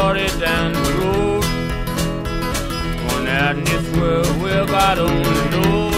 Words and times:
Started 0.00 0.32
down 0.40 0.72
the 0.72 0.92
road. 1.02 1.44
Going 3.02 3.28
out 3.28 3.58
in 3.58 3.64
this 3.64 3.86
world, 3.98 4.68
God 4.68 4.98
only 4.98 5.42
knows. 5.52 5.94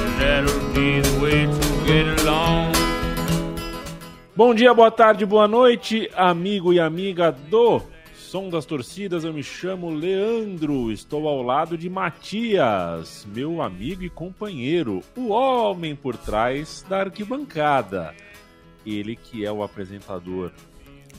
And 0.00 0.12
that'll 0.18 0.72
be 0.72 1.00
the 1.00 1.20
way 1.20 1.44
to 1.44 1.86
get 1.86 2.06
along. 2.20 2.72
Bom 4.34 4.54
dia, 4.54 4.72
boa 4.72 4.90
tarde, 4.90 5.26
boa 5.26 5.46
noite, 5.46 6.10
amigo 6.16 6.72
e 6.72 6.80
amiga 6.80 7.30
do 7.30 7.82
Som 8.14 8.48
das 8.48 8.64
Torcidas. 8.64 9.24
Eu 9.24 9.34
me 9.34 9.42
chamo 9.42 9.90
Leandro, 9.90 10.90
estou 10.90 11.28
ao 11.28 11.42
lado 11.42 11.76
de 11.76 11.90
Matias, 11.90 13.26
meu 13.30 13.60
amigo 13.60 14.02
e 14.04 14.08
companheiro, 14.08 15.02
o 15.14 15.28
homem 15.28 15.94
por 15.94 16.16
trás 16.16 16.82
da 16.88 17.00
arquibancada. 17.00 18.14
Ele 18.86 19.16
que 19.16 19.44
é 19.44 19.52
o 19.52 19.62
apresentador 19.62 20.50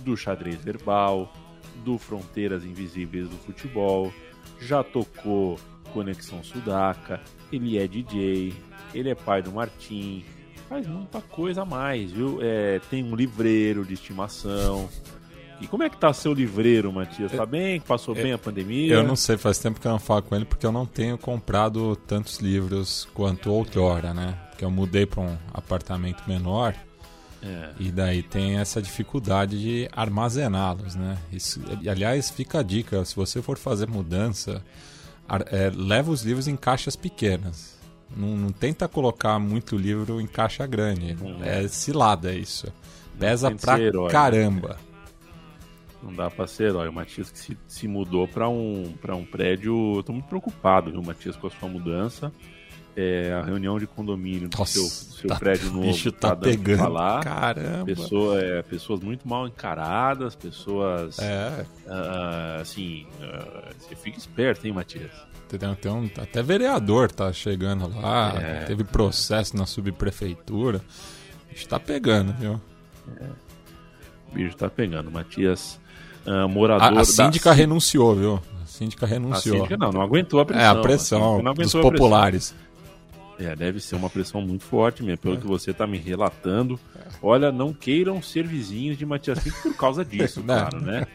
do 0.03 0.15
xadrez 0.15 0.57
verbal, 0.63 1.31
do 1.83 1.97
Fronteiras 1.97 2.63
Invisíveis 2.63 3.27
do 3.27 3.35
Futebol, 3.37 4.13
já 4.59 4.83
tocou 4.83 5.59
Conexão 5.93 6.43
Sudaca, 6.43 7.21
ele 7.51 7.77
é 7.77 7.87
DJ, 7.87 8.53
ele 8.93 9.09
é 9.09 9.15
pai 9.15 9.41
do 9.41 9.51
Martim, 9.51 10.23
faz 10.67 10.87
muita 10.87 11.21
coisa 11.21 11.61
a 11.61 11.65
mais, 11.65 12.11
viu? 12.11 12.39
É, 12.41 12.79
tem 12.89 13.03
um 13.03 13.15
livreiro 13.15 13.85
de 13.85 13.93
estimação. 13.93 14.89
E 15.61 15.67
como 15.67 15.83
é 15.83 15.89
que 15.89 15.97
tá 15.97 16.11
seu 16.11 16.33
livreiro, 16.33 16.91
Matias? 16.91 17.31
Tá 17.31 17.45
bem? 17.45 17.79
Passou 17.79 18.13
bem 18.13 18.33
a 18.33 18.37
pandemia? 18.37 18.95
Eu 18.95 19.03
não 19.03 19.15
sei, 19.15 19.37
faz 19.37 19.59
tempo 19.59 19.79
que 19.79 19.87
eu 19.87 19.91
não 19.91 19.99
falo 19.99 20.23
com 20.23 20.35
ele 20.35 20.45
porque 20.45 20.65
eu 20.65 20.71
não 20.71 20.85
tenho 20.85 21.17
comprado 21.17 21.95
tantos 21.95 22.39
livros 22.39 23.07
quanto 23.13 23.51
outrora, 23.51 24.13
né? 24.13 24.37
Porque 24.49 24.65
eu 24.65 24.71
mudei 24.71 25.05
para 25.05 25.21
um 25.21 25.37
apartamento 25.53 26.23
menor 26.27 26.75
É. 27.45 27.71
e 27.79 27.91
daí 27.91 28.23
tem 28.23 28.57
essa 28.57 28.81
dificuldade 28.81 29.59
de 29.61 29.89
armazená-los, 29.91 30.95
né? 30.95 31.17
Isso, 31.31 31.59
aliás, 31.89 32.29
fica 32.29 32.59
a 32.59 32.63
dica, 32.63 33.03
se 33.03 33.15
você 33.15 33.41
for 33.41 33.57
fazer 33.57 33.87
mudança, 33.89 34.63
ar- 35.27 35.45
é, 35.51 35.69
leva 35.75 36.09
os 36.09 36.21
livros 36.23 36.47
em 36.47 36.55
caixas 36.55 36.95
pequenas. 36.95 37.77
Não, 38.15 38.29
não 38.37 38.49
tenta 38.51 38.87
colocar 38.87 39.39
muito 39.39 39.75
livro 39.75 40.21
em 40.21 40.27
caixa 40.27 40.65
grande. 40.65 41.17
É 41.43 41.67
cilada 41.67 42.33
isso. 42.33 42.67
Pesa 43.19 43.51
pra 43.51 43.79
herói, 43.79 44.05
né? 44.05 44.11
caramba. 44.11 44.77
Não 46.01 46.13
dá 46.13 46.29
pra 46.29 46.45
ser 46.47 46.65
herói. 46.69 46.87
O 46.89 46.93
Matias 46.93 47.31
que 47.31 47.39
se, 47.39 47.57
se 47.67 47.87
mudou 47.87 48.27
pra 48.27 48.49
um, 48.49 48.93
pra 49.01 49.15
um 49.15 49.25
prédio. 49.25 49.95
Eu 49.97 50.03
tô 50.03 50.11
muito 50.11 50.25
preocupado, 50.27 50.91
viu, 50.91 51.01
Matias, 51.01 51.35
com 51.35 51.47
a 51.47 51.49
sua 51.49 51.67
mudança. 51.69 52.31
É, 52.95 53.33
a 53.33 53.41
reunião 53.43 53.79
de 53.79 53.87
condomínio 53.87 54.47
do 54.49 54.57
Nossa, 54.57 54.73
seu, 54.73 54.83
do 54.83 54.89
seu 54.89 55.27
tá- 55.29 55.35
prédio 55.37 55.69
o 55.69 55.73
novo 55.73 55.87
bicho 55.87 56.11
tá, 56.11 56.33
o 56.33 56.37
que 56.37 56.43
pegando. 56.43 56.77
falar. 56.77 57.23
Caramba. 57.23 57.85
Pessoa, 57.85 58.39
é, 58.39 58.61
pessoas 58.61 58.99
muito 58.99 59.27
mal 59.27 59.47
encaradas, 59.47 60.35
pessoas. 60.35 61.17
É, 61.17 61.65
ah, 61.87 62.59
assim. 62.61 63.07
ah, 63.21 63.69
você 63.79 63.95
fica 63.95 64.17
esperto, 64.19 64.67
hein, 64.67 64.73
Matias? 64.73 65.09
Tem 65.81 65.91
um, 65.91 66.09
até 66.19 66.41
vereador 66.43 67.11
tá 67.11 67.31
chegando 67.33 67.87
lá, 67.99 68.33
É. 68.39 68.65
teve 68.65 68.83
processo 68.83 69.55
na 69.57 69.65
subprefeitura. 69.67 70.81
A 71.49 71.53
gente 71.53 71.67
tá 71.67 71.79
pegando, 71.79 72.33
viu? 72.33 72.61
O 74.31 74.35
bicho 74.35 74.55
tá 74.55 74.69
pegando. 74.69 75.11
Matias, 75.11 75.79
A, 76.25 76.47
morador 76.47 76.97
a 76.99 77.05
síndica 77.05 77.49
da. 77.49 77.55
renunciou, 77.55 78.15
viu? 78.15 78.41
A 78.63 78.65
síndica 78.65 79.05
A 79.05 79.09
renunciou. 79.09 79.57
síndica 79.57 79.77
não, 79.77 79.91
não 79.91 80.01
aguentou 80.01 80.39
a 80.39 80.45
pressão. 80.45 80.63
é, 80.63 80.67
a 80.67 80.71
A 80.71 80.81
pressão 80.81 81.19
não 81.43 81.53
dos 81.53 81.75
aguentou 81.75 81.81
a 81.81 81.91
pressão. 81.91 82.57
É, 83.39 83.55
deve 83.55 83.79
ser 83.79 83.95
uma 83.95 84.09
pressão 84.09 84.41
muito 84.41 84.63
forte 84.63 85.01
mesmo, 85.01 85.13
É. 85.13 85.17
pelo 85.17 85.37
que 85.37 85.47
você 85.47 85.73
tá 85.73 85.87
me 85.87 85.97
relatando. 85.97 86.79
Olha, 87.21 87.51
não 87.51 87.73
queiram 87.73 88.21
ser 88.21 88.45
vizinhos 88.45 88.97
de 88.97 89.05
Matias 89.05 89.39
Pinto 89.39 89.61
por 89.63 89.75
causa 89.75 90.05
disso, 90.05 90.39
Não. 90.45 90.45
claro, 90.69 90.79
né? 90.81 91.07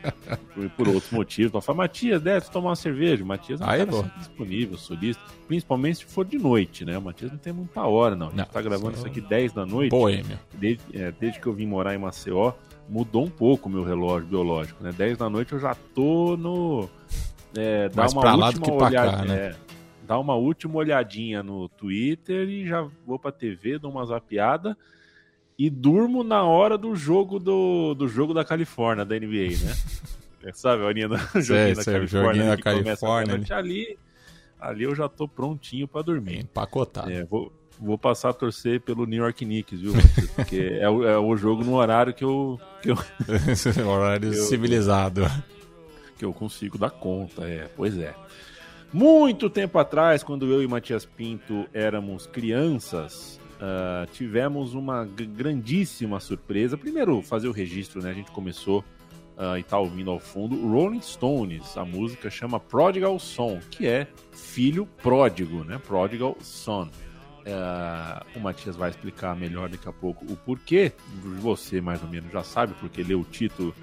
Por, 0.55 0.69
por 0.71 0.89
outros 0.89 1.11
motivos. 1.13 1.53
Pra 1.53 1.61
falar, 1.61 1.79
Matias, 1.79 2.21
desce 2.21 2.51
tomar 2.51 2.71
uma 2.71 2.77
cerveja. 2.77 3.25
Matias 3.25 3.61
é 3.61 3.65
Aí, 3.65 3.79
cara 3.79 3.91
pô. 3.91 4.03
sempre 4.03 4.19
disponível, 4.19 4.77
solista. 4.79 5.23
Principalmente 5.47 5.99
se 5.99 6.05
for 6.07 6.25
de 6.25 6.39
noite, 6.39 6.85
né? 6.85 6.99
O 6.99 7.03
Matias 7.03 7.31
não 7.31 7.39
tem 7.39 7.53
muita 7.53 7.83
hora, 7.83 8.17
não. 8.17 8.27
A 8.27 8.31
gente 8.31 8.39
Não, 8.39 8.45
tá 8.47 8.61
gravando 8.63 8.97
isso 8.97 9.07
aqui 9.07 9.21
10 9.21 9.53
da 9.53 9.65
noite. 9.65 9.91
Boêmio. 9.91 10.39
Desde, 10.55 10.83
é, 10.95 11.13
desde 11.13 11.41
que 11.41 11.47
eu 11.47 11.53
vim 11.53 11.67
morar 11.67 11.95
em 11.95 11.99
Maceió, 11.99 12.53
mudou 12.89 13.25
um 13.25 13.31
pouco 13.31 13.69
o 13.69 13.73
meu 13.73 13.85
relógio 13.85 14.27
biológico, 14.29 14.83
né? 14.83 14.93
10 14.97 15.19
da 15.19 15.31
noite 15.31 15.53
eu 15.53 15.61
já 15.61 15.75
tô 15.95 16.37
no. 16.37 16.89
É, 17.57 17.89
dá 17.89 18.07
uma 18.09 18.47
última 18.47 18.75
olhada, 18.75 19.11
cá, 19.19 19.25
né? 19.25 19.55
É, 20.09 20.15
dá 20.15 20.19
uma 20.19 20.35
última 20.35 20.77
olhadinha 20.77 21.43
no 21.43 21.69
Twitter 21.69 22.49
e 22.49 22.67
já 22.67 22.89
vou 23.07 23.19
pra 23.19 23.31
TV, 23.31 23.79
dou 23.79 23.91
uma 23.91 24.05
zapiada 24.07 24.77
e 25.59 25.69
durmo 25.69 26.23
na 26.25 26.43
hora 26.45 26.79
do 26.79 26.95
jogo 26.97 27.39
do, 27.39 27.95
do 27.95 28.09
jogo 28.09 28.33
da 28.33 28.45
Califórnia, 28.45 29.05
da 29.05 29.15
NBA, 29.19 29.57
né? 29.65 29.75
É, 30.41 30.53
Sabe, 30.53 30.85
a 30.85 30.87
horinha 30.87 31.09
do 31.09 31.17
joguinho 31.43 31.75
da 31.75 31.85
Califórnia, 31.85 32.07
joguinho 32.07 32.31
ali 32.31 32.47
da 32.51 32.57
que 32.57 32.63
Califórnia, 32.63 33.27
meia-noite, 33.27 33.53
ali, 33.53 33.99
ali 34.61 34.85
eu 34.85 34.95
já 34.95 35.09
tô 35.09 35.27
prontinho 35.27 35.89
pra 35.89 36.01
dormir. 36.01 36.39
Empacotado. 36.39 37.11
É, 37.11 37.25
vou, 37.25 37.53
vou 37.77 37.99
passar 37.99 38.29
a 38.29 38.33
torcer 38.33 38.81
pelo 38.81 39.05
New 39.05 39.21
York 39.21 39.45
Knicks, 39.45 39.81
viu? 39.81 39.95
Porque 40.37 40.79
é 40.81 40.89
o, 40.89 41.05
é 41.05 41.19
o 41.19 41.37
jogo 41.37 41.65
no 41.65 41.75
horário 41.75 42.15
que 42.15 42.23
eu, 42.23 42.59
que 42.81 42.89
eu, 42.89 42.97
Horário 43.85 44.29
Eu- 44.33 44.45
civilizado. 44.45 45.23
que 46.17 46.25
eu 46.25 46.33
consigo 46.33 46.79
dar 46.79 46.91
conta. 46.91 47.43
É, 47.45 47.69
pois 47.77 47.99
é. 47.99 48.15
Muito 48.93 49.51
tempo 49.51 49.79
atrás, 49.79 50.23
quando 50.23 50.47
eu 50.47 50.63
e 50.63 50.67
Matias 50.67 51.05
Pinto 51.05 51.67
éramos 51.75 52.27
crianças, 52.27 53.39
ah, 53.61 54.07
tivemos 54.13 54.73
uma 54.73 55.05
grandíssima 55.05 56.19
surpresa. 56.21 56.77
Primeiro, 56.77 57.21
fazer 57.23 57.49
o 57.49 57.53
registro, 57.53 58.03
né? 58.03 58.11
A 58.11 58.15
gente 58.15 58.31
começou 58.31 58.83
ah, 59.37 59.59
e 59.59 59.63
tá 59.63 59.79
ouvindo 59.79 60.11
ao 60.11 60.19
fundo 60.19 60.57
Rolling 60.67 61.03
Stones. 61.03 61.77
A 61.77 61.85
música 61.85 62.31
chama 62.31 62.59
Prodigal 62.59 63.19
Son, 63.19 63.61
que 63.71 63.87
é 63.87 64.07
filho 64.33 64.87
pródigo, 65.03 65.65
né? 65.65 65.79
Prodigal 65.87 66.37
Son. 66.41 66.89
Ah, 67.47 68.25
o 68.35 68.41
Matias 68.41 68.75
vai 68.75 68.89
explicar 68.89 69.37
melhor 69.37 69.69
daqui 69.69 69.89
a 69.89 69.93
pouco 69.93 70.25
o 70.33 70.37
porquê. 70.37 70.93
Você, 71.41 71.81
mais 71.81 72.03
ou 72.03 72.09
menos, 72.09 72.33
já 72.33 72.43
sabe, 72.43 72.75
porque 72.81 73.03
leu 73.03 73.21
o 73.21 73.25
título 73.25 73.75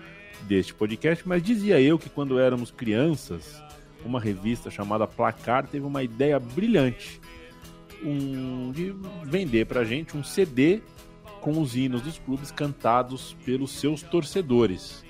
deste 0.48 0.74
podcast, 0.74 1.28
mas 1.28 1.44
dizia 1.44 1.80
eu 1.80 1.98
que 1.98 2.10
quando 2.10 2.40
éramos 2.40 2.70
crianças, 2.72 3.62
uma 4.08 4.20
revista 4.20 4.70
chamada 4.70 5.08
Placar 5.08 5.68
teve 5.68 5.86
uma 5.86 6.04
ideia 6.04 6.40
brilhante 6.40 7.20
um, 8.04 8.72
de 8.72 8.96
vender 9.24 9.66
pra 9.66 9.84
gente 9.84 10.16
um 10.16 10.24
CD 10.24 10.82
com 11.42 11.62
os 11.62 11.76
hinos 11.76 12.02
dos 12.02 12.18
clubes 12.18 12.52
cantados 12.52 13.36
pelos 13.46 13.72
seus 13.72 14.02
torcedores. 14.02 15.04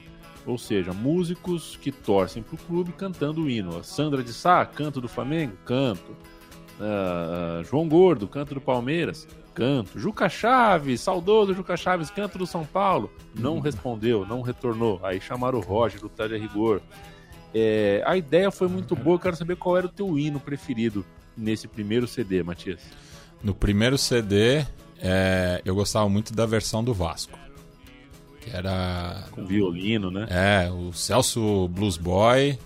Ou 0.45 0.57
seja, 0.57 0.93
músicos 0.93 1.77
que 1.77 1.91
torcem 1.91 2.43
pro 2.43 2.57
clube 2.57 2.91
cantando 2.91 3.43
o 3.43 3.49
hino. 3.49 3.77
A 3.77 3.83
Sandra 3.83 4.23
de 4.23 4.31
Sá, 4.31 4.65
canto 4.65 5.01
do 5.01 5.07
Flamengo, 5.07 5.57
canto. 5.65 6.15
Ah, 6.79 7.61
João 7.63 7.87
Gordo, 7.87 8.27
canto 8.27 8.53
do 8.53 8.61
Palmeiras, 8.61 9.27
canto. 9.53 9.97
Juca 9.97 10.29
Chaves, 10.29 11.01
saudoso 11.01 11.53
Juca 11.53 11.75
Chaves, 11.77 12.11
canto 12.11 12.37
do 12.37 12.45
São 12.45 12.65
Paulo. 12.65 13.11
Não 13.33 13.59
respondeu, 13.59 14.25
não 14.25 14.41
retornou. 14.41 14.99
Aí 15.03 15.19
chamaram 15.19 15.57
o 15.57 15.61
Roger 15.61 15.99
do 15.99 16.09
Tele 16.09 16.37
Rigor. 16.37 16.81
É, 17.57 18.03
a 18.05 18.17
ideia 18.17 18.51
foi 18.51 18.67
muito 18.67 18.97
boa, 18.97 19.15
eu 19.15 19.19
quero 19.19 19.35
saber 19.37 19.55
qual 19.55 19.77
era 19.77 19.85
o 19.85 19.89
teu 19.89 20.19
hino 20.19 20.41
preferido 20.41 21.05
nesse 21.37 21.69
primeiro 21.69 22.05
CD, 22.05 22.43
Matias. 22.43 22.81
No 23.41 23.55
primeiro 23.55 23.97
CD, 23.97 24.65
é, 24.99 25.61
eu 25.63 25.73
gostava 25.73 26.09
muito 26.09 26.33
da 26.33 26.45
versão 26.45 26.83
do 26.83 26.93
Vasco. 26.93 27.39
Que 28.41 28.49
era 28.49 29.23
Com 29.31 29.45
violino, 29.45 30.11
né? 30.11 30.27
É, 30.29 30.69
o 30.69 30.91
Celso 30.91 31.69
Blues 31.69 31.95
Boy, 31.97 32.59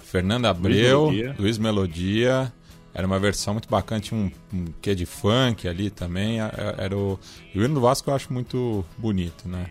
Fernando 0.00 0.46
Abreu, 0.46 1.10
Melodia. 1.10 1.36
Luiz 1.38 1.58
Melodia. 1.58 2.50
Era 2.94 3.06
uma 3.06 3.18
versão 3.20 3.54
muito 3.54 3.68
bacana, 3.68 4.00
tinha 4.00 4.18
um, 4.18 4.30
um 4.52 4.64
quê 4.80 4.94
de 4.94 5.04
funk 5.06 5.68
ali 5.68 5.90
também. 5.90 6.40
é- 6.40 6.50
Era 6.78 6.96
o, 6.96 7.20
e 7.54 7.58
o 7.60 7.64
hino 7.64 7.74
do 7.74 7.80
Vasco 7.80 8.08
eu 8.10 8.14
acho 8.14 8.32
muito 8.32 8.84
bonito, 8.98 9.46
né? 9.48 9.66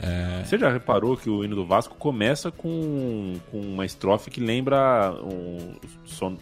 É, 0.00 0.44
Você 0.44 0.56
já 0.58 0.70
reparou 0.70 1.16
que 1.16 1.28
o 1.28 1.44
hino 1.44 1.56
do 1.56 1.66
Vasco 1.66 1.94
começa 1.96 2.50
com, 2.52 3.34
com 3.50 3.60
uma 3.60 3.84
estrofe 3.84 4.30
que 4.30 4.40
lembra 4.40 5.12
um, 5.22 5.74
som- 6.04 6.36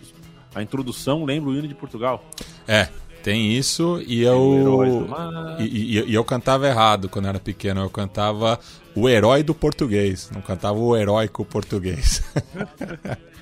a 0.54 0.62
introdução 0.62 1.24
lembra 1.24 1.50
o 1.50 1.54
hino 1.54 1.66
de 1.68 1.74
Portugal? 1.74 2.24
é, 2.68 2.88
tem 3.22 3.50
isso 3.52 4.00
e 4.06 4.22
eu. 4.22 5.06
E, 5.58 5.64
e- 5.98 6.04
e 6.10 6.14
eu 6.14 6.24
cantava 6.24 6.68
errado 6.68 7.08
quando 7.08 7.26
era 7.28 7.40
pequeno. 7.40 7.80
Eu 7.80 7.90
cantava 7.90 8.60
o 8.94 9.08
herói 9.08 9.42
do 9.42 9.52
português, 9.54 10.30
não 10.32 10.40
cantava 10.40 10.78
o 10.78 10.96
heróico 10.96 11.44
português. 11.44 12.22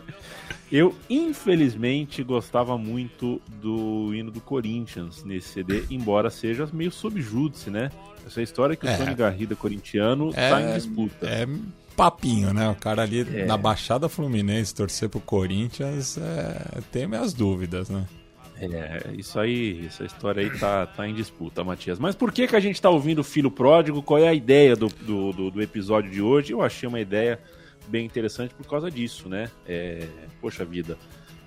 Eu, 0.72 0.94
infelizmente, 1.08 2.22
gostava 2.22 2.76
muito 2.76 3.40
do 3.62 4.12
hino 4.14 4.30
do 4.30 4.40
Corinthians 4.40 5.22
nesse 5.24 5.48
CD, 5.48 5.84
embora 5.90 6.30
seja 6.30 6.68
meio 6.72 6.90
subjúdice, 6.90 7.70
né? 7.70 7.90
Essa 8.26 8.42
história 8.42 8.74
que 8.74 8.86
É. 8.86 8.94
o 8.94 8.98
Tony 8.98 9.14
Garrida 9.14 9.54
corintiano 9.54 10.30
É, 10.34 10.50
tá 10.50 10.60
em 10.62 10.74
disputa. 10.74 11.26
É 11.28 11.46
papinho, 11.94 12.52
né? 12.52 12.68
O 12.70 12.74
cara 12.74 13.02
ali 13.02 13.20
É. 13.20 13.44
na 13.44 13.56
Baixada 13.56 14.08
Fluminense 14.08 14.74
torcer 14.74 15.08
pro 15.08 15.20
Corinthians 15.20 16.18
é... 16.18 16.80
tem 16.90 17.06
minhas 17.06 17.32
dúvidas, 17.32 17.88
né? 17.88 18.04
É, 18.56 19.10
isso 19.18 19.38
aí, 19.38 19.84
essa 19.86 20.04
história 20.04 20.40
aí 20.42 20.58
tá, 20.58 20.86
tá 20.86 21.06
em 21.08 21.14
disputa, 21.14 21.62
Matias. 21.62 21.98
Mas 21.98 22.14
por 22.14 22.32
que, 22.32 22.46
que 22.46 22.56
a 22.56 22.60
gente 22.60 22.80
tá 22.80 22.88
ouvindo 22.88 23.18
o 23.18 23.24
Filho 23.24 23.50
Pródigo? 23.50 24.00
Qual 24.02 24.18
é 24.18 24.28
a 24.28 24.34
ideia 24.34 24.74
do, 24.76 24.88
do, 24.88 25.32
do- 25.32 25.50
do 25.50 25.62
episódio 25.62 26.10
de 26.10 26.22
hoje? 26.22 26.52
Eu 26.52 26.62
achei 26.62 26.88
uma 26.88 27.00
ideia 27.00 27.38
bem 27.88 28.04
interessante 28.06 28.54
por 28.54 28.66
causa 28.66 28.90
disso, 28.90 29.28
né? 29.28 29.50
É, 29.66 30.06
poxa 30.40 30.64
vida, 30.64 30.96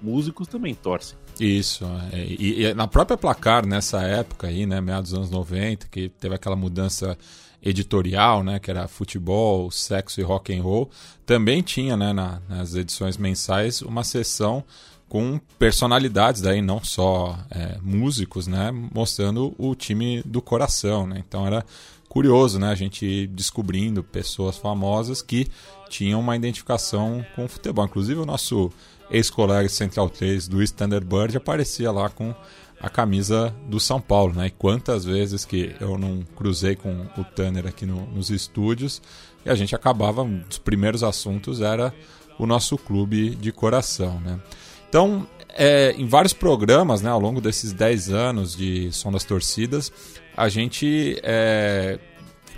músicos 0.02 0.48
também 0.48 0.74
torcem. 0.76 1.18
Isso, 1.40 1.86
é, 2.12 2.18
e, 2.24 2.64
e 2.66 2.74
na 2.74 2.88
própria 2.88 3.18
Placar, 3.18 3.66
nessa 3.66 4.02
época 4.02 4.48
aí, 4.48 4.66
né, 4.66 4.82
meados 4.82 5.12
dos 5.12 5.20
anos 5.20 5.30
90, 5.32 5.88
que 5.88 6.10
teve 6.10 6.34
aquela 6.36 6.56
mudança 6.56 7.18
editorial, 7.62 8.44
né, 8.44 8.60
que 8.60 8.70
era 8.72 8.88
futebol, 8.88 9.70
sexo 9.72 10.20
e 10.20 10.24
rock 10.24 10.56
and 10.56 10.62
roll, 10.64 10.90
também 11.26 11.62
tinha, 11.62 11.98
né, 11.98 12.14
na- 12.14 12.42
nas 12.48 12.76
edições 12.76 13.18
mensais 13.18 13.82
uma 13.82 14.04
sessão 14.04 14.64
com 15.10 15.40
personalidades 15.58 16.42
daí, 16.42 16.62
não 16.62 16.84
só 16.84 17.38
é, 17.50 17.78
músicos, 17.82 18.46
né, 18.48 18.72
mostrando 18.72 19.54
o 19.58 19.74
time 19.76 20.22
do 20.26 20.42
coração, 20.42 21.06
né, 21.08 21.24
então 21.28 21.46
era 21.46 21.66
curioso, 22.10 22.58
né, 22.60 22.70
a 22.70 22.76
gente 22.76 23.28
descobrindo 23.28 24.04
pessoas 24.04 24.58
famosas 24.58 25.22
que 25.22 25.48
tinham 25.88 26.20
uma 26.20 26.36
identificação 26.36 27.26
com 27.36 27.46
o 27.46 27.48
futebol, 27.48 27.86
inclusive 27.86 28.20
o 28.20 28.26
nosso 28.26 28.72
ex-colega 29.10 29.70
Central 29.70 30.10
3, 30.10 30.50
Luiz 30.50 30.72
Thunderbird, 30.72 31.38
aparecia 31.38 31.92
lá 31.92 32.10
com 32.10 32.34
a 32.80 32.90
camisa 32.90 33.56
do 33.68 33.80
São 33.80 34.00
Paulo, 34.00 34.34
né? 34.34 34.48
E 34.48 34.52
quantas 34.52 35.04
vezes 35.06 35.46
que 35.46 35.76
eu 35.80 35.98
não 35.98 36.22
cruzei 36.36 36.76
com 36.76 37.08
o 37.18 37.24
Tanner 37.24 37.66
aqui 37.66 37.86
no- 37.86 38.06
nos 38.08 38.30
estúdios 38.30 39.02
e 39.46 39.50
a 39.50 39.56
gente 39.56 39.74
acabava, 39.74 40.22
um 40.22 40.40
dos 40.40 40.58
primeiros 40.60 41.04
assuntos 41.04 41.62
era 41.62 41.94
o 42.38 42.46
nosso 42.46 42.78
clube 42.78 43.32
de 43.32 43.52
coração, 43.52 44.20
né? 44.20 44.40
Então, 44.88 45.26
é, 45.50 45.92
em 45.98 46.06
vários 46.06 46.34
programas, 46.34 47.02
né, 47.02 47.10
ao 47.10 47.20
longo 47.20 47.42
desses 47.42 47.74
10 47.74 48.10
anos 48.12 48.56
de 48.56 48.92
Som 48.92 49.12
das 49.12 49.24
Torcidas, 49.24 49.92
a 50.36 50.48
gente 50.48 51.20
é, 51.24 51.98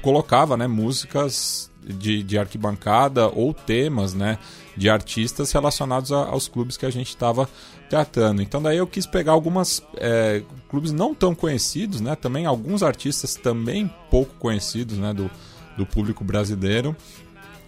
colocava 0.02 0.58
né, 0.58 0.68
músicas 0.68 1.69
de, 1.86 2.22
de 2.24 2.38
arquibancada 2.38 3.28
ou 3.28 3.54
temas 3.54 4.14
né, 4.14 4.38
de 4.76 4.90
artistas 4.90 5.52
relacionados 5.52 6.12
a- 6.12 6.26
aos 6.26 6.48
clubes 6.48 6.78
que 6.78 6.86
a 6.86 6.90
gente 6.90 7.10
estava 7.10 7.50
tratando. 7.90 8.42
Então 8.42 8.62
daí 8.62 8.78
eu 8.78 8.86
quis 8.88 9.06
pegar 9.06 9.32
algumas 9.32 9.82
é, 9.98 10.44
clubes 10.70 10.92
não 10.92 11.16
tão 11.16 11.34
conhecidos, 11.34 12.02
né, 12.02 12.16
também 12.16 12.46
alguns 12.46 12.84
artistas 12.84 13.36
também 13.36 13.92
pouco 14.12 14.34
conhecidos 14.36 14.98
né, 14.98 15.14
do, 15.14 15.30
do 15.78 15.86
público 15.86 16.24
brasileiro, 16.24 16.96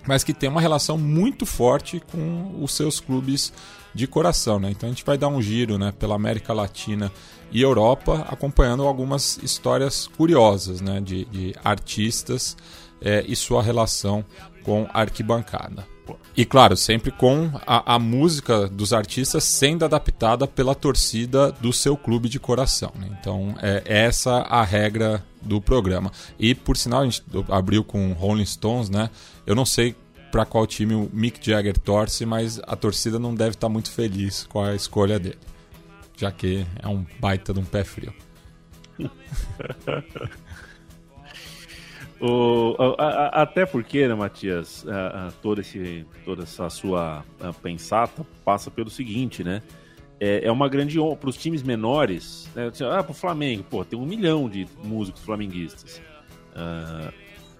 mas 0.07 0.23
que 0.23 0.33
tem 0.33 0.49
uma 0.49 0.61
relação 0.61 0.97
muito 0.97 1.45
forte 1.45 2.01
com 2.11 2.55
os 2.61 2.73
seus 2.73 2.99
clubes 2.99 3.53
de 3.93 4.07
coração, 4.07 4.57
né? 4.59 4.71
Então 4.71 4.87
a 4.87 4.91
gente 4.91 5.03
vai 5.03 5.17
dar 5.17 5.27
um 5.27 5.41
giro, 5.41 5.77
né, 5.77 5.91
pela 5.91 6.15
América 6.15 6.53
Latina 6.53 7.11
e 7.51 7.61
Europa, 7.61 8.25
acompanhando 8.29 8.83
algumas 8.83 9.37
histórias 9.43 10.07
curiosas, 10.07 10.79
né, 10.81 11.01
de, 11.01 11.25
de 11.25 11.53
artistas 11.63 12.55
é, 13.01 13.23
e 13.27 13.35
sua 13.35 13.61
relação 13.61 14.23
com 14.63 14.87
a 14.93 15.01
arquibancada. 15.01 15.85
E 16.35 16.45
claro, 16.45 16.75
sempre 16.75 17.11
com 17.11 17.51
a, 17.65 17.95
a 17.95 17.99
música 17.99 18.67
dos 18.67 18.93
artistas 18.93 19.43
sendo 19.43 19.85
adaptada 19.85 20.47
pela 20.47 20.73
torcida 20.73 21.51
do 21.51 21.71
seu 21.73 21.97
clube 21.97 22.29
de 22.29 22.39
coração. 22.39 22.91
né? 22.95 23.17
Então 23.19 23.55
é 23.61 23.83
essa 23.85 24.37
a 24.39 24.63
regra 24.63 25.23
do 25.41 25.61
programa. 25.61 26.11
E 26.39 26.53
por 26.55 26.77
sinal, 26.77 27.01
a 27.01 27.05
gente 27.05 27.23
abriu 27.49 27.83
com 27.83 28.13
Rolling 28.13 28.45
Stones, 28.45 28.89
né? 28.89 29.09
Eu 29.45 29.55
não 29.55 29.65
sei 29.65 29.95
para 30.31 30.45
qual 30.45 30.65
time 30.65 30.95
o 30.95 31.09
Mick 31.11 31.45
Jagger 31.45 31.77
torce, 31.77 32.25
mas 32.25 32.59
a 32.65 32.75
torcida 32.75 33.19
não 33.19 33.35
deve 33.35 33.51
estar 33.51 33.67
muito 33.67 33.91
feliz 33.91 34.45
com 34.45 34.63
a 34.63 34.73
escolha 34.73 35.19
dele, 35.19 35.37
já 36.15 36.31
que 36.31 36.65
é 36.81 36.87
um 36.87 37.05
baita 37.19 37.53
de 37.53 37.59
um 37.59 37.65
pé 37.65 37.83
frio. 37.83 38.13
O- 42.21 42.75
a- 42.77 43.03
a- 43.03 43.41
até 43.41 43.65
porque, 43.65 44.07
né, 44.07 44.13
Matias, 44.13 44.85
a- 44.87 45.31
todo 45.41 45.59
esse, 45.61 46.05
toda 46.23 46.43
essa 46.43 46.69
sua 46.69 47.25
a, 47.39 47.51
pensata 47.53 48.25
passa 48.45 48.69
pelo 48.69 48.89
seguinte, 48.89 49.43
né? 49.43 49.61
É, 50.19 50.45
é 50.45 50.51
uma 50.51 50.69
grande 50.69 50.99
honra 50.99 51.15
para 51.15 51.29
os 51.29 51.35
times 51.37 51.63
menores. 51.63 52.47
Né? 52.55 52.67
Assim, 52.67 52.83
Ah, 52.83 53.01
para 53.01 53.11
o 53.11 53.15
Flamengo, 53.15 53.63
pô, 53.67 53.83
tem 53.83 53.97
um 53.97 54.05
milhão 54.05 54.47
de 54.47 54.67
músicos 54.83 55.21
flamenguistas. 55.23 55.99
Ah, 56.55 57.11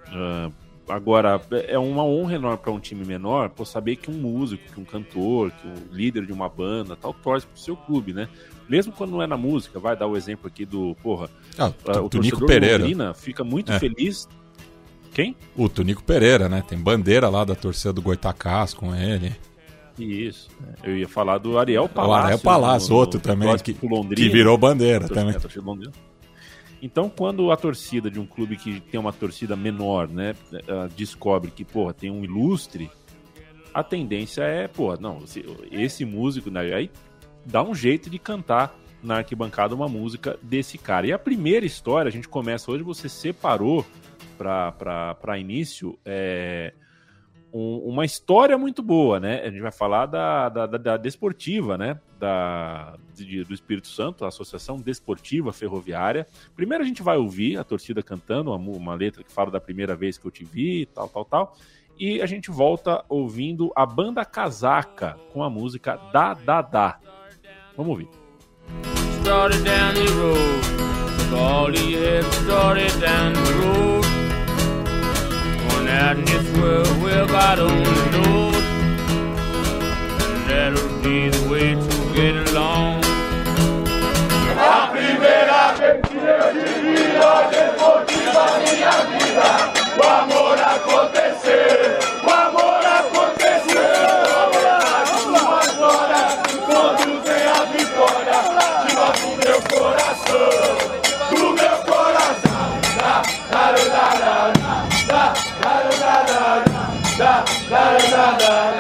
ah, 0.10 0.52
agora, 0.88 1.42
é 1.68 1.80
uma 1.80 2.04
honra 2.04 2.36
enorme 2.36 2.60
para 2.60 2.72
um 2.72 2.80
time 2.80 3.04
menor 3.04 3.50
pô, 3.50 3.66
saber 3.66 3.96
que 3.96 4.12
um 4.12 4.14
músico, 4.14 4.62
que 4.72 4.80
um 4.80 4.86
cantor, 4.86 5.50
que 5.52 5.68
um 5.68 5.74
líder 5.92 6.24
de 6.28 6.32
uma 6.34 6.48
banda 6.48 6.96
tal 6.96 7.16
torce 7.16 7.48
pro 7.48 7.60
seu 7.60 7.76
clube, 7.76 8.14
né? 8.14 8.30
Mesmo 8.70 8.94
quando 8.94 9.10
não 9.12 9.22
é 9.24 9.28
na 9.28 9.38
música, 9.38 9.80
vai 9.80 9.98
dar 9.98 10.06
o 10.06 10.16
exemplo 10.16 10.46
aqui 10.48 10.64
do, 10.64 10.96
porra, 11.02 11.32
Ah, 11.58 11.74
ah, 11.88 12.00
o 12.00 12.06
o 12.06 12.10
torcedor 12.10 12.40
do 12.42 12.46
Pereira. 12.46 12.78
Londrina 12.78 13.14
fica 13.16 13.44
muito 13.44 13.72
É. 13.72 13.80
feliz. 13.80 14.30
Quem? 15.14 15.36
O 15.56 15.68
Tunico 15.68 16.04
Pereira, 16.04 16.48
né? 16.48 16.64
Tem 16.68 16.78
bandeira 16.78 17.28
lá 17.30 17.44
da 17.44 17.56
torcida 17.56 17.92
do 17.92 18.02
Goitacás 18.02 18.74
com 18.74 18.96
ele. 18.96 19.36
Isso. 20.00 20.50
Eu 20.84 20.98
ia 20.98 21.08
falar 21.08 21.38
do 21.38 21.58
Ariel 21.60 21.84
O 21.84 21.90
Palácio. 21.90 22.24
Ariel 22.26 22.40
Palácio, 22.40 22.90
no- 22.90 22.96
no 22.96 23.00
outro 23.02 23.20
também, 23.20 23.58
que, 23.58 23.74
que 23.74 24.30
virou 24.30 24.58
bandeira 24.58 25.08
também. 25.08 25.36
Então, 26.82 27.10
quando 27.10 27.52
a 27.52 27.58
torcida 27.58 28.10
de 28.10 28.20
um 28.20 28.26
clube 28.26 28.56
que 28.58 28.80
tem 28.80 29.00
uma 29.00 29.14
torcida 29.14 29.56
menor, 29.56 30.08
né, 30.08 30.34
eh, 30.52 30.88
descobre 30.98 31.52
que, 31.52 31.64
porra, 31.64 31.94
tem 31.94 32.10
um 32.10 32.24
ilustre, 32.24 32.90
a 33.72 33.84
tendência 33.84 34.42
é, 34.42 34.68
porra, 34.68 34.98
não, 35.00 35.20
esse, 35.24 35.46
esse 35.72 36.06
músico, 36.06 36.50
né, 36.50 36.74
aí 36.74 36.90
dá 37.46 37.62
um 37.62 37.76
jeito 37.76 38.10
de 38.10 38.18
cantar 38.18 38.76
na 39.04 39.18
arquibancada 39.18 39.76
uma 39.76 39.88
música 39.88 40.40
desse 40.42 40.78
cara. 40.80 41.06
E 41.06 41.14
a 41.14 41.20
primeira 41.20 41.66
história, 41.66 42.10
a 42.10 42.12
gente 42.12 42.28
começa 42.28 42.72
hoje, 42.72 42.82
você 42.84 43.08
separou 43.08 43.86
para 44.44 45.38
início 45.38 45.98
é, 46.06 46.74
um- 47.54 47.80
uma 47.90 48.06
história 48.06 48.58
muito 48.58 48.82
boa, 48.82 49.20
né? 49.20 49.42
A 49.42 49.50
gente 49.50 49.62
vai 49.62 49.72
falar 49.72 50.06
da, 50.06 50.50
da, 50.50 50.66
da, 50.66 50.78
da 50.78 50.98
Desportiva, 50.98 51.78
né? 51.78 52.00
Da, 52.20 52.96
de- 53.16 53.44
do 53.44 53.54
Espírito 53.54 53.88
Santo, 53.88 54.24
a 54.24 54.28
Associação 54.30 54.78
Desportiva 54.78 55.52
Ferroviária. 55.52 56.26
Primeiro 56.56 56.84
a 56.84 56.88
gente 56.88 57.02
vai 57.04 57.18
ouvir 57.18 57.58
a 57.58 57.64
torcida 57.64 58.02
cantando 58.02 58.52
uma, 58.54 58.78
uma 58.78 58.94
letra 58.96 59.24
que 59.24 59.32
fala 59.32 59.52
da 59.52 59.60
primeira 59.60 59.96
vez 59.96 60.18
que 60.18 60.26
eu 60.26 60.32
te 60.32 60.44
vi, 60.46 60.86
tal, 60.88 61.08
tal, 61.10 61.26
tal. 61.26 61.58
E 62.00 62.22
a 62.22 62.26
gente 62.26 62.50
volta 62.50 63.04
ouvindo 63.10 63.72
a 63.76 63.86
banda 63.86 64.24
Casaca 64.26 65.18
com 65.34 65.44
a 65.44 65.50
música 65.50 65.98
Da 66.14 66.34
Da 66.34 66.62
Da. 66.62 67.00
Vamos 67.78 67.92
ouvir. 67.92 68.08
started 69.22 69.64
down 69.64 69.94
the 69.94 70.12
road. 70.14 70.62
All 71.34 71.70
he 71.72 71.94
had 71.96 72.24
started 72.34 72.92
down 73.00 73.34
the 73.34 73.54
road. 73.66 74.01
out 75.92 76.18
in 76.18 76.26
this 76.26 76.58
world, 76.58 76.88
well, 77.02 77.28
God 77.28 77.60
only 77.60 77.84
knows. 78.12 78.56
And 80.26 80.50
that'll 80.50 81.02
be 81.04 81.30
the 81.30 81.50
way 81.50 81.76
to 81.76 82.14
get 82.16 82.36
along. 82.50 83.02
La 84.56 84.90
primera 84.92 85.74
vez 85.78 86.02
que 86.08 86.20
amor. 90.22 91.21
da 107.22 107.46
da 107.70 107.84
da 108.12 108.26
da 108.40 108.71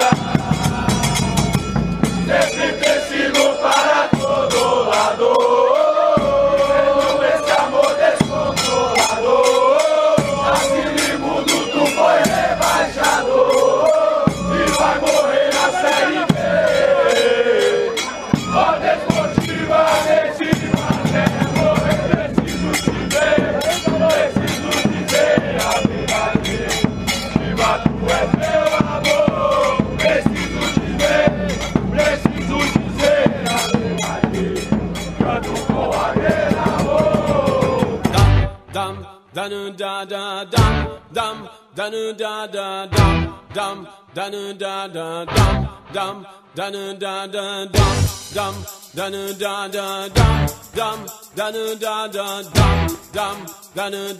danu 39.33 39.71
da 39.77 40.03
da 40.05 40.43
dum 40.43 40.97
dum 41.13 41.47
danu 41.75 42.13
da 42.13 42.47
da 42.47 42.85
dum 42.85 43.27
dum 43.55 43.87
danu 44.13 44.53
da 44.59 44.87
da 44.87 45.25
dum 45.25 45.67
dum 45.93 46.15
danu 46.53 46.93
da 46.99 47.15
da 47.27 47.45
dum 47.75 47.95
dum 48.35 48.55
danu 48.93 49.23
da 49.39 49.67
da 49.67 49.87
dum 50.17 50.47
dum 50.75 50.99
danu 51.35 51.65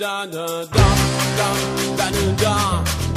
da 0.02 0.26
da 0.26 0.48
dum 0.76 0.98
dum 1.38 1.58
danu 1.98 2.26
da. 2.44 2.56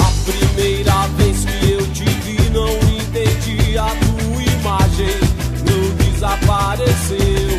A 0.04 0.08
primeira 0.26 0.98
vez 1.16 1.44
que 1.44 1.72
eu 1.72 1.86
te 1.92 2.04
vi 2.24 2.50
não 2.50 2.74
entendi 2.98 3.78
a 3.78 3.88
tua 4.02 4.42
imagem. 4.58 5.20
Não 5.66 5.82
desapareceu 5.96 7.53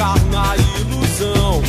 ficar 0.00 0.18
na 0.30 0.56
ilusão 0.56 1.62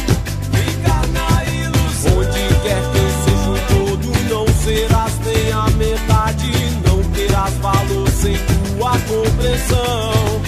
ficar 0.54 1.06
na 1.08 1.44
ilusão 1.52 2.18
onde 2.18 2.48
quer 2.64 2.82
que 2.92 3.04
seja 3.26 3.50
um 3.50 3.60
todo 3.68 4.30
não 4.30 4.48
serás 4.48 5.20
nem 5.20 5.52
a 5.52 5.70
metade 5.72 6.52
não 6.88 7.12
terás 7.12 7.54
valor 7.56 8.10
sem 8.10 8.38
tua 8.38 8.92
compreensão 8.92 10.42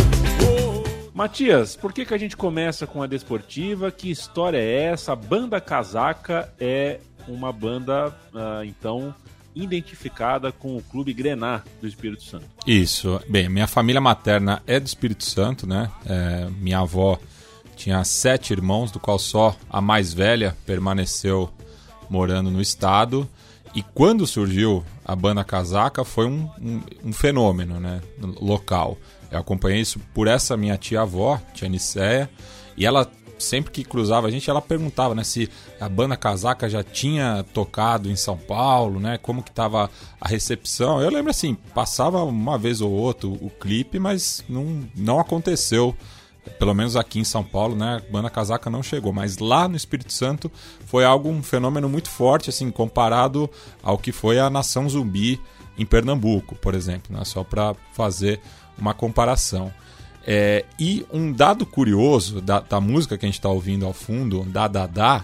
Oh, 0.45 1.09
Matias, 1.13 1.75
por 1.75 1.91
que, 1.91 2.05
que 2.05 2.13
a 2.13 2.17
gente 2.17 2.37
começa 2.37 2.87
com 2.87 3.03
a 3.03 3.07
Desportiva? 3.07 3.91
Que 3.91 4.09
história 4.09 4.57
é 4.57 4.83
essa? 4.83 5.11
A 5.11 5.15
banda 5.17 5.59
Casaca 5.59 6.53
é 6.57 7.01
uma 7.27 7.51
banda, 7.51 8.15
ah, 8.33 8.61
então, 8.63 9.13
identificada 9.55 10.51
com 10.51 10.75
o 10.75 10.81
Clube 10.81 11.13
Grená 11.13 11.61
do 11.81 11.87
Espírito 11.87 12.23
Santo. 12.23 12.45
Isso. 12.65 13.21
Bem, 13.29 13.47
minha 13.49 13.67
família 13.67 14.01
materna 14.01 14.61
é 14.65 14.79
do 14.79 14.85
Espírito 14.85 15.23
Santo, 15.23 15.67
né? 15.67 15.89
É, 16.05 16.49
minha 16.59 16.79
avó 16.79 17.19
tinha 17.83 18.01
sete 18.05 18.53
irmãos, 18.53 18.91
do 18.91 18.99
qual 18.99 19.19
só 19.19 19.53
a 19.69 19.81
mais 19.81 20.13
velha 20.13 20.55
permaneceu 20.65 21.49
morando 22.09 22.49
no 22.49 22.61
estado. 22.61 23.27
E 23.75 23.83
quando 23.83 24.25
surgiu 24.25 24.85
a 25.03 25.13
banda 25.13 25.43
Casaca, 25.43 26.05
foi 26.05 26.25
um, 26.25 26.49
um, 26.61 26.81
um 27.03 27.11
fenômeno, 27.11 27.81
né? 27.81 28.01
Local. 28.39 28.97
Eu 29.29 29.39
acompanhei 29.39 29.81
isso 29.81 29.99
por 30.13 30.27
essa 30.27 30.55
minha 30.55 30.77
tia-avó, 30.77 31.41
tia 31.53 31.67
Nicéia, 31.67 32.29
e 32.77 32.85
ela 32.85 33.05
sempre 33.37 33.69
que 33.73 33.83
cruzava 33.83 34.27
a 34.27 34.31
gente, 34.31 34.49
ela 34.49 34.61
perguntava, 34.61 35.13
né, 35.13 35.23
se 35.25 35.49
a 35.77 35.89
banda 35.89 36.15
Casaca 36.15 36.69
já 36.69 36.81
tinha 36.81 37.43
tocado 37.53 38.09
em 38.09 38.15
São 38.15 38.37
Paulo, 38.37 38.97
né, 38.97 39.17
como 39.17 39.43
que 39.43 39.51
tava 39.51 39.89
a 40.21 40.27
recepção. 40.29 41.01
Eu 41.01 41.09
lembro 41.09 41.31
assim, 41.31 41.55
passava 41.75 42.23
uma 42.23 42.57
vez 42.57 42.79
ou 42.79 42.91
outra 42.91 43.27
o 43.27 43.51
clipe, 43.59 43.99
mas 43.99 44.41
não, 44.47 44.87
não 44.95 45.19
aconteceu. 45.19 45.93
Pelo 46.59 46.73
menos 46.73 46.95
aqui 46.95 47.19
em 47.19 47.23
São 47.23 47.43
Paulo, 47.43 47.75
né, 47.75 48.01
a 48.05 48.12
banda 48.12 48.29
Casaca 48.29 48.69
não 48.69 48.83
chegou, 48.83 49.13
mas 49.13 49.38
lá 49.38 49.67
no 49.67 49.75
Espírito 49.75 50.12
Santo 50.12 50.51
foi 50.85 51.05
algo 51.05 51.29
um 51.29 51.41
fenômeno 51.41 51.88
muito 51.88 52.09
forte, 52.09 52.50
assim, 52.50 52.69
comparado 52.69 53.50
ao 53.81 53.97
que 53.97 54.12
foi 54.12 54.39
a 54.39 54.50
Nação 54.50 54.88
Zumbi 54.89 55.39
em 55.77 55.85
Pernambuco, 55.85 56.55
por 56.55 56.73
exemplo, 56.73 57.15
né, 57.15 57.23
só 57.23 57.43
para 57.43 57.75
fazer 57.93 58.39
uma 58.77 58.93
comparação. 58.93 59.71
É, 60.25 60.65
e 60.79 61.05
um 61.12 61.31
dado 61.31 61.65
curioso 61.65 62.41
da, 62.41 62.59
da 62.59 62.79
música 62.79 63.17
que 63.17 63.25
a 63.25 63.27
gente 63.27 63.39
está 63.39 63.50
ouvindo 63.50 63.85
ao 63.85 63.93
fundo, 63.93 64.43
da 64.43 64.67
Dada, 64.67 65.23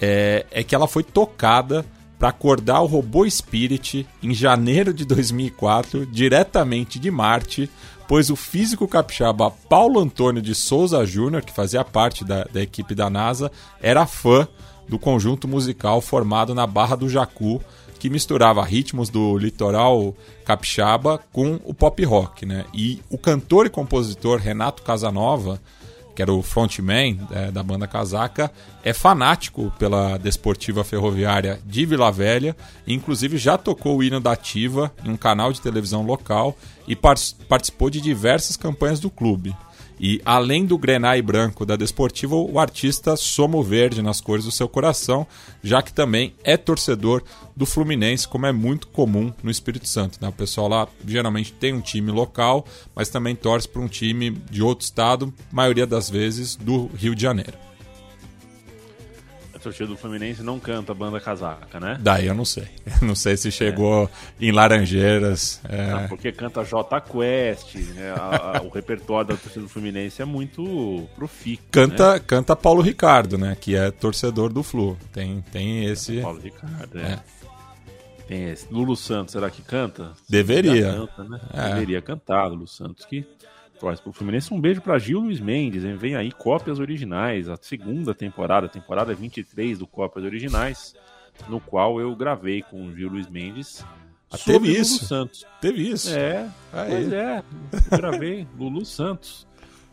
é, 0.00 0.44
é 0.50 0.62
que 0.62 0.74
ela 0.74 0.86
foi 0.86 1.02
tocada 1.02 1.84
para 2.18 2.28
acordar 2.28 2.80
o 2.80 2.86
robô 2.86 3.28
Spirit 3.28 4.06
em 4.22 4.32
janeiro 4.34 4.92
de 4.94 5.04
2004, 5.04 6.06
diretamente 6.06 6.98
de 6.98 7.10
Marte, 7.10 7.70
pois 8.06 8.30
o 8.30 8.36
físico 8.36 8.86
capixaba 8.86 9.50
Paulo 9.50 10.00
Antônio 10.00 10.42
de 10.42 10.54
Souza 10.54 11.04
Júnior, 11.04 11.42
que 11.42 11.52
fazia 11.52 11.84
parte 11.84 12.24
da, 12.24 12.44
da 12.44 12.62
equipe 12.62 12.94
da 12.94 13.08
NASA, 13.08 13.50
era 13.80 14.06
fã 14.06 14.46
do 14.88 14.98
conjunto 14.98 15.48
musical 15.48 16.00
formado 16.00 16.54
na 16.54 16.66
Barra 16.66 16.96
do 16.96 17.08
Jacu, 17.08 17.62
que 17.98 18.10
misturava 18.10 18.62
ritmos 18.62 19.08
do 19.08 19.38
litoral 19.38 20.14
capixaba 20.44 21.18
com 21.32 21.58
o 21.64 21.72
pop 21.72 22.04
rock, 22.04 22.44
né? 22.44 22.66
E 22.74 23.00
o 23.08 23.16
cantor 23.16 23.64
e 23.64 23.70
compositor 23.70 24.38
Renato 24.38 24.82
Casanova, 24.82 25.58
que 26.14 26.22
era 26.22 26.32
o 26.32 26.42
frontman 26.42 27.18
é, 27.30 27.50
da 27.50 27.62
banda 27.62 27.86
Casaca, 27.86 28.50
é 28.82 28.92
fanático 28.92 29.72
pela 29.78 30.16
Desportiva 30.18 30.84
Ferroviária 30.84 31.60
de 31.64 31.84
Vila 31.84 32.10
Velha, 32.12 32.56
inclusive 32.86 33.36
já 33.36 33.58
tocou 33.58 33.98
o 33.98 34.02
hino 34.02 34.20
da 34.20 34.32
Ativa 34.32 34.92
em 35.04 35.10
um 35.10 35.16
canal 35.16 35.52
de 35.52 35.60
televisão 35.60 36.04
local 36.04 36.56
e 36.86 36.94
par 36.94 37.16
participou 37.48 37.90
de 37.90 38.00
diversas 38.00 38.56
campanhas 38.56 39.00
do 39.00 39.10
clube. 39.10 39.54
E 39.98 40.20
além 40.24 40.66
do 40.66 40.76
grenai 40.76 41.22
branco 41.22 41.64
da 41.64 41.76
Desportiva, 41.76 42.34
o 42.34 42.58
artista 42.58 43.16
soma 43.16 43.56
o 43.56 43.62
verde 43.62 44.02
nas 44.02 44.20
cores 44.20 44.44
do 44.44 44.50
seu 44.50 44.68
coração, 44.68 45.26
já 45.62 45.82
que 45.82 45.92
também 45.92 46.34
é 46.42 46.56
torcedor 46.56 47.22
do 47.56 47.64
Fluminense, 47.64 48.26
como 48.26 48.46
é 48.46 48.52
muito 48.52 48.88
comum 48.88 49.32
no 49.42 49.50
Espírito 49.50 49.86
Santo. 49.86 50.18
Né? 50.20 50.28
O 50.28 50.32
pessoal 50.32 50.68
lá 50.68 50.88
geralmente 51.06 51.52
tem 51.52 51.72
um 51.72 51.80
time 51.80 52.10
local, 52.10 52.66
mas 52.94 53.08
também 53.08 53.36
torce 53.36 53.68
para 53.68 53.82
um 53.82 53.88
time 53.88 54.30
de 54.50 54.62
outro 54.62 54.84
estado, 54.84 55.32
maioria 55.52 55.86
das 55.86 56.10
vezes 56.10 56.56
do 56.56 56.86
Rio 56.96 57.14
de 57.14 57.22
Janeiro. 57.22 57.64
Torcida 59.64 59.86
do 59.88 59.96
Fluminense 59.96 60.42
não 60.42 60.60
canta 60.60 60.92
a 60.92 60.94
banda 60.94 61.18
Casaca, 61.20 61.80
né? 61.80 61.98
Daí 62.00 62.26
eu 62.26 62.34
não 62.34 62.44
sei. 62.44 62.68
Não 63.02 63.14
sei 63.14 63.36
se 63.36 63.50
chegou 63.50 64.08
em 64.40 64.52
Laranjeiras. 64.52 65.60
é, 65.68 65.90
Não, 65.90 66.08
porque 66.08 66.30
canta 66.32 66.64
J 66.64 67.00
Quest, 67.00 67.74
né? 67.94 68.12
A- 68.12 68.58
a- 68.58 68.62
o 68.62 68.68
repertório 68.68 69.28
da 69.28 69.36
torcida 69.36 69.62
do 69.62 69.68
Fluminense 69.68 70.22
é 70.22 70.24
muito 70.24 71.06
profico. 71.16 71.62
Canta, 71.70 72.14
né? 72.14 72.20
canta 72.26 72.54
Paulo 72.54 72.80
Ricardo, 72.82 73.36
né? 73.36 73.56
Que 73.60 73.74
é 73.76 73.90
torcedor 73.90 74.52
do 74.52 74.62
Flu. 74.62 74.96
Tem, 75.12 75.42
tem 75.52 75.84
esse. 75.86 76.20
Paulo 76.20 76.40
Ricardo, 76.40 76.98
é. 76.98 77.18
Tem 78.26 78.50
esse. 78.50 78.66
Lulu 78.72 78.96
Santos, 78.96 79.32
será 79.32 79.50
que 79.50 79.60
canta? 79.60 80.12
Deveria. 80.28 80.92
Canta, 80.94 81.24
né? 81.24 81.40
É. 81.52 81.68
Deveria 81.74 82.00
cantar, 82.00 82.46
Lulu 82.46 82.66
Santos, 82.66 83.04
que 83.04 83.24
torce 83.78 84.02
pro 84.02 84.12
Fluminense. 84.12 84.52
Um 84.52 84.60
beijo 84.60 84.80
pra 84.80 84.98
Gil 84.98 85.20
Luiz 85.20 85.40
Mendes, 85.40 85.84
hein? 85.84 85.96
Vem 85.96 86.14
aí 86.16 86.30
cópias 86.32 86.78
originais, 86.78 87.48
a 87.48 87.56
segunda 87.60 88.14
temporada, 88.14 88.68
temporada 88.68 89.14
23 89.14 89.78
do 89.78 89.86
Cópias 89.86 90.24
Originais, 90.24 90.94
no 91.48 91.60
qual 91.60 92.00
eu 92.00 92.14
gravei 92.14 92.62
com 92.62 92.86
o 92.86 92.94
Gil 92.94 93.08
Luiz 93.10 93.28
Mendes 93.28 93.84
Ah, 94.30 94.36
sobre 94.36 94.52
teve 94.54 94.68
Lulu 94.70 94.80
isso? 94.80 95.04
Santos. 95.04 95.46
Teve 95.60 95.88
isso. 95.90 96.10
É, 96.10 96.48
Aí. 96.72 96.90
pois 96.90 97.12
é. 97.12 97.42
Gravei 97.96 98.46
Lulu 98.58 98.84
Santos. 98.84 99.46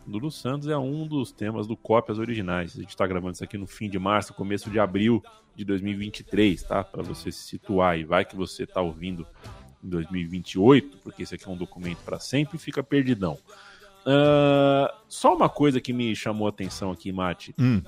Lulu 0.06 0.30
Santos 0.32 0.66
é 0.68 0.76
um 0.76 1.06
dos 1.06 1.30
temas 1.30 1.66
do 1.66 1.76
Cópias 1.76 2.18
Originais. 2.18 2.74
A 2.76 2.80
gente 2.80 2.90
está 2.90 3.06
gravando 3.06 3.34
isso 3.34 3.44
aqui 3.44 3.56
no 3.56 3.66
fim 3.68 3.88
de 3.88 3.98
março, 4.00 4.34
começo 4.34 4.68
de 4.68 4.80
abril 4.80 5.22
de 5.54 5.64
2023, 5.64 6.60
tá? 6.64 6.82
Para 6.82 7.02
você 7.02 7.30
se 7.30 7.42
situar 7.42 7.96
e 7.98 8.04
vai 8.04 8.24
que 8.24 8.34
você 8.34 8.66
tá 8.66 8.80
ouvindo 8.80 9.24
em 9.84 9.88
2028, 9.88 10.98
porque 11.04 11.22
esse 11.22 11.34
aqui 11.34 11.46
é 11.46 11.50
um 11.50 11.56
documento 11.56 11.98
para 12.04 12.18
sempre 12.18 12.56
e 12.56 12.58
fica 12.60 12.82
perdidão. 12.82 13.38
Ah, 14.06 14.92
só 15.08 15.34
uma 15.34 15.48
coisa 15.48 15.80
que 15.80 15.92
me 15.92 16.14
chamou 16.16 16.46
a 16.46 16.50
atenção 16.50 16.90
aqui, 16.90 17.12
Mate. 17.12 17.54
Hum. 17.58 17.82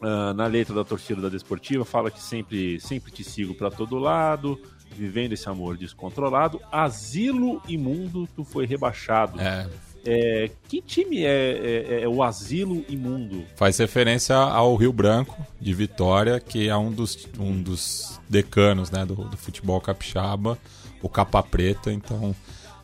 Ah, 0.00 0.32
na 0.34 0.46
letra 0.46 0.74
da 0.74 0.84
torcida 0.84 1.20
da 1.20 1.28
Desportiva 1.28 1.84
fala 1.84 2.10
que 2.10 2.20
sempre, 2.20 2.80
sempre 2.80 3.12
te 3.12 3.22
sigo 3.22 3.54
para 3.54 3.70
todo 3.70 3.98
lado, 3.98 4.60
vivendo 4.90 5.32
esse 5.32 5.48
amor 5.48 5.76
descontrolado. 5.76 6.60
Asilo 6.70 7.62
imundo, 7.68 8.28
tu 8.34 8.44
foi 8.44 8.66
rebaixado. 8.66 9.40
É, 9.40 9.68
É, 10.04 10.50
que 10.68 10.82
time 10.82 11.22
é, 11.24 11.28
é- 11.30 12.02
é 12.02 12.08
o 12.08 12.24
Asilo 12.24 12.84
Imundo? 12.88 13.44
faz 13.54 13.78
referência 13.78 14.34
ao 14.34 14.74
Rio 14.74 14.92
Branco 14.92 15.46
de 15.60 15.72
Vitória, 15.72 16.40
que 16.40 16.68
é 16.68 16.76
um 16.76 16.90
dos, 16.90 17.28
um 17.38 17.62
dos 17.62 18.20
decanos 18.28 18.90
né, 18.90 19.06
do, 19.06 19.14
do 19.14 19.36
futebol 19.36 19.80
capixaba, 19.80 20.58
o 21.00 21.08
Capa 21.08 21.40
Preta. 21.40 21.92
Então 21.92 22.34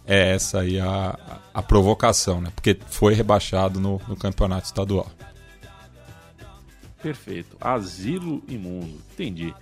é 0.09 0.35
essa 0.35 0.61
aí 0.61 0.81
a, 0.81 1.17
a 1.55 1.63
provocação, 1.63 2.41
né? 2.41 2.51
Porque 2.55 2.77
foi 2.89 3.13
rebaixado 3.15 3.79
no, 3.79 4.01
no 4.09 4.17
campeonato 4.17 4.67
estadual. 4.67 5.07
Perfeito. 7.03 7.57
Asilo 7.61 8.43
Imundo. 8.49 8.95
Entendi. 9.13 9.55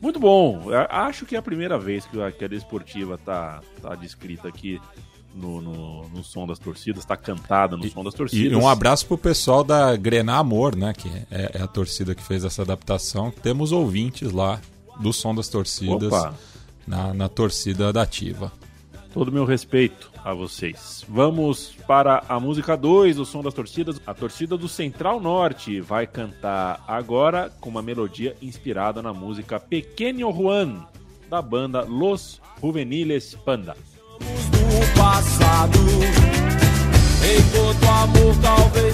Muito 0.00 0.18
bom. 0.18 0.68
A- 0.72 1.06
Acho 1.06 1.26
que 1.26 1.34
é 1.36 1.38
a 1.38 1.42
primeira 1.42 1.78
vez 1.78 2.06
que 2.06 2.20
a, 2.20 2.32
que 2.32 2.44
a 2.44 2.48
Desportiva 2.48 3.18
tá, 3.18 3.60
tá 3.80 3.94
descrita 3.94 4.48
aqui 4.48 4.80
no, 5.34 5.60
no, 5.60 6.08
no 6.08 6.24
som 6.24 6.46
das 6.46 6.58
torcidas, 6.58 7.04
tá 7.04 7.16
cantada 7.16 7.76
no 7.76 7.88
som 7.90 8.02
das 8.04 8.14
E 8.14 8.16
torcidas. 8.16 8.58
um 8.58 8.68
abraço 8.68 9.06
pro 9.06 9.18
pessoal 9.18 9.62
da 9.62 9.94
Grená 9.96 10.38
Amor, 10.38 10.74
né? 10.76 10.92
Que 10.94 11.08
é, 11.30 11.58
é 11.58 11.62
a 11.62 11.66
torcida 11.66 12.14
que 12.14 12.22
fez 12.22 12.44
essa 12.44 12.62
adaptação. 12.62 13.30
Temos 13.30 13.70
ouvintes 13.72 14.32
lá 14.32 14.60
do 15.00 15.12
som 15.12 15.34
das 15.34 15.48
torcidas 15.48 16.12
Opa, 16.12 16.34
na, 16.86 17.12
na 17.14 17.28
torcida 17.28 17.92
da 17.92 18.02
Ativa. 18.02 18.50
Todo 19.12 19.30
meu 19.30 19.44
respeito 19.44 20.10
a 20.24 20.32
vocês. 20.32 21.04
Vamos 21.08 21.74
para 21.86 22.24
a 22.28 22.40
música 22.40 22.76
2 22.76 23.16
do 23.16 23.24
som 23.24 23.42
das 23.42 23.54
torcidas. 23.54 24.00
A 24.06 24.14
torcida 24.14 24.56
do 24.56 24.68
Central 24.68 25.20
Norte 25.20 25.80
vai 25.80 26.06
cantar 26.06 26.82
agora 26.88 27.50
com 27.60 27.70
uma 27.70 27.82
melodia 27.82 28.36
inspirada 28.40 29.02
na 29.02 29.12
música 29.12 29.60
Pequeno 29.60 30.32
Juan, 30.32 30.86
da 31.28 31.42
banda 31.42 31.82
Los 31.82 32.40
Juveniles 32.60 33.34
Panda. 33.44 33.76
do 34.18 34.98
passado. 34.98 35.78
Enquanto 37.22 37.84
amor, 37.88 38.36
talvez 38.42 38.91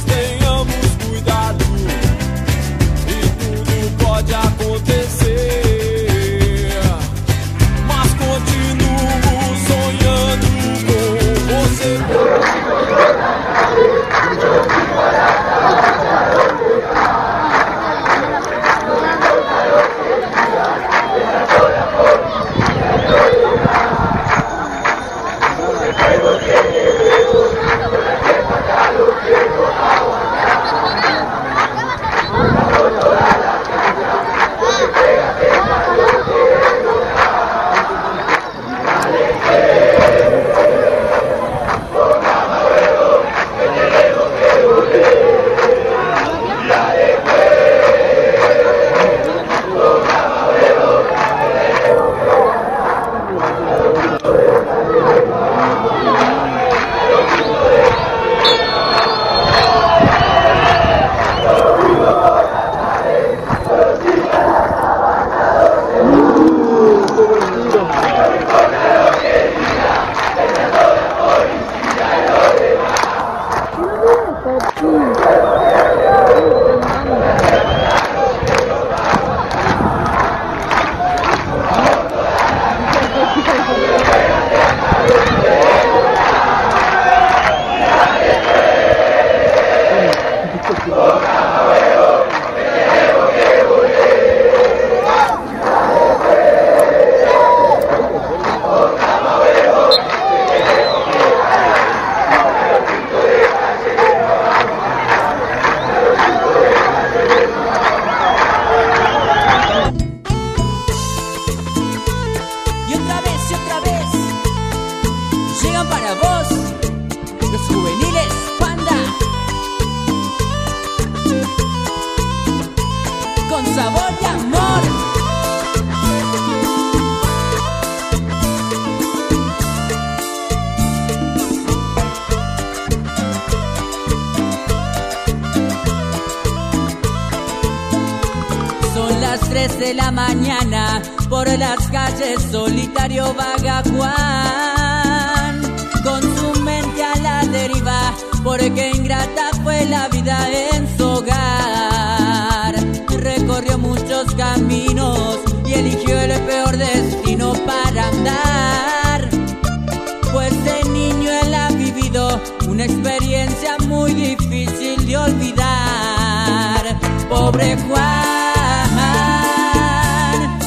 Pues 160.32 160.52
de 160.64 160.84
niño 160.90 161.30
él 161.42 161.54
ha 161.54 161.68
vivido 161.70 162.40
una 162.68 162.84
experiencia 162.84 163.76
muy 163.86 164.12
difícil 164.14 165.06
de 165.06 165.16
olvidar. 165.16 166.98
Pobre 167.28 167.76
Juan, 167.88 168.90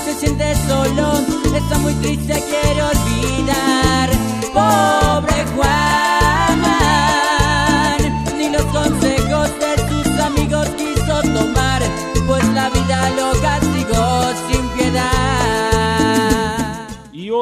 se 0.04 0.14
siente 0.16 0.56
solo, 0.68 1.14
está 1.56 1.78
muy 1.80 1.94
triste, 1.96 2.44
quiere 2.50 2.84
olvidar. 2.84 3.81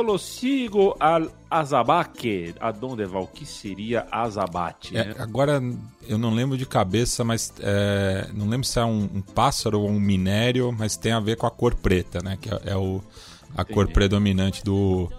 Lo 0.09 0.17
sigo 0.17 0.95
al 0.99 1.31
Azabaque. 1.49 2.55
Adonde 2.59 3.05
vai? 3.05 3.21
O 3.21 3.27
que 3.27 3.45
seria 3.45 4.07
Azabate? 4.11 4.95
É, 4.97 5.05
né? 5.05 5.15
agora 5.19 5.61
eu 6.07 6.17
não 6.17 6.33
lembro 6.33 6.57
de 6.57 6.65
cabeça, 6.65 7.23
mas 7.23 7.53
é, 7.59 8.27
não 8.33 8.47
lembro 8.47 8.65
se 8.65 8.79
é 8.79 8.85
um, 8.85 9.09
um 9.13 9.21
pássaro 9.21 9.81
ou 9.81 9.89
um 9.89 9.99
minério, 9.99 10.71
mas 10.77 10.97
tem 10.97 11.11
a 11.11 11.19
ver 11.19 11.37
com 11.37 11.45
a 11.45 11.51
cor 11.51 11.75
preta, 11.75 12.19
né? 12.23 12.37
Que 12.41 12.49
é, 12.49 12.61
é 12.67 12.75
o, 12.75 13.01
a 13.55 13.63
cor 13.63 13.83
Entendi. 13.83 13.93
predominante 13.93 14.63
do, 14.63 15.11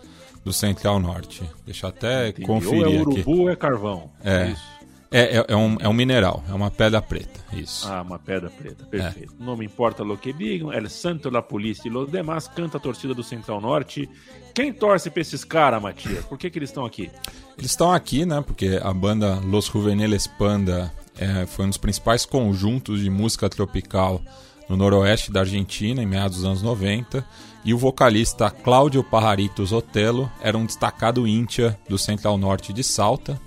do 0.44 0.52
Central 0.52 0.98
Norte. 0.98 1.42
Deixa 1.64 1.86
eu 1.86 1.90
até 1.90 2.28
Entendi. 2.28 2.46
conferir 2.46 2.86
ou 2.86 2.92
é 2.92 2.96
aqui. 2.96 3.00
urubu 3.00 3.40
ou 3.42 3.50
é 3.50 3.56
carvão. 3.56 4.10
É. 4.24 4.48
Isso. 4.50 4.69
É, 5.12 5.38
é, 5.38 5.44
é 5.48 5.56
um, 5.56 5.76
é 5.80 5.88
um 5.88 5.92
mineral, 5.92 6.44
é 6.48 6.52
uma 6.54 6.70
pedra 6.70 7.02
preta, 7.02 7.40
isso. 7.52 7.88
Ah, 7.90 8.00
uma 8.02 8.16
pedra 8.18 8.48
preta, 8.48 8.84
É. 8.84 8.86
perfeito. 8.86 9.34
Não 9.40 9.56
me 9.56 9.64
importa 9.66 10.04
lo 10.04 10.16
que 10.16 10.32
digam, 10.32 10.72
El 10.72 10.88
Santo, 10.88 11.28
La 11.30 11.42
Polícia 11.42 11.88
e 11.88 11.90
los 11.90 12.08
demás 12.10 12.46
canta 12.46 12.76
a 12.78 12.80
torcida 12.80 13.12
do 13.12 13.24
Central 13.24 13.60
Norte. 13.60 14.08
Quem 14.54 14.72
torce 14.72 15.10
pra 15.10 15.20
esses 15.20 15.44
caras, 15.44 15.82
Matias? 15.82 16.24
Por 16.26 16.38
que, 16.38 16.48
que 16.48 16.58
eles 16.60 16.70
estão 16.70 16.84
aqui? 16.86 17.10
Eles 17.58 17.72
estão 17.72 17.92
aqui, 17.92 18.24
né? 18.24 18.40
Porque 18.40 18.78
a 18.80 18.92
banda 18.92 19.40
Los 19.44 19.66
Juveniles 19.66 20.28
Panda 20.28 20.92
é, 21.18 21.44
foi 21.44 21.64
um 21.64 21.68
dos 21.68 21.76
principais 21.78 22.24
conjuntos 22.24 23.00
de 23.00 23.10
música 23.10 23.48
tropical 23.48 24.20
no 24.68 24.76
noroeste 24.76 25.32
da 25.32 25.40
Argentina, 25.40 26.00
em 26.00 26.06
meados 26.06 26.36
dos 26.36 26.46
anos 26.46 26.62
90. 26.62 27.24
E 27.64 27.74
o 27.74 27.78
vocalista 27.78 28.48
Cláudio 28.48 29.02
Pajaritos 29.02 29.72
Otelo 29.72 30.30
era 30.40 30.56
um 30.56 30.64
destacado 30.64 31.26
íntia 31.26 31.76
do 31.88 31.98
Central 31.98 32.38
Norte 32.38 32.72
de 32.72 32.84
Salta, 32.84 33.40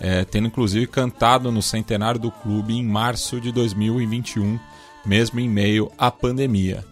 é, 0.00 0.24
tendo 0.24 0.48
inclusive 0.48 0.86
cantado 0.86 1.50
no 1.50 1.62
centenário 1.62 2.20
do 2.20 2.30
clube 2.30 2.74
em 2.74 2.84
março 2.84 3.40
de 3.40 3.52
2021, 3.52 4.58
mesmo 5.04 5.40
em 5.40 5.48
meio 5.48 5.90
à 5.98 6.10
pandemia. 6.10 6.84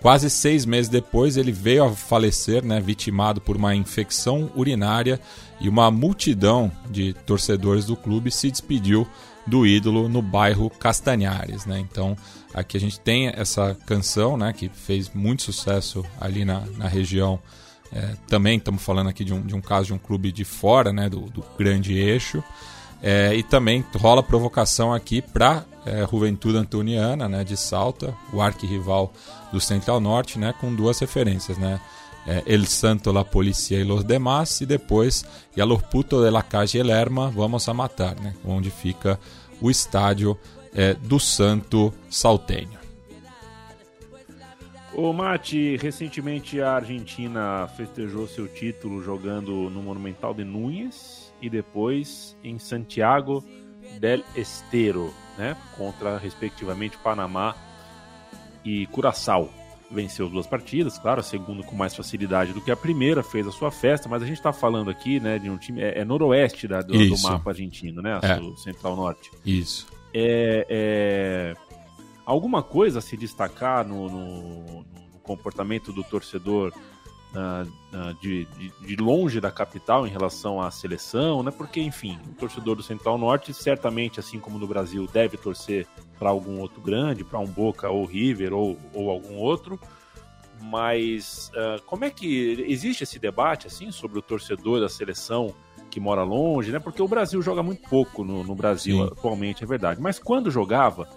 Quase 0.00 0.28
seis 0.28 0.66
meses 0.66 0.90
depois, 0.90 1.38
ele 1.38 1.50
veio 1.50 1.84
a 1.84 1.90
falecer, 1.90 2.62
né, 2.62 2.78
vitimado 2.78 3.40
por 3.40 3.56
uma 3.56 3.74
infecção 3.74 4.50
urinária 4.54 5.18
e 5.58 5.66
uma 5.66 5.90
multidão 5.90 6.70
de 6.90 7.14
torcedores 7.24 7.86
do 7.86 7.96
clube 7.96 8.30
se 8.30 8.50
despediu 8.50 9.08
do 9.46 9.66
ídolo 9.66 10.06
no 10.06 10.20
bairro 10.20 10.68
Castanhares. 10.68 11.64
Né? 11.64 11.78
Então, 11.78 12.16
aqui 12.52 12.76
a 12.76 12.80
gente 12.80 13.00
tem 13.00 13.28
essa 13.28 13.74
canção 13.86 14.36
né, 14.36 14.52
que 14.52 14.68
fez 14.68 15.10
muito 15.14 15.42
sucesso 15.42 16.04
ali 16.20 16.44
na, 16.44 16.60
na 16.76 16.86
região 16.86 17.40
É, 17.92 18.16
também 18.26 18.58
estamos 18.58 18.82
falando 18.82 19.08
aqui 19.08 19.24
de 19.24 19.32
um, 19.32 19.40
de 19.40 19.54
um 19.54 19.60
caso 19.60 19.86
de 19.86 19.92
um 19.92 19.98
clube 19.98 20.32
de 20.32 20.44
fora, 20.44 20.92
né, 20.92 21.08
do, 21.08 21.20
do 21.22 21.44
grande 21.58 21.96
eixo. 21.96 22.42
É, 23.02 23.34
e 23.34 23.42
também 23.42 23.84
rola 23.96 24.22
provocação 24.22 24.92
aqui 24.92 25.20
para 25.20 25.64
é, 25.84 26.06
Juventude 26.10 26.56
Antoniana, 26.56 27.28
né, 27.28 27.44
de 27.44 27.56
Salta, 27.56 28.14
o 28.32 28.40
arquirrival 28.40 29.12
do 29.52 29.60
Central 29.60 30.00
Norte, 30.00 30.38
né, 30.38 30.54
com 30.60 30.74
duas 30.74 30.98
referências, 30.98 31.58
né, 31.58 31.80
é, 32.26 32.42
El 32.46 32.66
Santo, 32.66 33.12
la 33.12 33.24
Policía 33.24 33.78
e 33.78 33.84
los 33.84 34.02
demás, 34.02 34.60
e 34.62 34.66
depois 34.66 35.24
E 35.54 35.60
a 35.60 35.64
los 35.64 35.82
puto 35.82 36.22
de 36.22 36.30
la 36.30 36.42
calle 36.42 36.82
Lerma, 36.82 37.30
vamos 37.30 37.68
a 37.68 37.74
matar, 37.74 38.16
né, 38.16 38.34
onde 38.44 38.70
fica 38.70 39.20
o 39.60 39.70
estádio 39.70 40.38
é, 40.74 40.94
do 40.94 41.20
Santo 41.20 41.92
Saltenho. 42.08 42.83
Ô 44.96 45.12
Mate, 45.12 45.76
recentemente 45.76 46.60
a 46.60 46.74
Argentina 46.74 47.66
festejou 47.76 48.28
seu 48.28 48.46
título 48.46 49.02
jogando 49.02 49.68
no 49.68 49.82
Monumental 49.82 50.32
de 50.32 50.44
Núñez 50.44 51.34
e 51.42 51.50
depois 51.50 52.36
em 52.44 52.60
Santiago 52.60 53.42
del 53.98 54.22
Estero, 54.36 55.12
né, 55.36 55.56
contra 55.76 56.16
respectivamente 56.16 56.96
Panamá 56.98 57.56
e 58.64 58.86
Curaçao. 58.86 59.50
Venceu 59.90 60.26
as 60.26 60.32
duas 60.32 60.46
partidas, 60.46 60.96
claro, 60.96 61.20
a 61.20 61.24
segunda 61.24 61.64
com 61.64 61.74
mais 61.74 61.94
facilidade 61.94 62.52
do 62.52 62.60
que 62.60 62.70
a 62.70 62.76
primeira, 62.76 63.22
fez 63.22 63.48
a 63.48 63.52
sua 63.52 63.72
festa, 63.72 64.08
mas 64.08 64.22
a 64.22 64.26
gente 64.26 64.38
está 64.38 64.52
falando 64.52 64.90
aqui, 64.90 65.18
né, 65.18 65.40
de 65.40 65.50
um 65.50 65.58
time 65.58 65.82
é, 65.82 66.00
é 66.00 66.04
noroeste 66.04 66.68
da, 66.68 66.80
do, 66.80 66.92
do, 66.92 67.18
mapa 67.20 67.50
argentino, 67.50 68.00
né, 68.00 68.20
é. 68.22 68.56
central 68.62 68.94
norte. 68.94 69.30
Isso. 69.44 69.88
É, 70.16 70.66
é, 70.70 71.54
alguma 72.24 72.62
coisa 72.62 72.98
a 72.98 73.02
se 73.02 73.16
destacar 73.16 73.86
no, 73.86 74.08
no, 74.08 74.64
no 74.82 75.18
comportamento 75.22 75.92
do 75.92 76.02
torcedor 76.02 76.72
uh, 77.34 77.68
uh, 77.96 78.14
de, 78.20 78.44
de, 78.46 78.72
de, 78.80 78.96
longe 78.96 79.40
da 79.40 79.50
capital 79.50 80.06
em 80.06 80.10
relação 80.10 80.60
à 80.60 80.70
seleção, 80.70 81.42
né? 81.42 81.50
Porque, 81.50 81.80
enfim, 81.80 82.18
o 82.28 82.34
torcedor 82.34 82.76
do 82.76 82.82
Central 82.82 83.18
Norte, 83.18 83.52
certamente, 83.52 84.20
assim 84.20 84.38
como 84.38 84.58
no 84.58 84.66
Brasil, 84.66 85.08
deve 85.12 85.36
torcer 85.36 85.86
para 86.18 86.30
algum 86.30 86.60
outro 86.60 86.80
grande, 86.80 87.24
para 87.24 87.38
um 87.38 87.46
Boca 87.46 87.90
ou 87.90 88.04
River 88.04 88.54
ou, 88.54 88.78
ou 88.92 89.10
algum 89.10 89.36
outro. 89.36 89.78
Mas 90.62 91.50
uh, 91.54 91.82
como 91.82 92.04
é 92.04 92.10
que 92.10 92.64
existe 92.66 93.02
esse 93.02 93.18
debate 93.18 93.66
assim 93.66 93.90
sobre 93.90 94.18
o 94.18 94.22
torcedor 94.22 94.80
da 94.80 94.88
seleção 94.88 95.54
que 95.90 96.00
mora 96.00 96.22
longe, 96.22 96.72
né? 96.72 96.78
Porque 96.78 97.02
o 97.02 97.06
Brasil 97.06 97.40
joga 97.42 97.62
muito 97.62 97.88
pouco 97.88 98.24
no, 98.24 98.42
no 98.42 98.54
Brasil 98.54 98.96
Sim. 98.96 99.12
atualmente, 99.12 99.62
é 99.62 99.66
verdade. 99.66 100.00
Mas 100.00 100.18
quando 100.18 100.50
jogava, 100.50 101.08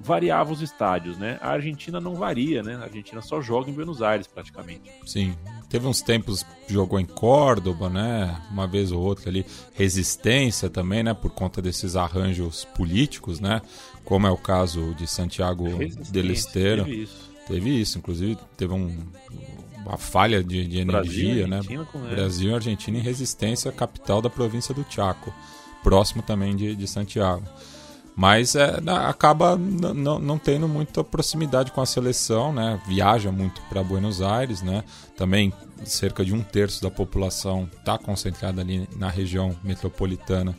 variava 0.00 0.52
os 0.52 0.62
estádios, 0.62 1.18
né? 1.18 1.38
A 1.40 1.50
Argentina 1.50 2.00
não 2.00 2.14
varia, 2.14 2.62
né? 2.62 2.76
A 2.76 2.84
Argentina 2.84 3.20
só 3.20 3.40
joga 3.40 3.70
em 3.70 3.72
Buenos 3.72 4.00
Aires 4.02 4.26
praticamente. 4.26 4.90
Sim. 5.04 5.34
Teve 5.68 5.86
uns 5.86 6.00
tempos 6.00 6.46
jogou 6.66 6.98
em 6.98 7.06
Córdoba, 7.06 7.90
né? 7.90 8.40
Uma 8.50 8.66
vez 8.66 8.92
ou 8.92 9.02
outra 9.02 9.28
ali. 9.28 9.44
Resistência 9.74 10.70
também, 10.70 11.02
né? 11.02 11.14
Por 11.14 11.30
conta 11.30 11.60
desses 11.60 11.96
arranjos 11.96 12.64
políticos, 12.64 13.40
né? 13.40 13.60
Como 14.04 14.26
é 14.26 14.30
o 14.30 14.36
caso 14.36 14.94
de 14.94 15.06
Santiago 15.06 15.66
del 16.10 16.30
Estero. 16.30 16.84
Teve 16.84 17.02
isso. 17.02 17.28
Teve 17.46 17.80
isso, 17.80 17.96
inclusive 17.96 18.36
teve 18.58 18.74
um, 18.74 18.94
uma 19.78 19.96
falha 19.96 20.44
de, 20.44 20.66
de 20.66 20.78
energia, 20.80 21.46
né? 21.46 21.60
Com 21.90 21.98
Brasil 22.00 22.50
e 22.50 22.54
Argentina 22.54 22.98
em 22.98 23.00
resistência, 23.00 23.72
capital 23.72 24.20
da 24.20 24.28
província 24.28 24.74
do 24.74 24.84
Chaco, 24.88 25.32
próximo 25.82 26.22
também 26.22 26.54
de, 26.54 26.76
de 26.76 26.86
Santiago. 26.86 27.42
Mas 28.18 28.56
é, 28.56 28.80
acaba 29.06 29.56
não 29.56 30.38
tendo 30.40 30.66
muita 30.66 31.04
proximidade 31.04 31.70
com 31.70 31.80
a 31.80 31.86
seleção, 31.86 32.52
né? 32.52 32.80
Viaja 32.84 33.30
muito 33.30 33.62
para 33.68 33.80
Buenos 33.80 34.20
Aires, 34.20 34.60
né? 34.60 34.82
Também 35.16 35.52
cerca 35.84 36.24
de 36.24 36.34
um 36.34 36.42
terço 36.42 36.82
da 36.82 36.90
população 36.90 37.70
está 37.78 37.96
concentrada 37.96 38.60
ali 38.60 38.88
na 38.96 39.08
região 39.08 39.54
metropolitana 39.62 40.52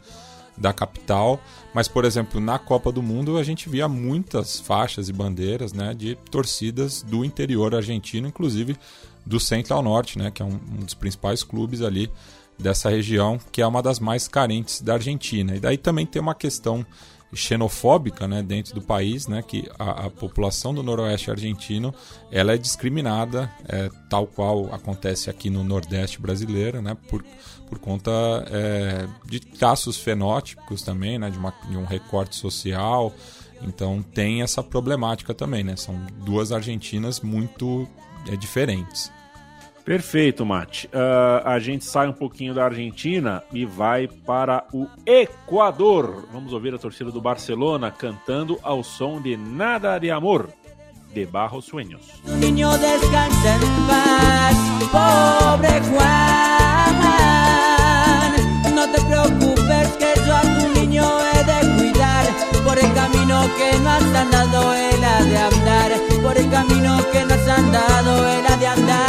da 0.56 0.72
capital. 0.72 1.38
Mas, 1.74 1.90
por 1.90 2.06
exemplo, 2.06 2.40
na 2.40 2.58
Copa 2.58 2.94
do 2.94 3.04
Mundo 3.04 3.38
a 3.38 3.44
gente 3.44 3.68
via 3.68 3.90
muitas 3.90 4.58
faixas 4.62 5.10
e 5.10 5.14
bandeiras, 5.14 5.74
né? 5.74 5.94
De 5.94 6.16
torcidas 6.32 7.02
do 7.04 7.26
interior 7.26 7.76
argentino, 7.76 8.26
inclusive 8.26 8.78
do 9.26 9.38
Central 9.38 9.84
Norte, 9.84 10.18
né? 10.18 10.32
Que 10.32 10.42
é 10.42 10.46
um, 10.46 10.58
um 10.80 10.86
dos 10.86 10.94
principais 10.94 11.44
clubes 11.44 11.82
ali 11.82 12.10
dessa 12.58 12.90
região, 12.90 13.38
que 13.52 13.62
é 13.62 13.68
uma 13.68 13.84
das 13.84 14.00
mais 14.00 14.30
carentes 14.30 14.82
da 14.82 14.94
Argentina. 14.94 15.58
E 15.58 15.60
daí 15.60 15.78
também 15.78 16.06
tem 16.06 16.22
uma 16.22 16.36
questão 16.36 16.86
xenofóbica 17.34 18.28
né, 18.28 18.42
dentro 18.42 18.74
do 18.74 18.82
país, 18.82 19.28
né, 19.28 19.42
que 19.42 19.70
a, 19.78 20.06
a 20.06 20.10
população 20.10 20.74
do 20.74 20.82
noroeste 20.82 21.30
argentino 21.30 21.94
ela 22.32 22.54
é 22.54 22.58
discriminada, 22.58 23.52
é, 23.68 23.90
tal 24.10 24.26
qual 24.26 24.74
acontece 24.74 25.30
aqui 25.30 25.50
no 25.50 25.64
nordeste 25.64 26.20
brasileiro, 26.20 26.82
né, 26.82 26.98
por, 27.08 27.24
por 27.68 27.80
conta 27.80 28.12
é, 28.52 29.08
de 29.26 29.40
traços 29.40 29.98
fenótipos 29.98 30.82
também, 30.82 31.20
né, 31.20 31.30
de, 31.30 31.38
uma, 31.38 31.54
de 31.70 31.78
um 31.78 31.86
recorte 31.86 32.36
social. 32.36 33.14
Então 33.62 34.02
tem 34.02 34.42
essa 34.42 34.64
problemática 34.64 35.34
também, 35.34 35.66
né? 35.66 35.76
São 35.76 35.94
duas 36.24 36.54
Argentinas 36.54 37.20
muito 37.20 37.86
é, 38.28 38.38
diferentes. 38.38 39.12
Perfeito, 39.90 40.46
Mate. 40.46 40.88
Uh, 40.94 41.42
a 41.44 41.58
gente 41.58 41.84
sai 41.84 42.08
um 42.08 42.14
pouquinho 42.14 42.54
da 42.54 42.64
Argentina 42.64 43.42
e 43.52 43.66
vai 43.66 44.08
para 44.08 44.64
o 44.72 44.86
Equador. 45.04 46.28
Vamos 46.32 46.54
ouvir 46.54 46.76
a 46.76 46.78
torcida 46.78 47.10
do 47.10 47.20
Barcelona 47.20 47.90
cantando 47.90 48.60
ao 48.62 48.84
som 48.84 49.20
de 49.20 49.36
Nada 49.36 49.98
de 49.98 50.12
Amor, 50.12 50.50
de 51.12 51.26
Barros 51.26 51.66
Sueños. 51.66 52.22
Niño 52.24 52.70
descansa 52.78 53.56
en 53.56 53.62
paz, 53.88 54.56
pobre 54.92 55.82
Juan. 55.90 56.96
No 58.76 58.88
te 58.92 59.02
preocupes 59.02 59.88
que 59.98 60.14
yo 60.24 60.36
a 60.36 60.42
tu 60.42 60.80
niño 60.80 61.04
he 61.34 61.44
de 61.44 61.62
cuidar. 61.80 62.28
Por 62.64 62.78
el 62.78 62.94
camino 62.94 63.42
que 63.58 63.80
no 63.80 63.90
has 63.90 64.04
andado, 64.04 64.76
él 64.76 65.04
ha 65.04 65.24
de 65.24 65.38
andar. 65.40 65.92
Por 66.22 66.38
el 66.38 66.48
camino 66.52 67.00
que 67.12 67.26
no 67.26 67.34
has 67.34 67.48
andado, 67.48 68.28
él 68.28 68.46
ha 68.48 68.56
de 68.56 68.68
andar. 68.68 69.09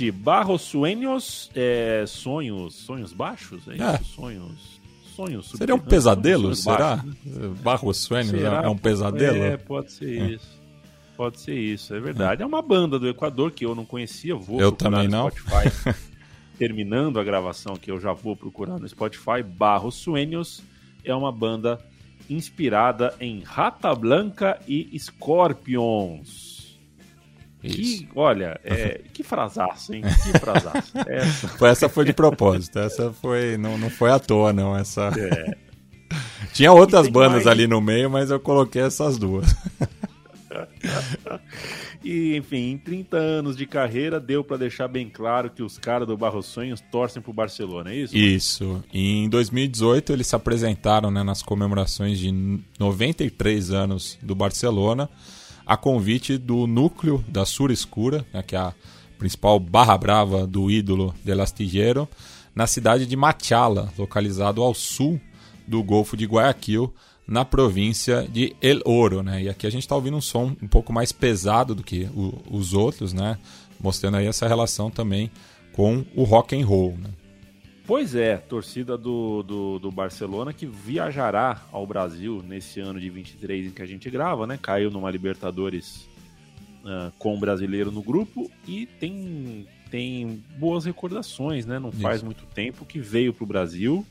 Mate, 0.00 0.10
Barros 0.10 0.62
Sueños, 0.62 1.50
é, 1.54 2.04
sonhos, 2.06 2.74
sonhos 2.74 3.12
baixos, 3.12 3.68
é 3.68 3.74
isso? 3.74 3.82
É. 3.82 3.98
Sonhos, 3.98 4.80
sonhos. 5.14 5.50
Seria 5.50 5.74
um 5.74 5.78
pesadelo, 5.78 6.54
sonhos 6.54 6.60
será? 6.60 6.96
baixos, 6.96 7.24
né? 7.24 7.54
Barros 7.62 7.96
Sueños 7.98 8.42
é 8.42 8.68
um 8.68 8.78
pesadelo? 8.78 9.42
É, 9.42 9.56
pode 9.58 9.92
ser 9.92 10.32
isso. 10.32 10.60
Pode 11.16 11.38
ser 11.38 11.54
isso, 11.54 11.94
é 11.94 12.00
verdade. 12.00 12.42
É 12.42 12.46
uma 12.46 12.62
banda 12.62 12.98
do 12.98 13.06
Equador 13.06 13.50
que 13.50 13.66
eu 13.66 13.74
não 13.74 13.84
conhecia, 13.84 14.34
vou 14.34 14.58
Eu 14.58 14.72
também 14.72 15.06
não. 15.06 15.30
Spotify. 15.30 15.94
Terminando 16.56 17.20
a 17.20 17.24
gravação 17.24 17.76
que 17.76 17.90
eu 17.90 18.00
já 18.00 18.14
vou 18.14 18.34
procurar 18.34 18.78
no 18.78 18.88
Spotify, 18.88 19.42
Barros 19.44 19.96
Sueños 19.96 20.62
é 21.04 21.14
uma 21.14 21.30
banda 21.30 21.78
inspirada 22.28 23.14
em 23.20 23.40
Rata 23.40 23.94
Blanca 23.94 24.58
e 24.66 24.98
Scorpions. 24.98 26.59
Isso. 27.62 28.04
Que, 28.04 28.08
olha, 28.14 28.58
é, 28.64 29.00
que 29.12 29.22
frasaço, 29.22 29.94
hein? 29.94 30.02
Que 30.02 30.38
frasaço. 30.38 30.92
Essa, 31.06 31.48
Foi- 31.48 31.68
Essa 31.68 31.88
foi 31.88 32.04
de 32.04 32.12
propósito, 32.12 32.78
essa 32.78 33.12
foi. 33.12 33.56
Não, 33.56 33.76
não 33.78 33.90
foi 33.90 34.10
à 34.10 34.18
toa, 34.18 34.52
não. 34.52 34.76
Essa... 34.76 35.10
é. 35.16 35.56
Tinha 36.52 36.72
outras 36.72 37.06
bandas 37.08 37.44
mais. 37.44 37.46
ali 37.46 37.66
no 37.68 37.80
meio, 37.80 38.10
mas 38.10 38.30
eu 38.30 38.40
coloquei 38.40 38.82
essas 38.82 39.16
duas. 39.16 39.54
E, 42.02 42.34
enfim, 42.36 42.72
em 42.72 42.78
30 42.78 43.16
anos 43.16 43.56
de 43.56 43.66
carreira, 43.66 44.18
deu 44.18 44.42
pra 44.42 44.56
deixar 44.56 44.88
bem 44.88 45.08
claro 45.08 45.50
que 45.50 45.62
os 45.62 45.78
caras 45.78 46.08
do 46.08 46.16
Barros 46.16 46.46
Sonhos 46.46 46.80
torcem 46.90 47.20
pro 47.22 47.32
Barcelona, 47.32 47.92
é 47.92 47.96
isso? 47.96 48.16
Isso. 48.16 48.82
Em 48.92 49.28
2018 49.28 50.12
eles 50.12 50.26
se 50.26 50.34
apresentaram 50.34 51.10
né, 51.10 51.22
nas 51.22 51.42
comemorações 51.42 52.18
de 52.18 52.32
93 52.78 53.70
anos 53.70 54.18
do 54.22 54.34
Barcelona, 54.34 55.08
a 55.70 55.76
convite 55.76 56.36
do 56.36 56.66
núcleo 56.66 57.24
da 57.28 57.46
Sur 57.46 57.70
Escura, 57.70 58.26
né, 58.34 58.42
que 58.42 58.56
é 58.56 58.58
a 58.58 58.74
principal 59.16 59.60
barra 59.60 59.96
brava 59.96 60.44
do 60.44 60.68
ídolo 60.68 61.14
del 61.24 61.40
Astillero, 61.40 62.08
na 62.52 62.66
cidade 62.66 63.06
de 63.06 63.14
Machala, 63.14 63.88
localizado 63.96 64.64
ao 64.64 64.74
sul 64.74 65.20
do 65.68 65.80
Golfo 65.80 66.16
de 66.16 66.24
Guayaquil, 66.26 66.92
na 67.24 67.44
província 67.44 68.26
de 68.28 68.52
El 68.60 68.80
Oro. 68.84 69.22
Né? 69.22 69.44
E 69.44 69.48
aqui 69.48 69.64
a 69.64 69.70
gente 69.70 69.82
está 69.82 69.94
ouvindo 69.94 70.16
um 70.16 70.20
som 70.20 70.56
um 70.60 70.66
pouco 70.66 70.92
mais 70.92 71.12
pesado 71.12 71.72
do 71.72 71.84
que 71.84 72.08
o- 72.16 72.34
os 72.50 72.74
outros, 72.74 73.12
né? 73.12 73.38
mostrando 73.80 74.16
aí 74.16 74.26
essa 74.26 74.48
relação 74.48 74.90
também 74.90 75.30
com 75.72 76.04
o 76.16 76.24
rock 76.24 76.60
and 76.60 76.66
roll. 76.66 76.96
Né? 77.00 77.10
Pois 77.90 78.14
é, 78.14 78.36
torcida 78.36 78.96
do, 78.96 79.42
do, 79.42 79.78
do 79.80 79.90
Barcelona 79.90 80.52
que 80.52 80.64
viajará 80.64 81.60
ao 81.72 81.84
Brasil 81.84 82.40
nesse 82.46 82.78
ano 82.78 83.00
de 83.00 83.10
23 83.10 83.66
em 83.66 83.70
que 83.72 83.82
a 83.82 83.84
gente 83.84 84.08
grava, 84.08 84.46
né? 84.46 84.56
Caiu 84.62 84.92
numa 84.92 85.10
Libertadores 85.10 86.08
ah, 86.84 87.10
com 87.18 87.34
o 87.34 87.40
brasileiro 87.40 87.90
no 87.90 88.00
grupo 88.00 88.48
e 88.64 88.86
tem, 88.86 89.66
tem 89.90 90.40
boas 90.56 90.84
recordações, 90.84 91.66
né? 91.66 91.80
Não 91.80 91.90
faz 91.90 92.18
Isso. 92.18 92.26
muito 92.26 92.46
tempo 92.54 92.84
que 92.84 93.00
veio 93.00 93.34
pro 93.34 93.44
Brasil, 93.44 94.06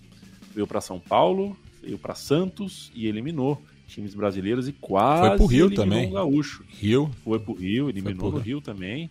veio 0.53 0.67
para 0.67 0.81
São 0.81 0.99
Paulo, 0.99 1.55
veio 1.81 1.97
para 1.97 2.15
Santos 2.15 2.91
e 2.93 3.07
eliminou 3.07 3.61
times 3.87 4.13
brasileiros 4.13 4.67
e 4.67 4.73
quase 4.73 5.29
Foi 5.29 5.37
pro 5.37 5.45
Rio 5.45 5.65
eliminou 5.67 5.85
também. 5.85 6.07
um 6.09 6.11
gaúcho. 6.11 6.65
Rio, 6.67 7.09
Foi 7.23 7.39
pro 7.39 7.53
Rio, 7.53 7.87
eliminou 7.87 8.29
pro 8.29 8.41
Rio. 8.41 8.57
Rio 8.57 8.61
também. 8.61 9.09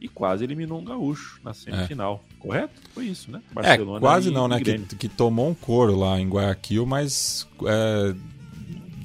E 0.00 0.08
quase 0.08 0.44
eliminou 0.44 0.78
um 0.80 0.84
gaúcho 0.84 1.40
na 1.42 1.54
semifinal. 1.54 2.22
Correto? 2.38 2.74
Foi 2.94 3.06
isso, 3.06 3.30
né? 3.30 3.40
é, 3.62 3.78
quase 3.98 4.28
e- 4.28 4.32
não, 4.32 4.46
e 4.46 4.48
né? 4.50 4.60
Que, 4.60 4.78
que 4.96 5.08
tomou 5.08 5.48
um 5.48 5.54
couro 5.54 5.96
lá 5.96 6.20
em 6.20 6.28
Guayaquil, 6.28 6.84
mas 6.84 7.48
é, 7.64 8.14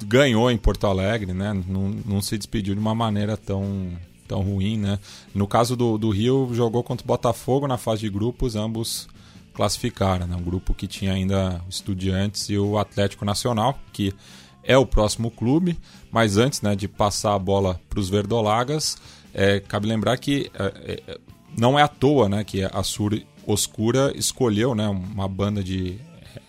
ganhou 0.04 0.50
em 0.50 0.56
Porto 0.58 0.86
Alegre, 0.86 1.32
né? 1.32 1.52
Não, 1.66 1.88
não 2.04 2.20
se 2.20 2.36
despediu 2.36 2.74
de 2.74 2.80
uma 2.80 2.94
maneira 2.94 3.36
tão, 3.36 3.90
tão 4.28 4.42
ruim, 4.42 4.76
né? 4.76 4.98
No 5.34 5.46
caso 5.46 5.74
do, 5.76 5.96
do 5.96 6.10
Rio, 6.10 6.50
jogou 6.52 6.82
contra 6.82 7.04
o 7.04 7.06
Botafogo 7.08 7.66
na 7.66 7.78
fase 7.78 8.02
de 8.02 8.10
grupos, 8.10 8.54
ambos 8.54 9.08
classificaram, 9.54 10.26
né? 10.26 10.36
Um 10.36 10.42
grupo 10.42 10.74
que 10.74 10.86
tinha 10.86 11.12
ainda 11.12 11.62
o 11.66 11.70
Estudiantes 11.70 12.48
e 12.48 12.58
o 12.58 12.78
Atlético 12.78 13.24
Nacional, 13.24 13.78
que 13.92 14.12
é 14.64 14.76
o 14.76 14.86
próximo 14.86 15.30
clube, 15.30 15.78
mas 16.10 16.36
antes 16.36 16.62
né, 16.62 16.76
de 16.76 16.86
passar 16.86 17.34
a 17.34 17.38
bola 17.38 17.80
para 17.88 17.98
os 17.98 18.08
verdolagas, 18.08 18.96
é, 19.34 19.60
cabe 19.60 19.86
lembrar 19.86 20.16
que 20.18 20.50
é, 20.54 21.02
é, 21.06 21.18
não 21.58 21.78
é 21.78 21.82
à 21.82 21.88
toa 21.88 22.28
né, 22.28 22.44
que 22.44 22.62
a 22.62 22.82
Sur 22.82 23.20
Oscura 23.46 24.12
escolheu 24.14 24.74
né, 24.74 24.88
uma 24.88 25.28
banda 25.28 25.62
de 25.62 25.98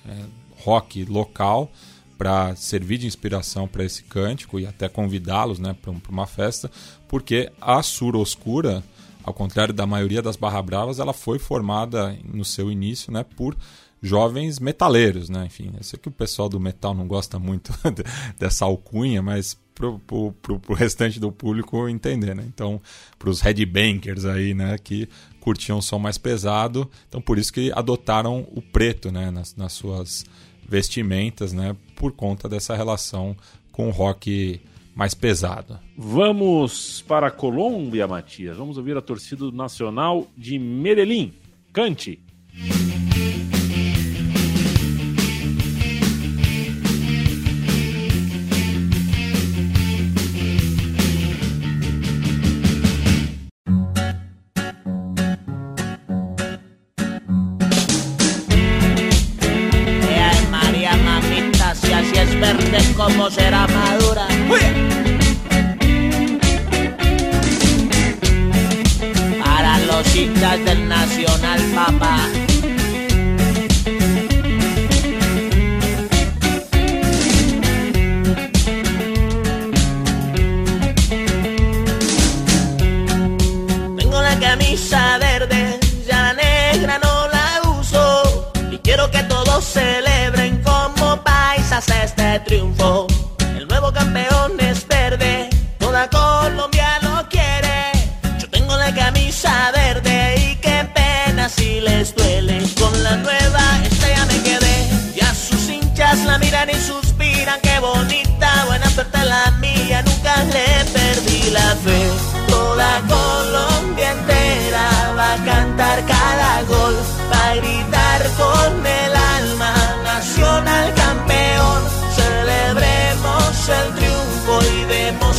é, 0.08 0.15
rock 0.63 1.06
local 1.06 1.72
para 2.17 2.56
servir 2.56 2.98
de 2.98 3.08
inspiração 3.08 3.67
para 3.67 3.84
esse 3.84 4.04
cântico 4.04 4.60
e 4.60 4.65
até 4.65 4.88
convidá-los 4.88 5.60
né, 5.60 5.76
para 5.82 5.93
uma 6.10 6.28
festa, 6.28 6.69
porque 7.08 7.52
a 7.60 7.82
Sur 7.84 8.15
Oscura, 8.15 8.84
ao 9.24 9.34
contrário 9.34 9.74
da 9.74 9.86
maioria 9.86 10.22
das 10.22 10.36
Barra 10.36 10.62
Bravas, 10.62 11.00
ela 11.00 11.13
foi 11.13 11.39
formada 11.39 12.17
no 12.24 12.46
seu 12.46 12.72
início 12.72 13.12
né, 13.12 13.26
por 13.36 13.58
jovens 14.03 14.59
metaleiros, 14.59 15.29
né? 15.29 15.45
Enfim, 15.45 15.71
eu 15.77 15.83
sei 15.83 15.97
que 15.97 16.09
o 16.09 16.11
pessoal 16.11 16.49
do 16.49 16.59
metal 16.59 16.93
não 16.93 17.07
gosta 17.07 17.39
muito 17.39 17.73
dessa 18.37 18.65
alcunha, 18.65 19.21
mas 19.21 19.57
pro, 19.73 19.97
pro, 19.99 20.33
pro, 20.33 20.59
pro 20.59 20.75
restante 20.75 21.21
do 21.21 21.31
público 21.31 21.87
entender, 21.87 22.35
né? 22.35 22.43
Então, 22.45 22.81
pros 23.17 23.39
headbangers 23.39 24.25
aí, 24.25 24.53
né, 24.53 24.77
que 24.77 25.07
curtiam 25.39 25.77
um 25.77 25.81
som 25.81 25.97
mais 25.97 26.17
pesado, 26.17 26.89
então 27.07 27.21
por 27.21 27.37
isso 27.37 27.51
que 27.51 27.71
adotaram 27.73 28.45
o 28.51 28.61
preto, 28.61 29.09
né, 29.09 29.31
nas, 29.31 29.55
nas 29.55 29.71
suas 29.71 30.25
vestimentas, 30.67 31.53
né, 31.53 31.75
por 31.95 32.11
conta 32.11 32.49
dessa 32.49 32.75
relação 32.75 33.35
com 33.71 33.87
o 33.87 33.91
rock 33.91 34.61
mais 34.93 35.13
pesado. 35.13 35.79
Vamos 35.97 37.03
para 37.07 37.27
a 37.27 37.31
Colômbia, 37.31 38.07
Matias. 38.07 38.57
Vamos 38.57 38.77
ouvir 38.77 38.95
a 38.95 39.01
torcida 39.01 39.49
nacional 39.51 40.27
de 40.37 40.59
Medellín. 40.59 41.33
Cante. 41.71 42.19
Ay, 42.53 43.42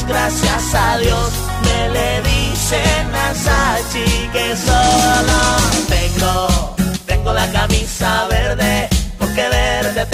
gracias 0.06 0.74
a 0.74 0.98
Dios. 0.98 1.30
Me 1.62 1.88
le 1.90 2.22
dicen 2.22 3.14
a 3.14 3.34
Sachi 3.34 4.28
que 4.32 4.56
solo 4.56 5.40
tengo, 5.88 6.74
tengo 7.06 7.32
la 7.32 7.50
camisa 7.52 8.26
verde, 8.28 8.88
porque 9.18 9.48
verde 9.48 10.06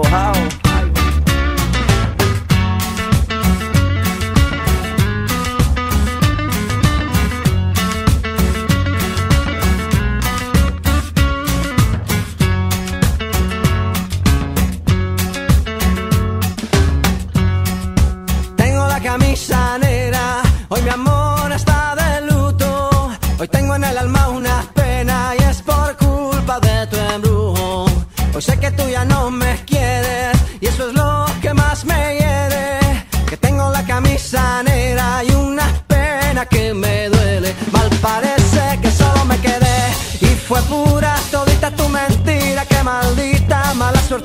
How? 0.00 0.51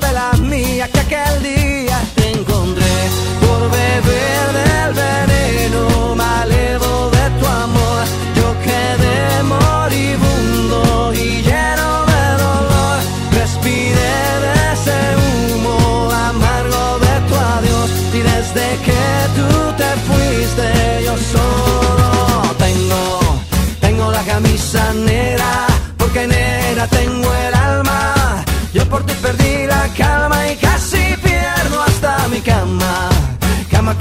de 0.08 0.14
las 0.14 0.40
mías 0.40 0.97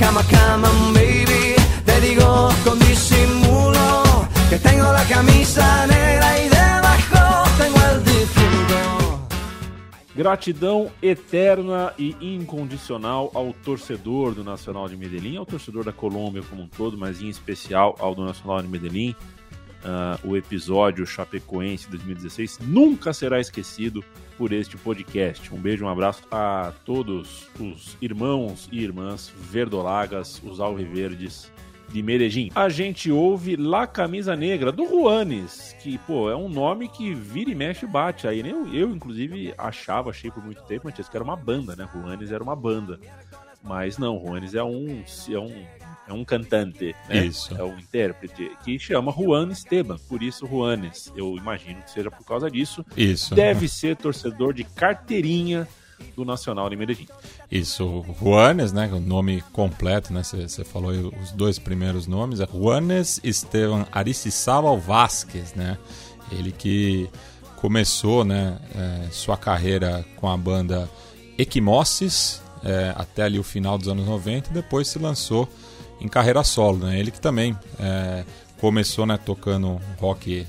Cama, 0.08 0.24
cama, 0.24 0.70
baby. 0.93 1.54
Te 1.84 2.00
digo 2.00 2.48
con 2.63 2.80
disimulo 2.80 4.04
que 4.50 4.58
tengo 4.58 4.89
la 4.93 5.04
camisa 5.04 5.86
negra 5.86 6.39
y 6.39 6.48
debajo 6.48 7.43
tengo 7.58 7.78
el 7.91 8.04
difunto. 8.06 9.28
Gratidão 10.15 10.89
eterna 11.02 11.91
e 12.00 12.15
incondicional 12.22 13.30
ao 13.34 13.52
torcedor 13.52 14.34
do 14.34 14.46
Nacional 14.46 14.88
de 14.88 14.96
Medellín, 14.96 15.36
ao 15.36 15.46
torcedor 15.46 15.84
da 15.84 15.91
Colômbia 15.91 16.41
como 16.50 16.62
um 16.62 16.67
todo, 16.70 16.98
mas 16.98 17.22
em 17.22 17.28
especial 17.28 17.93
ao 18.00 18.15
do 18.15 18.24
Nacional 18.24 18.62
de 18.62 18.70
Medellín. 18.70 19.13
Ah, 19.84 20.17
o 20.24 20.38
episódio 20.38 21.06
Chapecoense 21.06 21.89
2016 21.89 22.60
nunca 22.62 23.12
será 23.12 23.41
esquecido 23.41 24.02
por 24.38 24.54
este 24.54 24.78
podcast. 24.78 25.54
Um 25.54 25.58
beijo, 25.58 25.86
um 25.86 25.89
abraço 25.89 26.23
a 26.32 26.71
todos 26.86 27.47
os 27.60 27.97
irmãos 28.02 28.69
e 28.71 28.84
irmãs 28.84 29.32
verdolagas, 29.36 30.41
os 30.43 30.60
alviverdes 30.60 31.52
de 31.89 32.04
Medellín. 32.04 32.52
A 32.54 32.69
gente 32.69 33.12
ouve 33.12 33.56
La 33.56 33.88
Camisa 33.88 34.36
Negra, 34.36 34.71
do 34.71 34.86
Juanes, 34.86 35.76
que, 35.82 35.97
pô, 36.00 36.30
é 36.30 36.36
um 36.36 36.50
nome 36.50 36.88
que 36.88 37.13
vira 37.13 37.50
e 37.50 37.56
mexe 37.56 37.86
e 37.86 37.88
bate. 37.88 38.28
Aí 38.28 38.39
eu, 38.47 38.73
eu, 38.73 38.91
inclusive, 38.91 39.54
achava, 39.58 40.10
achei 40.10 40.30
por 40.30 40.43
muito 40.43 40.63
tempo, 40.63 40.88
antes 40.88 41.08
que 41.08 41.15
era 41.15 41.23
uma 41.23 41.36
banda, 41.36 41.76
né? 41.76 41.88
Juanes 41.93 42.32
era 42.32 42.43
uma 42.43 42.56
banda. 42.56 43.00
Mas 43.63 43.98
não, 43.98 44.20
Juanes 44.20 44.54
é 44.54 44.63
um, 44.63 45.04
é 45.30 45.39
um, 45.39 45.65
é 46.08 46.13
um 46.13 46.24
cantante, 46.24 46.96
né? 47.10 47.26
Isso. 47.26 47.56
É 47.56 47.63
um 47.63 47.78
intérprete 47.78 48.52
que 48.63 48.80
chama 48.80 49.12
Juan 49.12 49.50
Esteban, 49.50 49.98
por 50.08 50.24
isso 50.24 50.48
Juanes. 50.48 51.12
Eu 51.15 51.36
imagino 51.36 51.82
que 51.82 51.91
seja 51.91 52.10
por 52.10 52.26
causa 52.26 52.50
disso. 52.50 52.86
Isso. 52.96 53.36
Deve 53.36 53.67
ser 53.67 53.98
torcedor 53.98 54.54
de 54.54 54.63
carteirinha 54.63 55.67
do 56.15 56.24
Nacional 56.24 56.70
de 56.70 56.76
Medellín. 56.76 57.08
Isso, 57.52 58.06
Juanes, 58.20 58.72
né? 58.72 58.89
O 58.93 59.00
nome 59.00 59.41
completo, 59.52 60.13
né? 60.13 60.24
Você 60.24 60.63
falou 60.63 60.91
os 61.22 61.32
dois 61.32 61.60
primeiros 61.60 62.08
nomes. 62.08 62.39
É 62.39 62.48
Juanes 62.48 63.20
Esteban 63.24 63.86
Aristizábal 63.91 64.80
Vázquez, 64.80 65.54
né? 65.54 65.78
Ele 66.32 66.52
que 66.52 67.10
começou, 67.58 68.24
né? 68.24 68.60
é, 68.76 69.10
sua 69.12 69.36
carreira 69.36 70.06
com 70.15 70.30
a 70.30 70.38
banda 70.38 70.89
Equimossis 71.38 72.41
é, 72.67 72.93
até 72.97 73.23
ali 73.23 73.39
o 73.39 73.43
final 73.43 73.77
dos 73.77 73.88
anos 73.88 74.06
90 74.06 74.49
e 74.49 74.53
depois 74.53 74.89
se 74.89 74.99
lançou 74.99 75.47
em 76.01 76.07
carreira 76.07 76.43
solo, 76.43 76.86
né? 76.86 76.99
Ele 76.99 77.09
que 77.09 77.22
também 77.22 77.57
é, 77.80 78.26
começou, 78.59 79.05
né? 79.05 79.18
Tocando 79.18 79.80
rock 79.97 80.45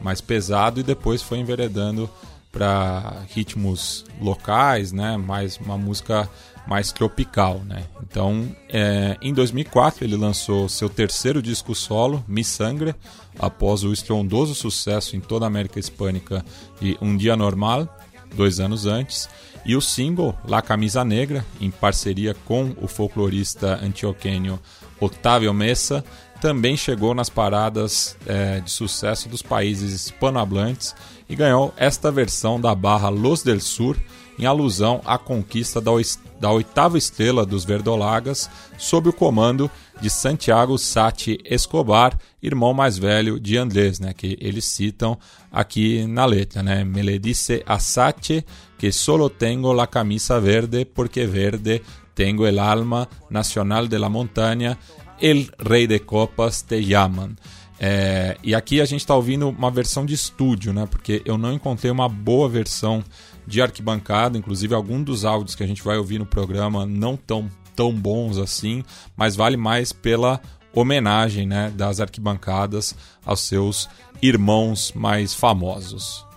mais 0.00 0.20
pesado 0.20 0.80
e 0.80 0.82
depois 0.82 1.20
foi 1.22 1.38
enveredando 1.38 2.08
para 2.50 3.22
ritmos 3.28 4.06
locais, 4.18 4.92
né? 4.92 5.18
Mais 5.18 5.58
uma 5.58 5.76
música 5.76 6.28
mais 6.66 6.90
tropical, 6.90 7.60
né? 7.66 7.84
Então, 8.02 8.48
é, 8.68 9.16
em 9.20 9.34
2004 9.34 10.04
ele 10.04 10.16
lançou 10.16 10.68
seu 10.68 10.88
terceiro 10.88 11.42
disco 11.42 11.74
solo, 11.74 12.24
Mi 12.26 12.42
Sangre, 12.42 12.94
após 13.38 13.84
o 13.84 13.92
estrondoso 13.92 14.54
sucesso 14.54 15.16
em 15.16 15.20
toda 15.20 15.44
a 15.44 15.48
América 15.48 15.78
Hispânica 15.78 16.44
de 16.80 16.96
Um 17.00 17.16
Dia 17.16 17.36
Normal, 17.36 17.88
dois 18.34 18.58
anos 18.58 18.86
antes, 18.86 19.28
e 19.68 19.76
o 19.76 19.82
single 19.82 20.34
La 20.48 20.62
Camisa 20.62 21.04
Negra, 21.04 21.44
em 21.60 21.70
parceria 21.70 22.34
com 22.46 22.74
o 22.80 22.88
folclorista 22.88 23.78
antioquenho 23.84 24.58
Otávio 24.98 25.52
Messa, 25.52 26.02
também 26.40 26.74
chegou 26.74 27.14
nas 27.14 27.28
paradas 27.28 28.16
é, 28.26 28.60
de 28.60 28.70
sucesso 28.70 29.28
dos 29.28 29.42
países 29.42 29.92
hispanohablantes 29.92 30.94
e 31.28 31.36
ganhou 31.36 31.74
esta 31.76 32.10
versão 32.10 32.58
da 32.58 32.74
barra 32.74 33.10
Los 33.10 33.42
del 33.42 33.60
Sur, 33.60 33.98
em 34.38 34.46
alusão 34.46 35.02
à 35.04 35.18
conquista 35.18 35.80
da, 35.80 36.50
oitava 36.50 36.96
estrela 36.96 37.44
dos 37.44 37.64
Verdolagas, 37.64 38.48
sob 38.78 39.10
o 39.10 39.12
comando 39.12 39.70
de 40.00 40.08
Santiago 40.08 40.78
Sati 40.78 41.38
Escobar, 41.44 42.16
irmão 42.40 42.72
mais 42.72 42.96
velho 42.96 43.38
de 43.38 43.58
Andrés, 43.58 43.98
né, 43.98 44.14
que 44.14 44.38
eles 44.40 44.64
citam 44.64 45.18
aqui 45.52 46.06
na 46.06 46.24
letra. 46.24 46.62
Né? 46.62 46.84
Me 46.84 47.02
le 47.02 47.18
dice 47.18 47.62
a 47.66 47.80
Sati 47.80 48.46
que 48.78 48.92
solo 48.92 49.28
tengo 49.30 49.74
la 49.74 49.88
camisa 49.88 50.38
verde 50.38 50.86
porque 50.86 51.26
verde 51.26 51.82
tengo 52.14 52.46
el 52.46 52.58
alma 52.58 53.08
nacional 53.30 53.88
de 53.88 53.98
la 53.98 54.08
montaña, 54.08 54.78
el 55.20 55.52
rei 55.58 55.86
de 55.86 56.00
copas 56.00 56.64
te 56.64 56.84
llaman. 56.84 57.36
É, 57.80 58.36
e 58.42 58.54
aqui 58.54 58.80
a 58.80 58.84
gente 58.84 59.00
está 59.00 59.14
ouvindo 59.14 59.48
uma 59.48 59.70
versão 59.70 60.04
de 60.04 60.12
estúdio, 60.12 60.72
né? 60.72 60.86
Porque 60.90 61.22
eu 61.24 61.38
não 61.38 61.52
encontrei 61.52 61.90
uma 61.90 62.08
boa 62.08 62.48
versão 62.48 63.04
de 63.46 63.62
arquibancada. 63.62 64.36
Inclusive, 64.36 64.74
alguns 64.74 65.04
dos 65.04 65.24
áudios 65.24 65.54
que 65.54 65.62
a 65.62 65.66
gente 65.66 65.82
vai 65.82 65.96
ouvir 65.96 66.18
no 66.18 66.26
programa 66.26 66.84
não 66.84 67.16
tão, 67.16 67.48
tão 67.76 67.92
bons 67.92 68.36
assim, 68.36 68.82
mas 69.16 69.36
vale 69.36 69.56
mais 69.56 69.92
pela 69.92 70.40
homenagem 70.74 71.46
né, 71.46 71.72
das 71.74 72.00
arquibancadas 72.00 72.94
aos 73.24 73.40
seus 73.40 73.88
irmãos 74.20 74.92
mais 74.94 75.32
famosos. 75.32 76.27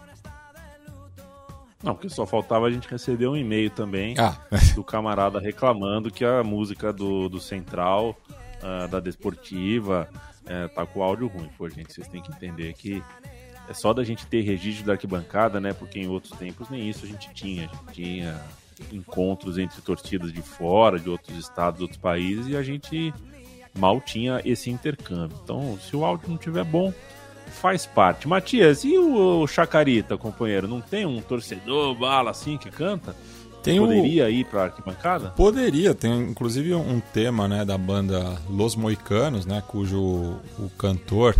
Não, 1.83 1.93
porque 1.93 2.09
só 2.09 2.25
faltava 2.25 2.67
a 2.67 2.71
gente 2.71 2.87
receber 2.87 3.27
um 3.27 3.35
e-mail 3.35 3.69
também 3.69 4.15
Ah, 4.17 4.37
do 4.75 4.83
camarada 4.83 5.39
reclamando 5.39 6.11
que 6.11 6.23
a 6.23 6.43
música 6.43 6.93
do, 6.93 7.27
do 7.27 7.39
Central, 7.39 8.15
ah, 8.61 8.87
da 8.87 8.99
Desportiva, 8.99 10.07
eh, 10.45 10.67
tá 10.69 10.85
com 10.85 10.99
o 10.99 11.03
áudio 11.03 11.27
ruim. 11.27 11.49
Pô, 11.57 11.69
gente, 11.69 11.93
vocês 11.93 12.07
têm 12.07 12.21
que 12.21 12.31
entender 12.31 12.73
que 12.73 13.03
é 13.69 13.73
só 13.73 13.93
da 13.93 14.03
gente 14.03 14.25
ter 14.27 14.41
registro 14.41 14.85
da 14.85 14.93
arquibancada, 14.93 15.59
né? 15.59 15.73
Porque 15.73 15.99
em 15.99 16.07
outros 16.07 16.37
tempos 16.37 16.69
nem 16.69 16.89
isso 16.89 17.05
a 17.05 17.07
gente 17.07 17.31
tinha. 17.33 17.65
A 17.65 17.75
gente 17.75 17.93
tinha 17.93 18.41
encontros 18.91 19.57
entre 19.57 19.81
torcidas 19.81 20.33
de 20.33 20.41
fora, 20.41 20.99
de 20.99 21.09
outros 21.09 21.37
estados, 21.37 21.81
outros 21.81 21.99
países, 21.99 22.47
e 22.47 22.57
a 22.57 22.63
gente 22.63 23.13
mal 23.77 24.01
tinha 24.01 24.41
esse 24.43 24.69
intercâmbio. 24.69 25.39
Então, 25.43 25.77
se 25.79 25.95
o 25.95 26.03
áudio 26.03 26.29
não 26.29 26.37
tiver 26.37 26.63
bom, 26.63 26.91
faz 27.51 27.85
parte. 27.85 28.27
Matias, 28.27 28.83
e 28.83 28.97
o, 28.97 29.41
o 29.43 29.47
Chacarita, 29.47 30.17
companheiro? 30.17 30.67
Não 30.67 30.81
tem 30.81 31.05
um 31.05 31.21
torcedor 31.21 31.93
bala 31.95 32.31
assim 32.31 32.57
que 32.57 32.71
canta? 32.71 33.15
tem 33.63 33.79
o- 33.79 33.83
Poderia 33.85 34.27
ir 34.29 34.45
pra 34.45 34.63
arquibancada? 34.63 35.29
Poderia, 35.31 35.93
tem 35.93 36.11
inclusive 36.23 36.73
um 36.73 36.99
tema 37.13 37.47
né, 37.47 37.63
da 37.63 37.77
banda 37.77 38.35
Los 38.49 38.75
Moicanos, 38.75 39.45
né, 39.45 39.61
cujo 39.67 39.99
o 40.57 40.67
cantor, 40.79 41.35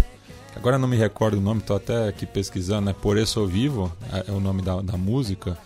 agora 0.55 0.77
não 0.77 0.87
me 0.87 0.95
recordo 0.95 1.37
o 1.39 1.41
nome, 1.41 1.61
estou 1.61 1.77
até 1.77 2.07
aqui 2.09 2.27
pesquisando, 2.27 2.85
né, 2.85 2.93
Por 3.01 3.17
Eso 3.17 3.47
Vivo 3.47 3.91
é, 4.13 4.29
é 4.29 4.31
o 4.31 4.39
nome 4.39 4.61
da, 4.61 4.79
da 4.81 4.95
música, 4.97 5.57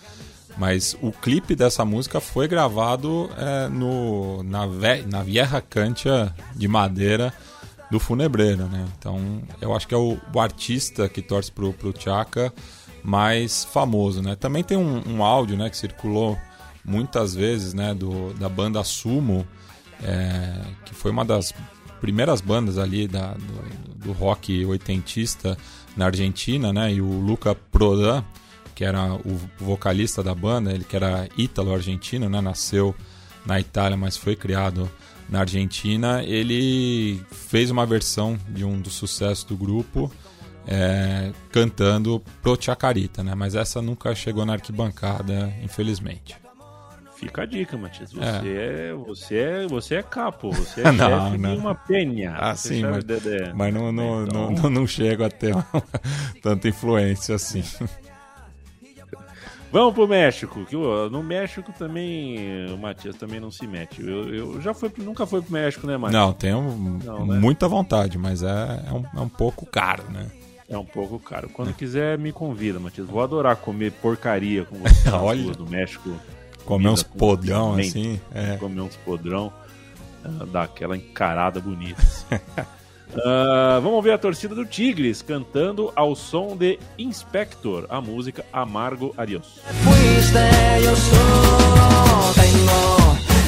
mas 0.58 0.98
o 1.02 1.12
clipe 1.12 1.54
dessa 1.58 1.84
música 1.84 2.22
foi 2.22 2.48
gravado 2.48 3.30
é, 3.38 3.68
no, 3.68 4.41
na, 4.43 4.66
ve, 4.66 5.04
na 5.12 5.22
Vieja 5.24 5.60
Cantia 5.60 6.34
de 6.56 6.70
madeira 6.70 7.34
do 7.91 7.99
Funebreiro, 7.99 8.65
né? 8.65 8.86
Então 8.97 9.41
eu 9.61 9.75
acho 9.75 9.88
que 9.88 9.93
é 9.93 9.97
o, 9.97 10.17
o 10.33 10.39
artista 10.39 11.07
que 11.07 11.21
torce 11.21 11.51
pro, 11.51 11.73
pro 11.73 11.93
Chaka 11.97 12.53
mais 13.03 13.63
famoso, 13.65 14.21
né? 14.21 14.36
Também 14.36 14.63
tem 14.63 14.77
um, 14.77 15.01
um 15.07 15.23
áudio, 15.23 15.55
né, 15.55 15.69
que 15.69 15.77
circulou 15.77 16.38
muitas 16.83 17.36
vezes, 17.36 17.73
né, 17.73 17.93
do, 17.93 18.33
da 18.33 18.49
banda 18.49 18.83
Sumo, 18.83 19.45
é, 20.03 20.61
que 20.86 20.93
foi 20.93 21.11
uma 21.11 21.25
das 21.25 21.53
primeiras 21.99 22.41
bandas 22.41 22.77
ali 22.77 23.07
da, 23.07 23.33
do, 23.33 24.05
do 24.05 24.11
rock 24.11 24.65
oitentista 24.65 25.57
na 25.95 26.05
Argentina, 26.05 26.71
né, 26.73 26.93
e 26.93 27.01
o 27.01 27.19
Luca 27.19 27.55
Prodan, 27.55 28.23
que 28.73 28.83
era 28.83 29.13
o 29.13 29.39
vocalista 29.59 30.21
da 30.21 30.36
banda, 30.36 30.71
ele 30.71 30.83
que 30.83 30.95
era 30.95 31.27
ítalo-argentino, 31.38 32.29
né, 32.29 32.41
nasceu 32.41 32.95
na 33.45 33.59
Itália, 33.59 33.97
mas 33.97 34.17
foi 34.17 34.36
criado 34.36 34.89
na 35.30 35.39
Argentina, 35.41 36.23
ele 36.23 37.21
fez 37.32 37.69
uma 37.71 37.86
versão 37.86 38.38
de 38.49 38.63
um 38.63 38.80
dos 38.80 38.93
sucessos 38.93 39.43
do 39.43 39.55
grupo, 39.57 40.11
é, 40.67 41.32
cantando 41.51 42.21
pro 42.41 42.57
Chacarita, 42.59 43.23
né? 43.23 43.34
Mas 43.36 43.55
essa 43.55 43.82
nunca 43.82 44.13
chegou 44.15 44.45
na 44.45 44.53
arquibancada, 44.53 45.51
infelizmente. 45.63 46.36
Fica 47.15 47.43
a 47.43 47.45
dica, 47.45 47.78
Matias. 47.78 48.11
Você 48.11 48.49
é, 48.49 48.93
você 48.93 49.36
é, 49.38 49.67
você 49.67 49.95
é 49.95 50.03
capo, 50.03 50.51
você 50.51 50.82
é 50.86 50.91
Não, 50.91 51.26
chefe 51.32 51.38
não. 51.38 51.53
de 51.55 51.59
uma 51.61 51.73
penha. 51.73 52.36
Ah, 52.38 52.55
sim, 52.55 52.84
mas, 52.84 53.05
mas 53.55 53.73
não, 53.73 53.91
não, 53.91 54.23
Então- 54.26 54.51
não, 54.51 54.61
não, 54.63 54.69
não 54.69 54.88
chego 54.88 55.23
a 55.23 55.30
ter 55.30 55.53
uma- 55.55 55.65
tanta 56.43 56.67
influência 56.67 57.36
assim. 57.36 57.63
Vamos 59.76 59.93
pro 59.93 60.07
México, 60.07 60.63
que 60.63 60.73
no 60.73 61.21
México 61.21 61.69
também 61.78 62.65
o 62.73 62.78
Matias 62.78 63.13
também 63.17 63.41
não 63.41 63.51
se 63.51 63.67
mete. 63.67 64.01
Eu, 64.01 64.34
eu 64.34 64.61
já 64.61 64.73
fui, 64.73 64.89
nunca 64.99 65.26
fui 65.26 65.41
pro 65.41 65.51
México, 65.51 65.86
né, 65.86 65.97
Matias? 65.97 66.21
Não, 66.21 66.32
tenho 66.32 66.61
Não, 67.03 67.26
né? 67.26 67.38
muita 67.38 67.67
vontade, 67.67 68.17
mas 68.17 68.41
é, 68.41 68.47
é, 68.88 68.93
um, 68.93 69.03
é 69.13 69.19
um 69.19 69.28
pouco 69.28 69.65
caro, 69.65 70.03
né? 70.09 70.28
É 70.69 70.78
um 70.78 70.86
pouco 70.86 71.19
caro. 71.19 71.49
Quando 71.49 71.73
quiser, 71.73 72.17
me 72.17 72.32
convida, 72.32 72.80
Matias. 72.80 73.05
Vou 73.05 73.21
adorar 73.21 73.57
comer 73.57 73.91
porcaria 73.91 74.63
com 74.63 74.78
você 74.80 75.09
Olha. 75.09 75.51
do 75.51 75.69
México. 75.69 76.09
Comer 76.63 76.88
uns 76.88 77.03
podrão 77.03 77.76
assim. 77.76 78.17
É. 78.34 78.55
Comer 78.55 78.80
uns 78.80 78.95
podrão. 78.95 79.51
ah, 80.23 80.45
Dar 80.45 80.63
aquela 80.63 80.95
encarada 80.95 81.59
bonita. 81.59 82.01
Ah, 83.26 83.80
vamos 83.84 84.03
ver 84.03 84.14
a 84.14 84.18
torcida 84.18 84.56
do 84.56 84.66
Tigres 84.66 85.22
cantando 85.22 85.91
ao 85.95 86.16
som 86.16 86.58
de 86.58 86.80
Inspector, 86.97 87.86
a 87.89 88.01
música 88.01 88.43
Amargo 88.51 89.14
Adiós. 89.18 89.60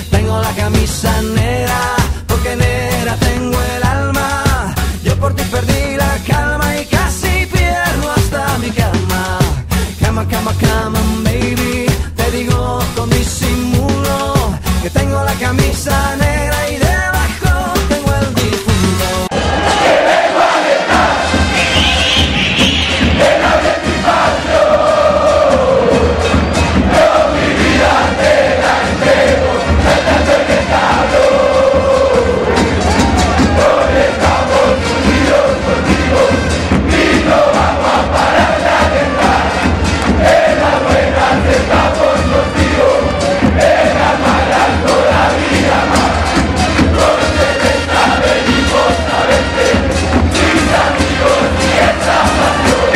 tengo 0.09 0.39
la 0.39 0.53
camisa 0.53 1.21
negra, 1.21 1.95
porque 2.27 2.55
negra 2.55 3.17
el 3.75 3.83
alma. 3.83 4.43
Por 5.19 5.33
ti 5.33 5.43
calma 6.27 6.75
casi 6.91 7.47
pierdo 7.47 8.11
hasta 8.11 8.57
cama. 8.75 9.39
Cama, 9.99 10.27
cama, 10.27 10.99
baby, 11.23 11.87
te 12.15 12.31
digo 12.31 12.79
que 14.83 14.89
tengo 14.91 15.23
la 15.23 15.33
camisa 15.33 16.15
negra 16.15 16.69
y 16.69 16.73
debajo 16.77 16.86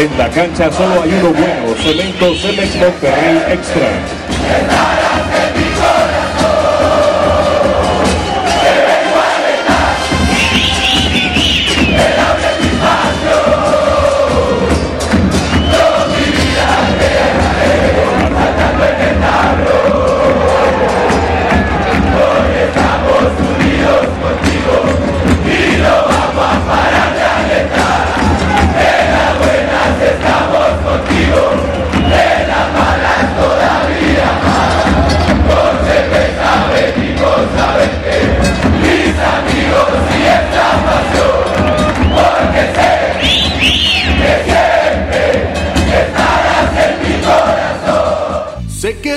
En 0.02 0.18
la 0.18 0.28
cancha 0.32 0.72
solo 0.72 1.04
hay 1.04 1.12
uno 1.14 1.30
bueno, 1.30 1.76
Cemento 1.80 2.34
Cemex 2.34 2.76
Monterrey 2.76 3.54
Extra. 3.54 4.81
Que 49.02 49.16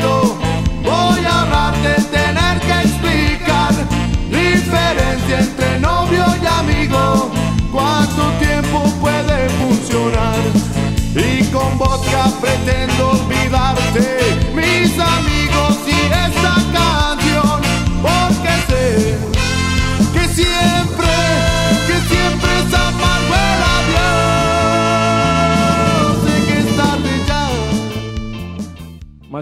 te 0.00 0.37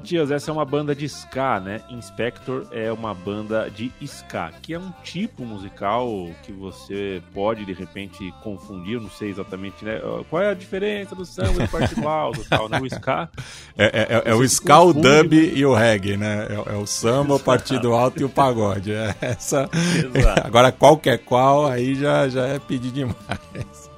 Matias, 0.07 0.31
essa 0.31 0.53
é 0.53 0.55
uma 0.55 0.65
banda 0.65 0.95
de 0.95 1.05
ska, 1.07 1.59
né? 1.59 1.81
Inspector 1.91 2.65
é 2.71 2.93
uma 2.93 3.13
banda 3.13 3.69
de 3.69 3.91
ska, 4.01 4.53
que 4.63 4.73
é 4.73 4.79
um 4.79 4.93
tipo 5.03 5.45
musical 5.45 6.31
que 6.45 6.53
você 6.53 7.21
pode 7.35 7.65
de 7.65 7.73
repente 7.73 8.33
confundir, 8.41 8.95
eu 8.95 9.01
não 9.01 9.11
sei 9.11 9.31
exatamente, 9.31 9.85
né? 9.85 10.01
Qual 10.31 10.41
é 10.41 10.51
a 10.51 10.55
diferença 10.55 11.13
do 11.17 11.25
samba 11.27 11.65
do 11.65 11.69
partido 11.69 12.07
alto 12.07 12.41
e 12.41 12.45
tal, 12.45 12.69
né? 12.69 12.79
O 12.81 12.87
ska 12.87 13.29
É, 13.77 13.85
é- 13.85 14.17
é- 14.17 14.31
é 14.31 14.35
o 14.37 14.45
ska, 14.45 14.81
o 14.81 14.93
dub 14.93 15.33
e 15.35 15.67
o 15.67 15.75
reggae, 15.75 16.17
né? 16.17 16.47
É, 16.51 16.75
é 16.75 16.77
o 16.77 16.87
samba, 16.87 17.35
o 17.35 17.41
partido 17.41 17.93
alto 17.93 18.21
e 18.21 18.25
o 18.25 18.29
pagode. 18.29 18.93
É 18.93 19.13
essa. 19.21 19.69
Exato. 20.15 20.47
Agora, 20.47 20.71
qual 20.71 20.97
que 20.99 21.11
é 21.11 21.19
qual, 21.19 21.67
aí 21.67 21.97
já, 21.97 22.29
já 22.29 22.47
é 22.47 22.61
pedir 22.61 22.93
demais. 22.93 23.91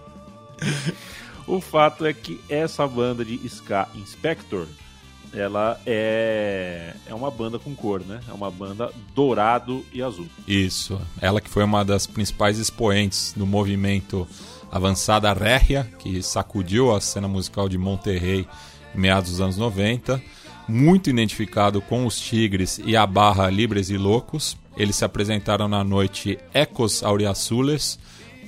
O 1.47 1.61
fato 1.61 2.07
é 2.07 2.15
que 2.15 2.41
essa 2.49 2.87
banda 2.87 3.23
de 3.25 3.35
ska 3.47 3.89
Inspector, 3.95 4.67
ela 5.35 5.81
é 5.87 6.95
é 7.07 7.15
uma 7.15 7.31
banda 7.31 7.59
com 7.59 7.75
cor, 7.75 8.01
né? 8.05 8.21
É 8.29 8.33
uma 8.33 8.51
banda 8.51 8.91
dourado 9.15 9.85
e 9.93 10.03
azul. 10.03 10.27
Isso. 10.47 11.01
Ela 11.21 11.41
que 11.41 11.51
foi 11.51 11.65
uma 11.65 11.85
das 11.85 12.07
principais 12.07 12.59
expoentes 12.59 13.33
do 13.37 13.47
movimento 13.47 14.27
Avançada 14.71 15.33
Réglia, 15.33 15.91
que 15.99 16.23
sacudiu 16.23 16.95
a 16.95 17.01
cena 17.01 17.27
musical 17.27 17.69
de 17.69 17.79
Monterrey 17.79 18.47
em 18.95 18.99
meados 19.01 19.31
dos 19.31 19.41
anos 19.41 19.57
90. 19.57 20.21
muito 20.69 21.09
identificado 21.09 21.81
com 21.81 22.05
os 22.05 22.21
Tigres 22.21 22.79
e 22.85 22.95
a 22.95 23.07
barra 23.07 23.49
Libres 23.49 23.89
e 23.89 23.97
Loucos. 23.97 24.57
Eles 24.77 24.97
se 24.97 25.05
apresentaram 25.05 25.67
na 25.67 25.83
noite 25.83 26.39
Ecos 26.53 27.03
Auriazules, 27.03 27.99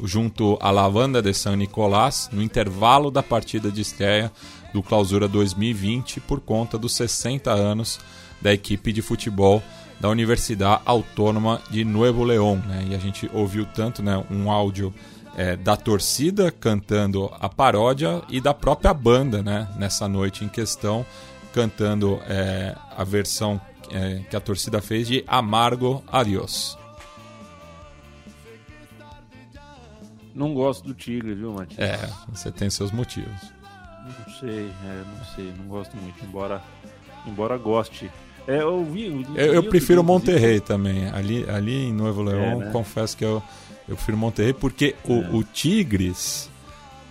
junto 0.05 0.59
à 0.61 0.71
Lavanda 0.71 1.23
de 1.23 1.33
San 1.33 1.57
Nicolás, 1.57 2.29
no 2.31 2.43
intervalo 2.43 3.11
da 3.11 3.23
partida 3.23 3.71
de 3.71 3.81
estreia 3.81 4.31
do 4.73 4.83
Clausura 4.83 5.29
2020, 5.29 6.21
por 6.21 6.41
conta 6.41 6.79
dos 6.79 6.95
60 6.95 7.51
anos 7.51 8.01
da 8.41 8.53
equipe 8.53 8.93
de 8.93 9.03
futebol 9.03 9.63
da 10.01 10.09
Universidade 10.09 10.83
Autônoma 10.87 11.61
de 11.71 11.85
Nuevo 11.85 12.25
León. 12.25 12.57
Né? 12.67 12.89
E 12.91 12.95
a 12.95 12.99
gente 12.99 13.31
ouviu 13.35 13.67
tanto 13.67 14.03
né, 14.03 14.25
um 14.31 14.51
áudio 14.51 14.95
é, 15.37 15.57
da 15.57 15.77
torcida 15.77 16.51
cantando 16.51 17.31
a 17.39 17.49
paródia 17.49 18.23
e 18.29 18.41
da 18.41 18.55
própria 18.55 18.95
banda 18.95 19.43
né, 19.43 19.69
nessa 19.77 20.09
noite 20.09 20.45
em 20.45 20.49
questão, 20.49 21.05
cantando 21.53 22.19
é, 22.27 22.75
a 22.97 23.05
versão 23.05 23.61
é, 23.91 24.23
que 24.29 24.37
a 24.37 24.41
torcida 24.41 24.81
fez 24.81 25.07
de 25.07 25.23
Amargo 25.27 26.03
Adiós. 26.11 26.79
Não 30.35 30.55
gosto 30.55 30.85
do 30.85 30.95
Tigre, 30.95 31.35
viu, 31.35 31.53
Matias? 31.53 31.79
É, 31.79 32.11
você 32.33 32.51
tem 32.51 32.71
seus 32.71 32.91
motivos. 32.91 33.60
Não 34.27 34.35
sei, 34.39 34.71
é, 34.85 35.03
não 35.19 35.25
sei, 35.35 35.53
não 35.59 35.67
gosto 35.67 35.97
muito, 35.97 36.25
embora, 36.25 36.63
embora 37.27 37.57
goste. 37.57 38.11
É, 38.49 38.63
eu 38.63 38.85
vi. 38.85 39.25
Eu, 39.37 39.55
eu 39.55 39.63
prefiro 39.63 40.03
Monterrey 40.03 40.61
também. 40.61 41.09
Ali, 41.11 41.49
ali 41.49 41.87
em 41.89 41.93
Novo 41.93 42.23
Leão, 42.23 42.63
É, 42.63 42.65
né? 42.67 42.71
confesso 42.73 43.17
que 43.17 43.25
eu, 43.25 43.43
eu 43.89 43.95
prefiro 43.97 44.17
Monterrey, 44.17 44.53
porque 44.55 44.95
o, 45.05 45.13
É. 45.15 45.29
o 45.33 45.43
Tigres 45.45 46.51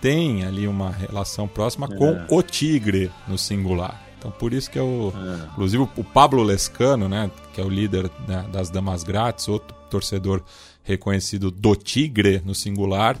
tem 0.00 0.44
ali 0.44 0.66
uma 0.66 0.90
relação 0.90 1.46
próxima 1.46 1.86
É. 1.90 1.96
com 1.96 2.26
o 2.36 2.42
Tigre 2.42 3.10
no 3.28 3.38
singular. 3.38 4.00
Então 4.18 4.30
por 4.30 4.52
isso 4.52 4.70
que 4.70 4.78
eu. 4.78 5.14
É. 5.16 5.46
Inclusive 5.52 5.88
o 5.96 6.04
Pablo 6.04 6.42
Lescano, 6.42 7.08
né, 7.08 7.30
que 7.54 7.60
é 7.60 7.64
o 7.64 7.68
líder 7.70 8.10
né, 8.28 8.44
das 8.52 8.68
Damas 8.68 9.02
Grátis, 9.02 9.48
outro 9.48 9.74
torcedor 9.88 10.42
reconhecido 10.82 11.50
do 11.50 11.74
Tigre 11.76 12.42
no 12.44 12.54
singular, 12.54 13.16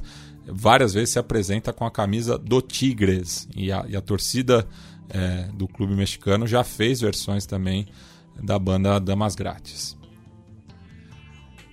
várias 0.46 0.94
vezes 0.94 1.10
se 1.10 1.18
apresenta 1.18 1.72
com 1.72 1.84
a 1.84 1.90
camisa 1.90 2.36
do 2.38 2.60
Tigres. 2.62 3.48
E 3.54 3.70
a, 3.72 3.84
e 3.88 3.96
a 3.96 4.00
torcida 4.00 4.66
é, 5.08 5.48
do 5.54 5.66
clube 5.68 5.94
mexicano 5.94 6.46
já 6.46 6.62
fez 6.64 7.00
versões 7.00 7.46
também 7.46 7.86
da 8.42 8.58
banda 8.58 8.98
Damas 8.98 9.34
Grátis. 9.34 9.96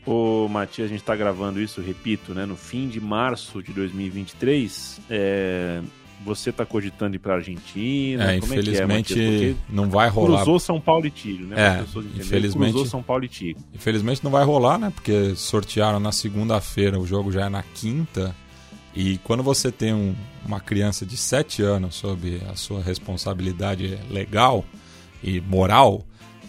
Ô, 0.05 0.47
Matias, 0.49 0.86
a 0.86 0.89
gente 0.89 1.01
está 1.01 1.15
gravando 1.15 1.61
isso, 1.61 1.82
repito, 1.82 2.34
né, 2.34 2.45
no 2.45 2.55
fim 2.55 2.88
de 2.88 2.99
março 3.01 3.61
de 3.61 3.74
2023. 3.74 5.01
É, 5.09 5.82
você 6.24 6.49
está 6.49 6.65
cogitando 6.65 7.15
ir 7.15 7.20
para 7.20 7.36
Argentina? 7.36 8.32
É, 8.32 8.39
Como 8.39 8.53
é 8.53 8.55
que 8.55 8.70
é, 8.70 8.72
infelizmente 8.72 9.13
Matias? 9.15 9.57
não 9.70 9.89
vai 9.89 10.07
rolar. 10.09 10.38
cruzou 10.38 10.59
São 10.59 10.80
Paulo 10.80 11.05
e 11.05 11.11
Tigre, 11.11 11.43
né? 11.45 11.55
É, 11.80 12.20
infelizmente- 12.20 12.72
Cruzou 12.72 12.88
São 12.88 13.03
Paulo 13.03 13.26
e 13.26 13.28
Tigre. 13.28 13.61
Infelizmente 13.74 14.24
não 14.24 14.32
vai 14.32 14.45
rolar, 14.45 14.78
né? 14.80 14.91
Porque 14.95 15.36
sortearam 15.36 15.99
na 15.99 16.13
segunda-feira, 16.13 16.97
o 16.97 17.05
jogo 17.05 17.30
já 17.32 17.45
é 17.45 17.49
na 17.49 17.61
quinta. 17.63 18.34
E 18.99 19.19
quando 19.19 19.43
você 19.43 19.71
tem 19.71 19.93
um- 19.93 20.15
uma 20.43 20.59
criança 20.59 21.05
de 21.05 21.15
7 21.15 21.61
anos 21.61 21.93
sob 21.93 22.41
a 22.51 22.55
sua 22.55 22.81
responsabilidade 22.81 23.95
legal 24.09 24.65
e 25.23 25.39
moral, 25.39 26.03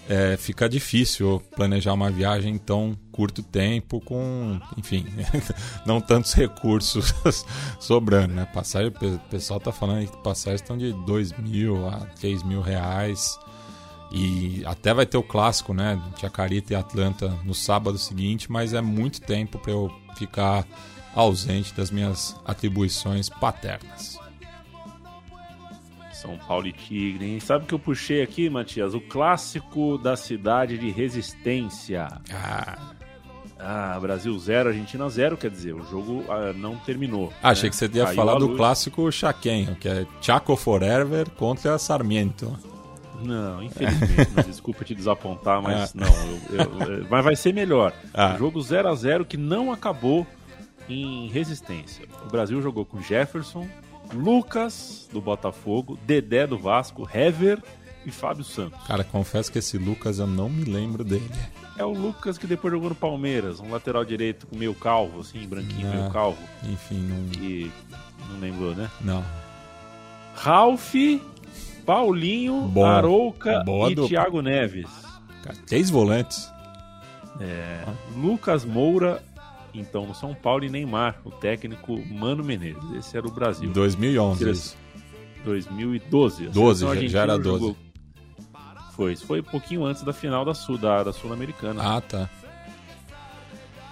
é, 0.08 0.34
fica 0.38 0.66
difícil 0.66 1.42
planejar 1.54 1.92
uma 1.92 2.10
viagem 2.10 2.54
em 2.54 2.58
tão 2.58 2.96
curto 3.12 3.42
tempo 3.42 4.00
com, 4.00 4.58
enfim, 4.78 5.04
não 5.84 6.00
tantos 6.00 6.32
recursos 6.32 7.14
sobrando, 7.78 8.32
né? 8.32 8.46
Passagem, 8.46 8.88
o 8.88 9.18
pessoal 9.28 9.60
tá 9.60 9.70
falando 9.70 10.06
que 10.10 10.16
passagens 10.22 10.62
estão 10.62 10.78
de 10.78 10.90
2 11.04 11.32
mil 11.32 11.86
a 11.86 11.98
3 12.18 12.42
mil 12.42 12.62
reais. 12.62 13.38
E 14.10 14.62
até 14.64 14.94
vai 14.94 15.04
ter 15.04 15.18
o 15.18 15.22
clássico, 15.22 15.74
né? 15.74 16.00
Chacarita 16.18 16.72
e 16.72 16.76
Atlanta 16.76 17.28
no 17.44 17.54
sábado 17.54 17.98
seguinte, 17.98 18.50
mas 18.50 18.72
é 18.72 18.80
muito 18.80 19.20
tempo 19.20 19.58
para 19.58 19.72
eu 19.72 19.94
ficar 20.16 20.66
ausente 21.22 21.74
das 21.74 21.90
minhas 21.90 22.36
atribuições 22.44 23.28
paternas. 23.28 24.16
São 26.12 26.36
Paulo 26.36 26.66
e 26.66 26.72
Tigre, 26.72 27.26
hein? 27.26 27.40
Sabe 27.40 27.64
o 27.64 27.66
que 27.66 27.74
eu 27.74 27.78
puxei 27.78 28.22
aqui, 28.22 28.48
Matias? 28.50 28.94
O 28.94 29.00
clássico 29.00 29.98
da 29.98 30.16
cidade 30.16 30.78
de 30.78 30.90
Resistência. 30.90 32.08
Ah, 32.32 32.78
Ah, 33.60 33.98
Brasil 34.00 34.36
0, 34.38 34.68
Argentina 34.68 35.08
0, 35.10 35.36
quer 35.36 35.50
dizer, 35.50 35.74
o 35.74 35.84
jogo 35.90 36.24
ah, 36.28 36.52
não 36.54 36.76
terminou. 36.76 37.32
Ah, 37.42 37.50
achei 37.50 37.64
né? 37.64 37.70
que 37.70 37.76
você 37.76 37.86
ia 37.86 38.04
Caiu 38.04 38.14
falar 38.16 38.38
do 38.38 38.54
clássico 38.56 39.10
chaquenho, 39.10 39.74
que 39.74 39.88
é 39.88 40.06
Chaco 40.20 40.54
Forever 40.56 41.28
contra 41.30 41.76
Sarmiento. 41.78 42.56
Não, 43.20 43.60
infelizmente, 43.60 44.30
desculpa 44.46 44.84
te 44.84 44.94
desapontar, 44.94 45.60
mas 45.60 45.90
Ah. 45.90 45.92
não, 45.94 46.06
eu- 46.06 46.64
eu- 46.86 46.98
eu- 46.98 47.06
mas 47.10 47.24
vai 47.24 47.34
ser 47.34 47.52
melhor. 47.52 47.92
Ah. 48.14 48.36
Jogo 48.38 48.60
0 48.62 48.88
a 48.88 48.94
0 48.94 49.24
que 49.24 49.36
não 49.36 49.72
acabou 49.72 50.24
em 50.88 51.28
resistência. 51.28 52.06
O 52.24 52.28
Brasil 52.30 52.60
jogou 52.62 52.84
com 52.84 53.00
Jefferson, 53.02 53.66
Lucas 54.12 55.08
do 55.12 55.20
Botafogo, 55.20 55.98
Dedé 56.06 56.46
do 56.46 56.58
Vasco, 56.58 57.08
Hever 57.12 57.62
e 58.06 58.10
Fábio 58.10 58.44
Santos. 58.44 58.80
Cara, 58.86 59.04
confesso 59.04 59.52
que 59.52 59.58
esse 59.58 59.76
Lucas 59.76 60.18
eu 60.18 60.26
não 60.26 60.48
me 60.48 60.64
lembro 60.64 61.04
dele. 61.04 61.28
É 61.76 61.84
o 61.84 61.92
Lucas 61.92 62.38
que 62.38 62.46
depois 62.46 62.72
jogou 62.72 62.88
no 62.88 62.94
Palmeiras, 62.94 63.60
um 63.60 63.70
lateral 63.70 64.04
direito 64.04 64.46
com 64.46 64.56
meio 64.56 64.74
calvo, 64.74 65.20
assim, 65.20 65.46
branquinho, 65.46 65.88
Ah. 65.92 65.94
meio 65.96 66.10
calvo, 66.10 66.38
Enfim, 66.64 66.98
não. 67.00 67.28
que 67.28 67.70
não 68.30 68.40
lembrou, 68.40 68.74
né? 68.74 68.90
Não. 69.00 69.24
Ralph, 70.34 70.94
Paulinho, 71.84 72.62
Bom. 72.62 72.84
Arouca 72.84 73.62
Boa 73.64 73.90
e 73.90 73.94
dupla. 73.94 74.08
Thiago 74.08 74.42
Neves. 74.42 74.88
Cara, 75.42 75.56
três 75.66 75.90
volantes. 75.90 76.50
É, 77.40 77.84
Lucas 78.16 78.64
Moura, 78.64 79.22
então 79.78 80.06
no 80.06 80.14
São 80.14 80.34
Paulo 80.34 80.64
e 80.64 80.68
Neymar, 80.70 81.20
o 81.24 81.30
técnico 81.30 81.98
Mano 82.06 82.42
Menezes. 82.44 82.90
Esse 82.96 83.16
era 83.16 83.26
o 83.26 83.30
Brasil. 83.30 83.70
2011. 83.70 84.38
Sele- 84.38 84.50
isso. 84.52 84.76
2012. 85.44 86.46
A 86.46 86.50
12, 86.50 86.80
seleção 86.80 87.02
já- 87.02 87.08
já 87.08 87.22
era 87.22 87.32
argentina 87.32 87.52
12. 87.58 87.64
jogou- 87.66 87.76
Foi, 88.96 89.12
isso 89.12 89.26
foi 89.26 89.40
um 89.40 89.44
pouquinho 89.44 89.84
antes 89.84 90.02
da 90.02 90.12
final 90.12 90.44
da, 90.44 90.52
Sul, 90.54 90.76
da, 90.76 91.04
da 91.04 91.12
Sul-Americana. 91.12 91.80
Ah, 91.96 92.00
tá. 92.00 92.28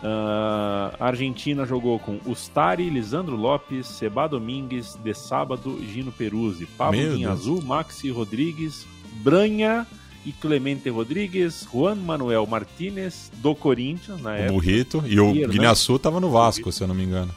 Ah, 0.03 0.95
a 1.01 1.07
Argentina 1.07 1.65
jogou 1.65 1.99
com 1.99 2.19
Ustari, 2.27 2.91
Lisandro 2.91 3.35
Lopes, 3.37 3.87
Seba 3.87 4.27
Domingues, 4.29 4.95
De 5.03 5.15
Sábado, 5.15 5.81
Gino 5.85 6.13
Peruzzi, 6.13 6.67
Pablo. 6.67 6.99
Azul, 7.31 7.63
Maxi 7.63 8.11
Rodrigues, 8.11 8.87
Branha 9.23 9.87
e 10.27 10.33
Clemente 10.33 10.91
Rodrigues, 10.91 11.65
Juan 11.73 11.95
Manuel 11.95 12.45
Martinez, 12.49 13.31
do 13.37 13.55
Corinthians, 13.55 14.21
na 14.21 14.31
O 14.31 14.35
época. 14.35 14.53
Burrito. 14.53 15.05
E 15.07 15.21
o 15.21 15.33
Guinassu 15.33 16.01
tava 16.01 16.19
no 16.19 16.31
Vasco, 16.31 16.73
se 16.73 16.83
eu 16.83 16.89
não 16.89 16.97
me 16.97 17.05
engano. 17.05 17.33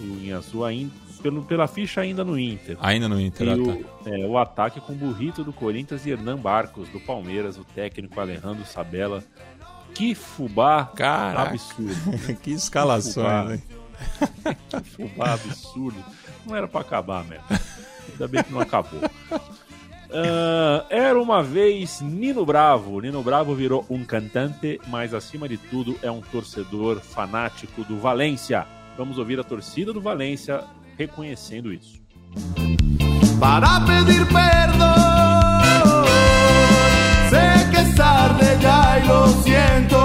O 0.00 0.14
Guinha 0.14 0.38
Azul 0.38 0.64
ainda, 0.64 0.92
pelo, 1.20 1.42
pela 1.42 1.66
ficha 1.66 2.00
ainda 2.00 2.24
no 2.24 2.38
Inter. 2.38 2.76
Ainda 2.80 3.08
no 3.08 3.20
Inter. 3.20 3.48
E 3.48 3.50
ah, 3.50 3.56
o, 3.56 3.82
tá. 3.82 4.10
é, 4.10 4.24
o 4.24 4.38
ataque 4.38 4.80
com 4.80 4.94
Burrito 4.94 5.42
do 5.42 5.52
Corinthians 5.52 6.06
e 6.06 6.10
Hernan 6.10 6.36
Barcos 6.36 6.88
do 6.90 7.00
Palmeiras, 7.00 7.58
o 7.58 7.64
técnico 7.64 8.20
Alejandro 8.20 8.64
Sabella. 8.64 9.24
Que 9.92 10.14
fubá 10.14 10.84
Caraca. 10.94 11.50
absurdo. 11.50 11.94
que 12.40 12.52
escalação, 12.52 13.46
né? 13.46 13.60
que 14.68 14.90
fubá 14.90 15.32
absurdo. 15.32 16.04
Não 16.46 16.54
era 16.54 16.68
pra 16.68 16.82
acabar 16.82 17.24
mesmo. 17.24 17.44
Ainda 18.12 18.28
bem 18.28 18.44
que 18.44 18.52
não 18.52 18.60
acabou. 18.60 19.00
Ah, 20.12 20.84
era 20.90 21.20
uma 21.20 21.42
vez 21.42 22.00
Nino 22.00 22.44
Bravo. 22.44 23.00
Nino 23.00 23.22
Bravo 23.22 23.54
virou 23.54 23.84
um 23.88 24.04
cantante, 24.04 24.80
mas 24.88 25.14
acima 25.14 25.48
de 25.48 25.56
tudo 25.56 25.96
é 26.02 26.10
um 26.10 26.20
torcedor 26.20 27.00
fanático 27.00 27.84
do 27.84 27.98
Valência. 27.98 28.66
Vamos 28.96 29.18
ouvir 29.18 29.38
a 29.38 29.44
torcida 29.44 29.92
do 29.92 30.00
Valência 30.00 30.64
reconhecendo 30.96 31.72
isso. 31.72 31.98
para 33.38 33.80
pedir 33.86 34.26
perdón. 34.26 36.04
Sé 37.30 37.70
que 37.70 37.80
es 37.82 37.94
tarde 37.94 38.58
y 38.60 39.06
lo 39.06 39.28
siento, 39.42 39.97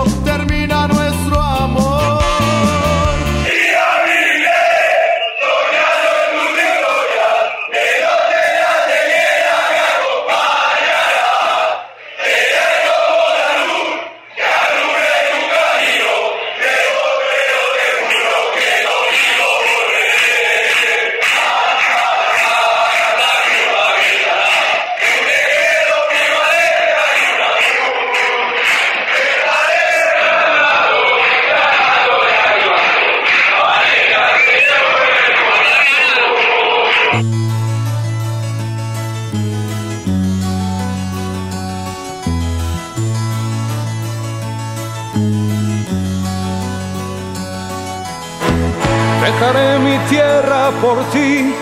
Dejaré 49.24 49.80
mi 49.80 49.98
tierra 50.10 50.72
por 50.82 50.98
ti, 51.12 51.54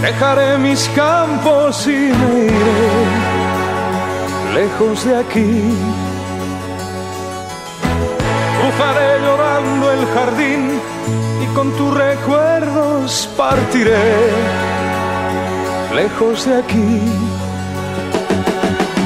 dejaré 0.00 0.56
mis 0.56 0.88
campos 0.96 1.86
y 1.86 1.90
me 1.90 2.46
iré 2.46 3.34
lejos 4.54 5.04
de 5.04 5.18
aquí. 5.18 5.74
Bufaré 8.64 9.20
llorando 9.20 9.92
el 9.92 10.06
jardín 10.14 10.80
y 11.42 11.46
con 11.54 11.70
tus 11.72 11.92
recuerdos 11.94 13.28
partiré 13.36 14.73
lejos 15.94 16.44
de 16.46 16.56
aquí. 16.56 17.00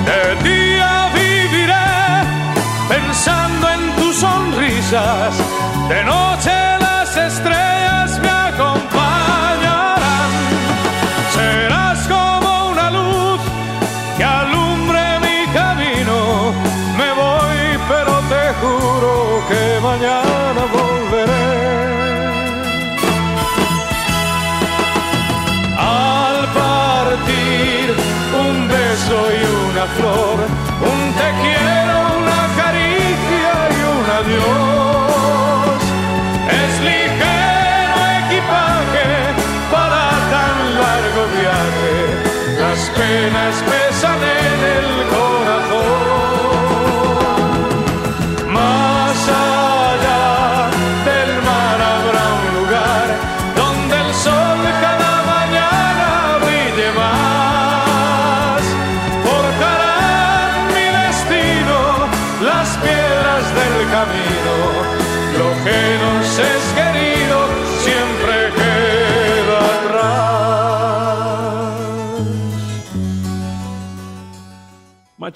De 0.09 0.23
día 0.49 1.11
viviré 1.15 1.89
pensando 2.89 3.69
en 3.71 3.97
tus 3.97 4.17
sonrisas, 4.17 5.35
de 5.89 6.05
noche 6.05 6.58
una 29.79 29.87
flor, 29.87 30.39
un 30.91 31.01
te 31.19 31.29
quiero, 31.41 31.97
una 32.19 32.41
caricia 32.61 33.53
y 33.71 33.81
un 33.95 34.05
adiós. 34.19 35.81
Es 36.63 36.73
ligero 36.89 37.99
equipaje 38.23 39.09
para 39.71 40.03
tan 40.35 40.57
largo 40.83 41.23
viaje, 41.39 41.97
las 42.59 42.81
penas 42.99 43.55
pesan 43.71 44.21
en 44.21 44.61
el 44.79 44.89
corazón. 45.07 45.38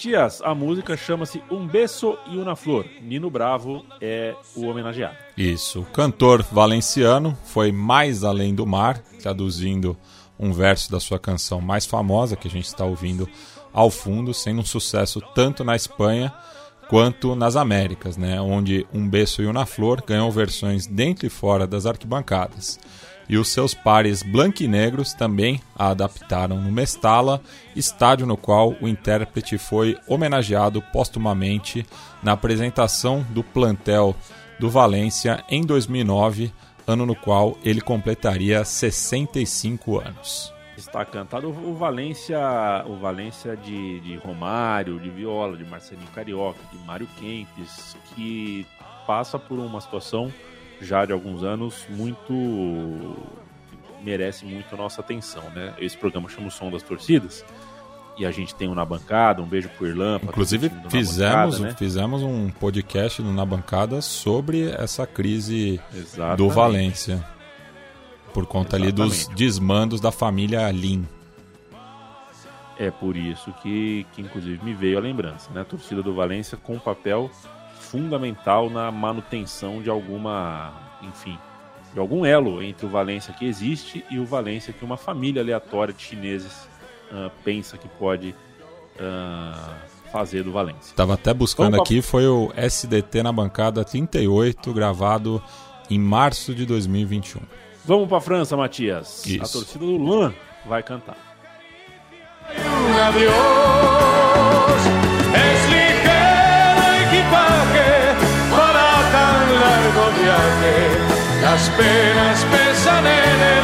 Matias, 0.03 0.43
a 0.43 0.53
música 0.53 0.97
chama-se 0.97 1.41
Um 1.49 1.65
Beso 1.65 2.19
e 2.29 2.37
Una 2.37 2.57
Flor. 2.57 2.85
Nino 3.01 3.31
Bravo 3.31 3.87
é 4.01 4.35
o 4.57 4.67
homenageado. 4.67 5.17
Isso. 5.37 5.83
O 5.83 5.85
cantor 5.85 6.43
valenciano 6.43 7.39
foi 7.45 7.71
mais 7.71 8.25
além 8.25 8.53
do 8.53 8.67
mar, 8.67 8.99
traduzindo 9.23 9.97
um 10.37 10.53
verso 10.53 10.91
da 10.91 10.99
sua 10.99 11.21
canção 11.21 11.61
mais 11.61 11.87
famosa 11.87 12.35
que 12.35 12.49
a 12.49 12.51
gente 12.51 12.67
está 12.67 12.85
ouvindo 12.85 13.29
ao 13.73 13.91
fundo, 13.91 14.35
sendo 14.35 14.63
um 14.63 14.65
sucesso 14.65 15.23
tanto 15.37 15.63
na 15.63 15.77
Espanha 15.77 16.35
quanto 16.89 17.37
nas 17.37 17.55
Américas, 17.55 18.17
né? 18.17 18.41
onde 18.41 18.85
Um 18.93 19.09
Beso 19.09 19.41
e 19.41 19.47
Una 19.47 19.67
Flor 19.67 20.03
ganhou 20.05 20.33
versões 20.33 20.85
dentro 20.85 21.27
e 21.27 21.31
fora 21.31 21.65
das 21.65 21.87
arquibancadas. 21.87 22.81
E 23.29 23.39
os 23.39 23.49
seus 23.49 23.73
pares 23.73 24.23
branquinegros 24.23 25.15
também 25.15 25.61
a 25.77 25.91
adaptaram 25.91 26.61
no 26.61 26.71
Mestala, 26.71 27.41
estádio 27.75 28.27
no 28.27 28.37
qual 28.37 28.75
o 28.81 28.89
intérprete 28.89 29.57
foi 29.59 29.97
homenageado 30.07 30.83
postumamente 30.93 31.87
na 32.23 32.33
apresentação 32.33 33.25
do 33.31 33.43
plantel 33.43 34.15
do 34.59 34.69
Valência 34.69 35.45
em 35.49 35.63
2009, 35.63 36.53
ano 36.87 37.07
no 37.07 37.15
qual 37.15 37.57
ele 37.65 37.81
completaria 37.81 38.65
65 38.65 39.99
anos. 39.99 40.53
Está 40.77 41.05
cantado 41.05 41.49
o 41.49 41.75
Valência, 41.75 42.39
o 42.87 42.97
Valência 42.97 43.57
de, 43.57 44.01
de 44.01 44.17
Romário, 44.17 44.99
de 44.99 45.11
Viola, 45.11 45.57
de 45.57 45.65
Marcelinho 45.65 46.09
Carioca, 46.15 46.59
de 46.73 46.79
Mário 46.79 47.09
Kempes, 47.19 47.97
que 48.15 48.67
passa 49.07 49.39
por 49.39 49.59
uma 49.59 49.81
situação 49.81 50.33
já 50.83 51.05
de 51.05 51.13
alguns 51.13 51.43
anos 51.43 51.87
muito 51.89 52.33
merece 54.03 54.45
muito 54.45 54.75
a 54.75 54.77
nossa 54.77 55.01
atenção, 55.01 55.43
né? 55.51 55.75
Esse 55.79 55.97
programa 55.97 56.29
chama 56.29 56.49
o 56.49 56.51
Som 56.51 56.71
das 56.71 56.83
Torcidas 56.83 57.45
e 58.19 58.27
a 58.27 58.31
gente 58.31 58.55
tem 58.55 58.69
um 58.69 58.75
na 58.75 58.85
bancada, 58.85 59.41
um 59.41 59.47
beijo 59.47 59.69
pro 59.71 59.87
Irlan. 59.87 60.21
Inclusive 60.23 60.71
fizemos, 60.89 61.57
Bancada, 61.57 61.73
né? 61.73 61.77
fizemos 61.79 62.23
um 62.23 62.51
podcast 62.51 63.23
no 63.23 63.33
Na 63.33 63.45
Bancada 63.45 64.03
sobre 64.03 64.71
essa 64.71 65.07
crise 65.07 65.81
Exatamente. 65.95 66.39
do 66.39 66.49
Valência. 66.51 67.25
Por 68.35 68.47
conta 68.47 68.77
ali 68.77 68.91
dos 68.91 69.15
Exatamente. 69.15 69.39
desmandos 69.39 70.01
da 70.01 70.11
família 70.11 70.71
Lin. 70.71 71.07
É 72.79 72.91
por 72.91 73.17
isso 73.17 73.53
que, 73.63 74.07
que 74.13 74.23
inclusive 74.23 74.63
me 74.65 74.75
veio 74.75 74.99
a 74.99 75.01
lembrança, 75.01 75.51
né? 75.53 75.61
A 75.61 75.65
torcida 75.65 76.03
do 76.03 76.15
Valência 76.15 76.57
com 76.57 76.75
um 76.75 76.79
papel 76.79 77.31
fundamental 77.93 78.71
na 78.71 78.91
manutenção 78.91 79.83
de 79.83 79.91
alguma, 79.91 80.73
enfim, 81.03 81.39
de 81.93 82.01
algum 82.01 82.25
elo 82.25 82.63
entre 82.63 82.87
o 82.87 82.89
Valência 82.89 83.35
que 83.35 83.45
existe 83.45 84.03
e 84.11 84.19
o 84.19 84.25
Valência 84.25 84.73
que 84.73 84.83
uma 84.83 84.97
família 84.97 85.43
aleatória 85.43 85.93
de 85.93 86.03
chineses 86.03 86.67
ah, 87.13 87.31
pensa 87.45 87.77
que 87.77 87.87
pode 87.87 88.35
ah, 88.99 89.75
fazer 90.11 90.43
do 90.43 90.51
Valência. 90.51 90.97
Tava 90.97 91.13
até 91.13 91.35
buscando 91.35 91.73
Vamos 91.73 91.87
aqui, 91.87 92.01
foi 92.01 92.27
o 92.27 92.51
SDT 92.57 93.23
na 93.23 93.31
bancada 93.31 93.85
38, 93.85 94.73
gravado 94.73 95.43
em 95.91 95.99
março 95.99 96.55
de 96.55 96.65
2021. 96.65 97.43
Vamos 97.85 98.09
para 98.09 98.23
França, 98.23 98.57
Matias. 98.57 99.27
Isso. 99.27 99.45
A 99.45 99.49
torcida 99.49 99.85
do 99.85 99.99
Luan 99.99 100.33
vai 100.67 100.83
cantar. 100.83 101.33
un 105.55 106.02
Las 111.53 111.69
penas 111.69 112.47
pesan 112.47 113.07
en 113.07 113.41
el 113.59 113.62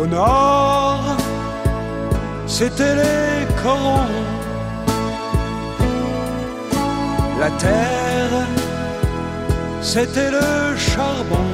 Au 0.00 0.06
nord, 0.06 1.16
c'était 2.46 2.94
les 2.94 3.46
corons. 3.60 4.14
La 7.40 7.50
terre, 7.50 8.38
c'était 9.82 10.30
le 10.30 10.76
charbon. 10.76 11.48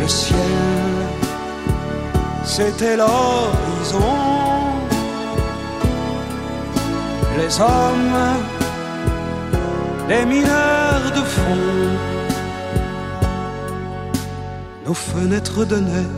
Le 0.00 0.08
ciel, 0.08 0.36
c'était 2.44 2.96
l'horizon. 2.96 4.16
Les 7.36 7.60
hommes, 7.60 8.20
les 10.08 10.24
mineurs 10.24 11.10
de 11.16 11.22
fond. 11.22 12.15
Nos 14.86 14.94
fenêtres 14.94 15.64
donnaient 15.64 16.10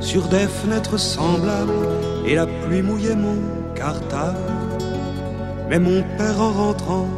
sur 0.00 0.26
des 0.26 0.48
fenêtres 0.48 0.98
semblables 0.98 1.86
et 2.26 2.34
la 2.34 2.46
pluie 2.46 2.82
mouillait 2.82 3.14
mon 3.14 3.38
cartable. 3.76 4.36
Mais 5.70 5.78
mon 5.78 6.02
père 6.18 6.40
en 6.40 6.50
rentrant 6.50 7.08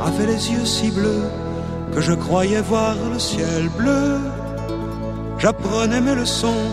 avait 0.00 0.26
les 0.26 0.50
yeux 0.50 0.64
si 0.64 0.90
bleus 0.90 1.30
que 1.94 2.00
je 2.00 2.12
croyais 2.12 2.62
voir 2.62 2.96
le 3.12 3.18
ciel 3.18 3.68
bleu. 3.78 4.18
J'apprenais 5.38 6.00
mes 6.00 6.16
leçons, 6.16 6.66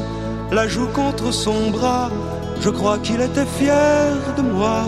la 0.52 0.68
joue 0.68 0.88
contre 0.88 1.32
son 1.32 1.70
bras. 1.70 2.10
Je 2.62 2.72
crois 2.72 2.98
qu'il 2.98 3.22
était 3.22 3.46
fier 3.46 4.16
de 4.36 4.42
moi. 4.42 4.86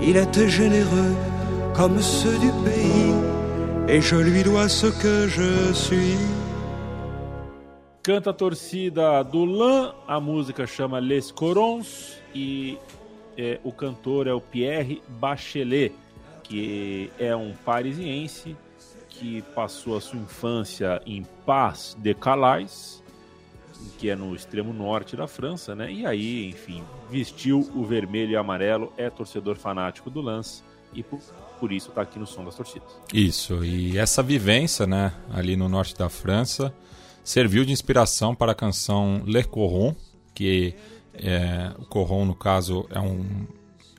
Il 0.00 0.16
était 0.16 0.48
généreux 0.48 1.14
comme 1.74 2.00
ceux 2.00 2.38
du 2.38 2.50
pays, 2.64 3.12
et 3.88 4.00
je 4.00 4.16
lui 4.16 4.42
dois 4.42 4.68
ce 4.68 4.86
que 4.86 5.28
je 5.28 5.72
suis. 5.74 6.16
Canta 8.08 8.30
a 8.30 8.32
torcida 8.32 9.22
do 9.22 9.44
LAN, 9.44 9.92
a 10.06 10.18
música 10.18 10.66
chama 10.66 10.98
Les 10.98 11.30
Corons 11.30 12.16
e 12.34 12.78
é, 13.36 13.60
o 13.62 13.70
cantor 13.70 14.26
é 14.26 14.32
o 14.32 14.40
Pierre 14.40 15.02
Bachelet, 15.06 15.92
que 16.42 17.12
é 17.18 17.36
um 17.36 17.52
parisiense 17.66 18.56
que 19.10 19.42
passou 19.54 19.94
a 19.94 20.00
sua 20.00 20.18
infância 20.18 21.02
em 21.04 21.22
Paz 21.44 21.94
de 21.98 22.14
Calais, 22.14 23.04
que 23.98 24.08
é 24.08 24.16
no 24.16 24.34
extremo 24.34 24.72
norte 24.72 25.14
da 25.14 25.26
França, 25.26 25.74
né? 25.74 25.92
E 25.92 26.06
aí, 26.06 26.48
enfim, 26.48 26.82
vestiu 27.10 27.70
o 27.74 27.84
vermelho 27.84 28.30
e 28.30 28.36
amarelo, 28.36 28.90
é 28.96 29.10
torcedor 29.10 29.56
fanático 29.56 30.08
do 30.08 30.22
Lance 30.22 30.62
e 30.94 31.02
por, 31.02 31.20
por 31.60 31.70
isso 31.70 31.90
está 31.90 32.00
aqui 32.00 32.18
no 32.18 32.26
som 32.26 32.42
das 32.42 32.54
torcidas. 32.54 32.88
Isso, 33.12 33.62
e 33.62 33.98
essa 33.98 34.22
vivência, 34.22 34.86
né, 34.86 35.12
ali 35.30 35.56
no 35.56 35.68
norte 35.68 35.94
da 35.94 36.08
França, 36.08 36.72
serviu 37.28 37.62
de 37.62 37.72
inspiração 37.72 38.34
para 38.34 38.52
a 38.52 38.54
canção 38.54 39.22
Le 39.26 39.44
Coron, 39.44 39.94
que 40.32 40.74
é, 41.12 41.72
o 41.78 41.84
Coron, 41.84 42.24
no 42.24 42.34
caso, 42.34 42.86
é 42.90 42.98
um, 42.98 43.22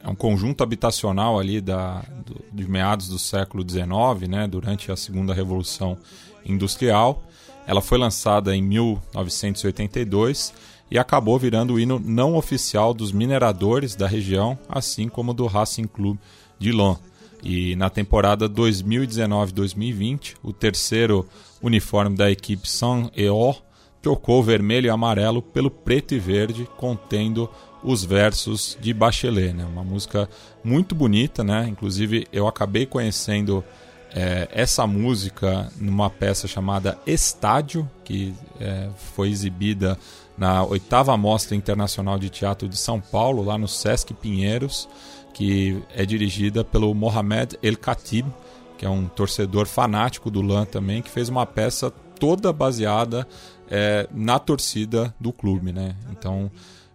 é 0.03 0.09
um 0.09 0.15
conjunto 0.15 0.63
habitacional 0.63 1.37
ali 1.37 1.61
da, 1.61 2.03
do, 2.25 2.43
de 2.51 2.67
meados 2.67 3.07
do 3.07 3.19
século 3.19 3.63
XIX, 3.63 4.27
né, 4.27 4.47
durante 4.47 4.91
a 4.91 4.95
Segunda 4.95 5.31
Revolução 5.31 5.95
Industrial. 6.43 7.21
Ela 7.67 7.81
foi 7.81 7.99
lançada 7.99 8.55
em 8.55 8.63
1982 8.63 10.51
e 10.89 10.97
acabou 10.97 11.37
virando 11.37 11.75
o 11.75 11.79
hino 11.79 12.01
não 12.03 12.35
oficial 12.35 12.95
dos 12.95 13.11
mineradores 13.11 13.95
da 13.95 14.07
região, 14.07 14.57
assim 14.67 15.07
como 15.07 15.35
do 15.35 15.45
Racing 15.45 15.85
Club 15.85 16.17
de 16.57 16.71
Lyon. 16.71 16.95
E 17.43 17.75
na 17.75 17.91
temporada 17.91 18.49
2019-2020, 18.49 20.37
o 20.41 20.51
terceiro 20.51 21.27
uniforme 21.61 22.15
da 22.15 22.29
equipe 22.29 22.69
Saint-Eor 22.69 23.61
trocou 24.01 24.41
vermelho 24.41 24.87
e 24.87 24.89
amarelo 24.89 25.41
pelo 25.41 25.69
preto 25.69 26.13
e 26.13 26.19
verde, 26.19 26.67
contendo 26.77 27.49
os 27.83 28.03
versos 28.03 28.77
de 28.79 28.93
Bachelet. 28.93 29.53
Né? 29.53 29.65
Uma 29.65 29.83
música 29.83 30.29
muito 30.63 30.95
bonita, 30.95 31.43
né? 31.43 31.67
inclusive 31.67 32.27
eu 32.31 32.47
acabei 32.47 32.85
conhecendo 32.85 33.63
é, 34.13 34.47
essa 34.51 34.87
música 34.87 35.71
numa 35.77 36.09
peça 36.09 36.47
chamada 36.47 36.97
Estádio, 37.05 37.89
que 38.03 38.33
é, 38.59 38.89
foi 39.13 39.29
exibida 39.29 39.97
na 40.37 40.63
oitava 40.63 41.15
Mostra 41.17 41.55
Internacional 41.55 42.17
de 42.17 42.29
Teatro 42.29 42.67
de 42.67 42.77
São 42.77 42.99
Paulo, 42.99 43.43
lá 43.43 43.57
no 43.57 43.67
Sesc 43.67 44.13
Pinheiros, 44.13 44.87
que 45.33 45.81
é 45.93 46.05
dirigida 46.05 46.63
pelo 46.63 46.93
Mohamed 46.93 47.57
El 47.61 47.75
Khatib, 47.75 48.25
que 48.79 48.85
é 48.85 48.89
um 48.89 49.09
torcedor 49.09 49.67
fanático 49.67 50.31
do 50.31 50.41
LAN 50.41 50.63
também, 50.63 51.01
que 51.01 51.09
fez 51.11 51.27
uma 51.27 51.45
peça 51.45 51.91
toda 51.91 52.53
baseada 52.53 53.27
é, 53.69 54.07
na 54.09 54.39
torcida 54.39 55.13
do 55.19 55.33
clube, 55.33 55.73
né? 55.73 55.97
Então 56.11 56.49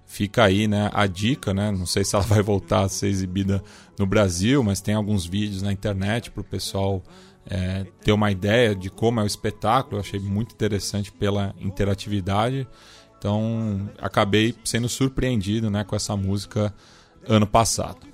fica 0.07 0.45
aí 0.45 0.67
né, 0.67 0.91
a 0.95 1.07
dica, 1.07 1.53
né? 1.53 1.71
Não 1.71 1.85
sei 1.85 2.03
se 2.03 2.17
ela 2.17 2.25
vai 2.27 2.41
voltar 2.41 2.85
a 2.85 2.89
ser 2.89 3.09
exibida 3.09 3.63
no 3.99 4.07
Brasil, 4.07 4.65
mas 4.65 4.81
tem 4.81 4.95
alguns 4.95 5.27
vídeos 5.27 5.61
na 5.61 5.71
internet 5.71 6.31
para 6.31 6.41
o 6.41 6.45
pessoal 6.45 7.03
é, 7.47 7.85
ter 8.03 8.13
uma 8.13 8.31
ideia 8.31 8.75
de 8.75 8.89
como 8.89 9.21
é 9.21 9.23
o 9.23 9.27
espetáculo. 9.27 9.97
Eu 9.97 10.01
achei 10.01 10.19
muito 10.19 10.55
interessante 10.55 11.13
pela 11.13 11.55
interatividade. 11.61 12.67
Então 13.19 13.91
acabei 14.01 14.55
sendo 14.65 14.89
surpreendido 14.89 15.69
né, 15.69 15.85
com 15.85 15.95
essa 15.95 16.17
música 16.17 16.73
ano 17.29 17.47
passado. 17.47 18.14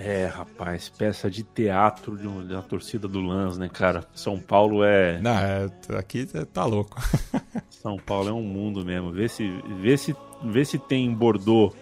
É, 0.00 0.26
rapaz, 0.26 0.88
peça 0.88 1.28
de 1.28 1.42
teatro 1.42 2.16
de 2.16 2.24
uma, 2.24 2.44
de 2.44 2.52
uma 2.52 2.62
torcida 2.62 3.08
do 3.08 3.20
Lans, 3.20 3.58
né, 3.58 3.68
cara? 3.68 4.04
São 4.14 4.38
Paulo 4.38 4.84
é. 4.84 5.20
Não, 5.20 5.36
é, 5.36 5.68
aqui 5.98 6.24
tá 6.52 6.64
louco. 6.64 6.96
São 7.68 7.96
Paulo 7.96 8.28
é 8.28 8.32
um 8.32 8.42
mundo 8.42 8.84
mesmo. 8.84 9.10
Vê 9.10 9.28
se, 9.28 9.50
vê 9.80 9.96
se, 9.96 10.14
vê 10.44 10.64
se 10.64 10.78
tem 10.78 11.04
em 11.04 11.12
Bordeaux 11.12 11.74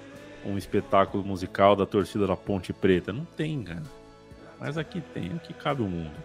um 0.46 0.56
espetáculo 0.56 1.22
musical 1.22 1.76
da 1.76 1.84
torcida 1.84 2.26
da 2.26 2.34
Ponte 2.34 2.72
Preta. 2.72 3.12
Não 3.12 3.26
tem, 3.36 3.62
cara. 3.62 3.82
Mas 4.58 4.78
aqui 4.78 5.02
tem, 5.12 5.32
aqui 5.34 5.52
cabe 5.52 5.82
o 5.82 5.86
mundo. 5.86 6.16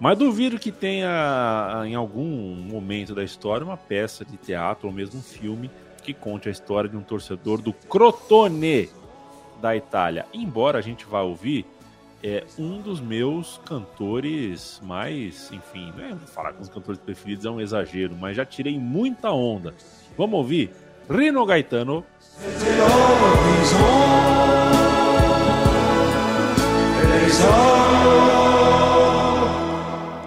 Mas 0.00 0.16
duvido 0.16 0.58
que 0.58 0.72
tenha, 0.72 1.82
em 1.86 1.94
algum 1.94 2.54
momento 2.54 3.14
da 3.14 3.22
história, 3.22 3.64
uma 3.64 3.76
peça 3.76 4.24
de 4.24 4.38
teatro 4.38 4.88
ou 4.88 4.94
mesmo 4.94 5.18
um 5.18 5.22
filme 5.22 5.70
que 6.02 6.14
conte 6.14 6.48
a 6.48 6.52
história 6.52 6.88
de 6.88 6.96
um 6.96 7.02
torcedor 7.02 7.60
do 7.60 7.72
Crotone 7.72 8.88
da 9.60 9.76
Itália. 9.76 10.26
Embora 10.32 10.78
a 10.78 10.82
gente 10.82 11.04
vá 11.04 11.22
ouvir, 11.22 11.66
é 12.22 12.44
um 12.58 12.80
dos 12.80 13.00
meus 13.00 13.60
cantores 13.64 14.80
mais, 14.82 15.50
enfim, 15.52 15.92
não 15.96 16.04
é 16.04 16.16
falar 16.26 16.52
com 16.52 16.62
os 16.62 16.68
cantores 16.68 17.00
preferidos 17.00 17.44
é 17.44 17.50
um 17.50 17.60
exagero, 17.60 18.16
mas 18.18 18.36
já 18.36 18.44
tirei 18.44 18.78
muita 18.78 19.30
onda. 19.30 19.74
Vamos 20.16 20.38
ouvir 20.38 20.70
Rino 21.08 21.44
Gaetano. 21.46 22.04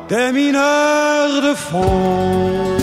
Des 0.08 0.32
mineurs 0.34 1.42
de 1.42 1.56
fond 1.56 2.79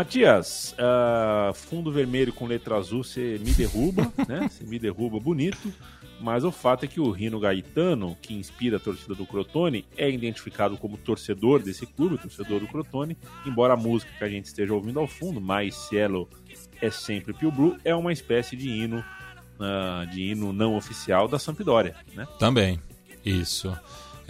Matias, 0.00 0.74
ah, 0.78 1.52
fundo 1.54 1.92
vermelho 1.92 2.32
com 2.32 2.46
letra 2.46 2.74
azul, 2.74 3.04
você 3.04 3.38
me 3.38 3.50
derruba, 3.52 4.10
né? 4.26 4.48
Você 4.48 4.64
me 4.64 4.78
derruba 4.78 5.20
bonito. 5.20 5.70
Mas 6.18 6.42
o 6.42 6.50
fato 6.50 6.84
é 6.84 6.88
que 6.88 6.98
o 6.98 7.10
Rino 7.10 7.38
Gaetano, 7.38 8.16
que 8.22 8.32
inspira 8.32 8.78
a 8.78 8.80
torcida 8.80 9.14
do 9.14 9.26
Crotone, 9.26 9.84
é 9.98 10.10
identificado 10.10 10.78
como 10.78 10.96
torcedor 10.96 11.62
desse 11.62 11.84
clube, 11.84 12.16
torcedor 12.16 12.60
do 12.60 12.66
Crotone, 12.66 13.16
embora 13.44 13.74
a 13.74 13.76
música 13.76 14.10
que 14.16 14.24
a 14.24 14.28
gente 14.28 14.46
esteja 14.46 14.72
ouvindo 14.72 14.98
ao 14.98 15.06
fundo, 15.06 15.38
Mais 15.38 15.74
Cielo 15.74 16.26
é 16.80 16.90
sempre 16.90 17.34
Pio 17.34 17.52
Blue, 17.52 17.76
é 17.84 17.94
uma 17.94 18.10
espécie 18.10 18.56
de 18.56 18.70
hino, 18.70 19.04
ah, 19.60 20.06
de 20.10 20.30
hino 20.30 20.50
não 20.50 20.76
oficial 20.76 21.28
da 21.28 21.38
Sampdoria, 21.38 21.94
né? 22.14 22.26
Também, 22.38 22.80
isso. 23.22 23.70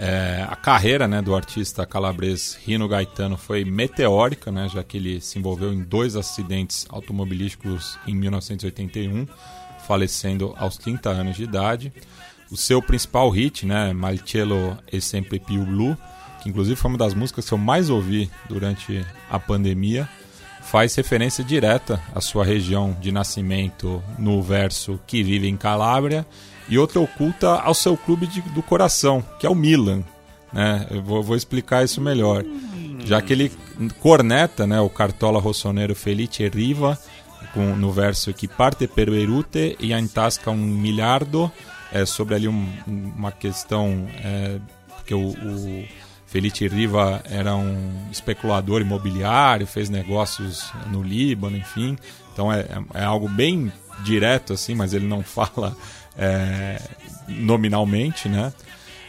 É, 0.02 0.46
a 0.48 0.56
carreira 0.56 1.06
né, 1.06 1.20
do 1.20 1.34
artista 1.34 1.84
calabrês 1.84 2.58
Rino 2.64 2.88
Gaetano 2.88 3.36
foi 3.36 3.66
meteórica, 3.66 4.50
né, 4.50 4.66
já 4.66 4.82
que 4.82 4.96
ele 4.96 5.20
se 5.20 5.38
envolveu 5.38 5.74
em 5.74 5.82
dois 5.82 6.16
acidentes 6.16 6.86
automobilísticos 6.88 7.98
em 8.06 8.14
1981, 8.14 9.26
falecendo 9.86 10.54
aos 10.56 10.78
30 10.78 11.10
anos 11.10 11.36
de 11.36 11.44
idade. 11.44 11.92
O 12.50 12.56
seu 12.56 12.80
principal 12.80 13.28
hit, 13.28 13.66
né, 13.66 13.92
Malcello 13.92 14.78
e 14.90 15.02
Sempre 15.02 15.38
Più 15.38 15.66
Blu, 15.66 15.94
que 16.42 16.48
inclusive 16.48 16.76
foi 16.76 16.92
uma 16.92 16.98
das 16.98 17.12
músicas 17.12 17.46
que 17.46 17.52
eu 17.52 17.58
mais 17.58 17.90
ouvi 17.90 18.30
durante 18.48 19.04
a 19.30 19.38
pandemia, 19.38 20.08
faz 20.62 20.94
referência 20.94 21.44
direta 21.44 22.02
à 22.14 22.22
sua 22.22 22.42
região 22.42 22.96
de 22.98 23.12
nascimento 23.12 24.02
no 24.18 24.42
verso 24.42 24.98
Que 25.06 25.22
Vive 25.22 25.46
em 25.46 25.58
Calábria 25.58 26.26
e 26.70 26.78
outra 26.78 27.00
oculta 27.00 27.60
ao 27.60 27.74
seu 27.74 27.96
clube 27.96 28.26
de, 28.26 28.40
do 28.40 28.62
coração, 28.62 29.22
que 29.38 29.46
é 29.46 29.50
o 29.50 29.54
Milan. 29.54 30.02
Né? 30.52 30.86
Eu 30.90 31.02
vou, 31.02 31.22
vou 31.22 31.36
explicar 31.36 31.84
isso 31.84 32.00
melhor. 32.00 32.44
Já 33.04 33.20
que 33.20 33.32
ele 33.32 33.52
corneta 33.98 34.66
né, 34.66 34.80
o 34.80 34.88
cartola 34.88 35.40
rossoneiro 35.40 35.94
Felice 35.94 36.46
Riva 36.48 36.98
com, 37.52 37.74
no 37.74 37.90
verso 37.90 38.32
que 38.32 38.46
parte 38.46 38.86
per 38.86 39.08
Erute 39.08 39.76
e 39.80 39.92
antasca 39.92 40.50
um 40.50 40.56
milhardo, 40.56 41.50
é, 41.92 42.04
sobre 42.04 42.34
ali 42.34 42.48
um, 42.48 42.68
uma 42.86 43.32
questão 43.32 44.06
é, 44.22 44.58
que 45.04 45.14
o, 45.14 45.28
o 45.30 45.84
Felice 46.26 46.68
Riva 46.68 47.22
era 47.28 47.56
um 47.56 48.08
especulador 48.10 48.80
imobiliário, 48.80 49.66
fez 49.66 49.88
negócios 49.88 50.72
no 50.90 51.02
Líbano, 51.02 51.56
enfim. 51.56 51.98
Então 52.32 52.52
é, 52.52 52.66
é 52.94 53.04
algo 53.04 53.28
bem 53.28 53.72
direto 54.04 54.52
assim, 54.52 54.74
mas 54.74 54.94
ele 54.94 55.06
não 55.06 55.22
fala 55.24 55.76
é, 56.16 56.80
nominalmente, 57.28 58.28
né? 58.28 58.52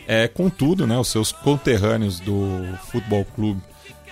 É, 0.08 0.28
contudo, 0.28 0.86
né, 0.86 0.98
os 0.98 1.08
seus 1.08 1.32
conterrâneos 1.32 2.20
do 2.20 2.66
Futebol 2.92 3.24
Clube 3.24 3.62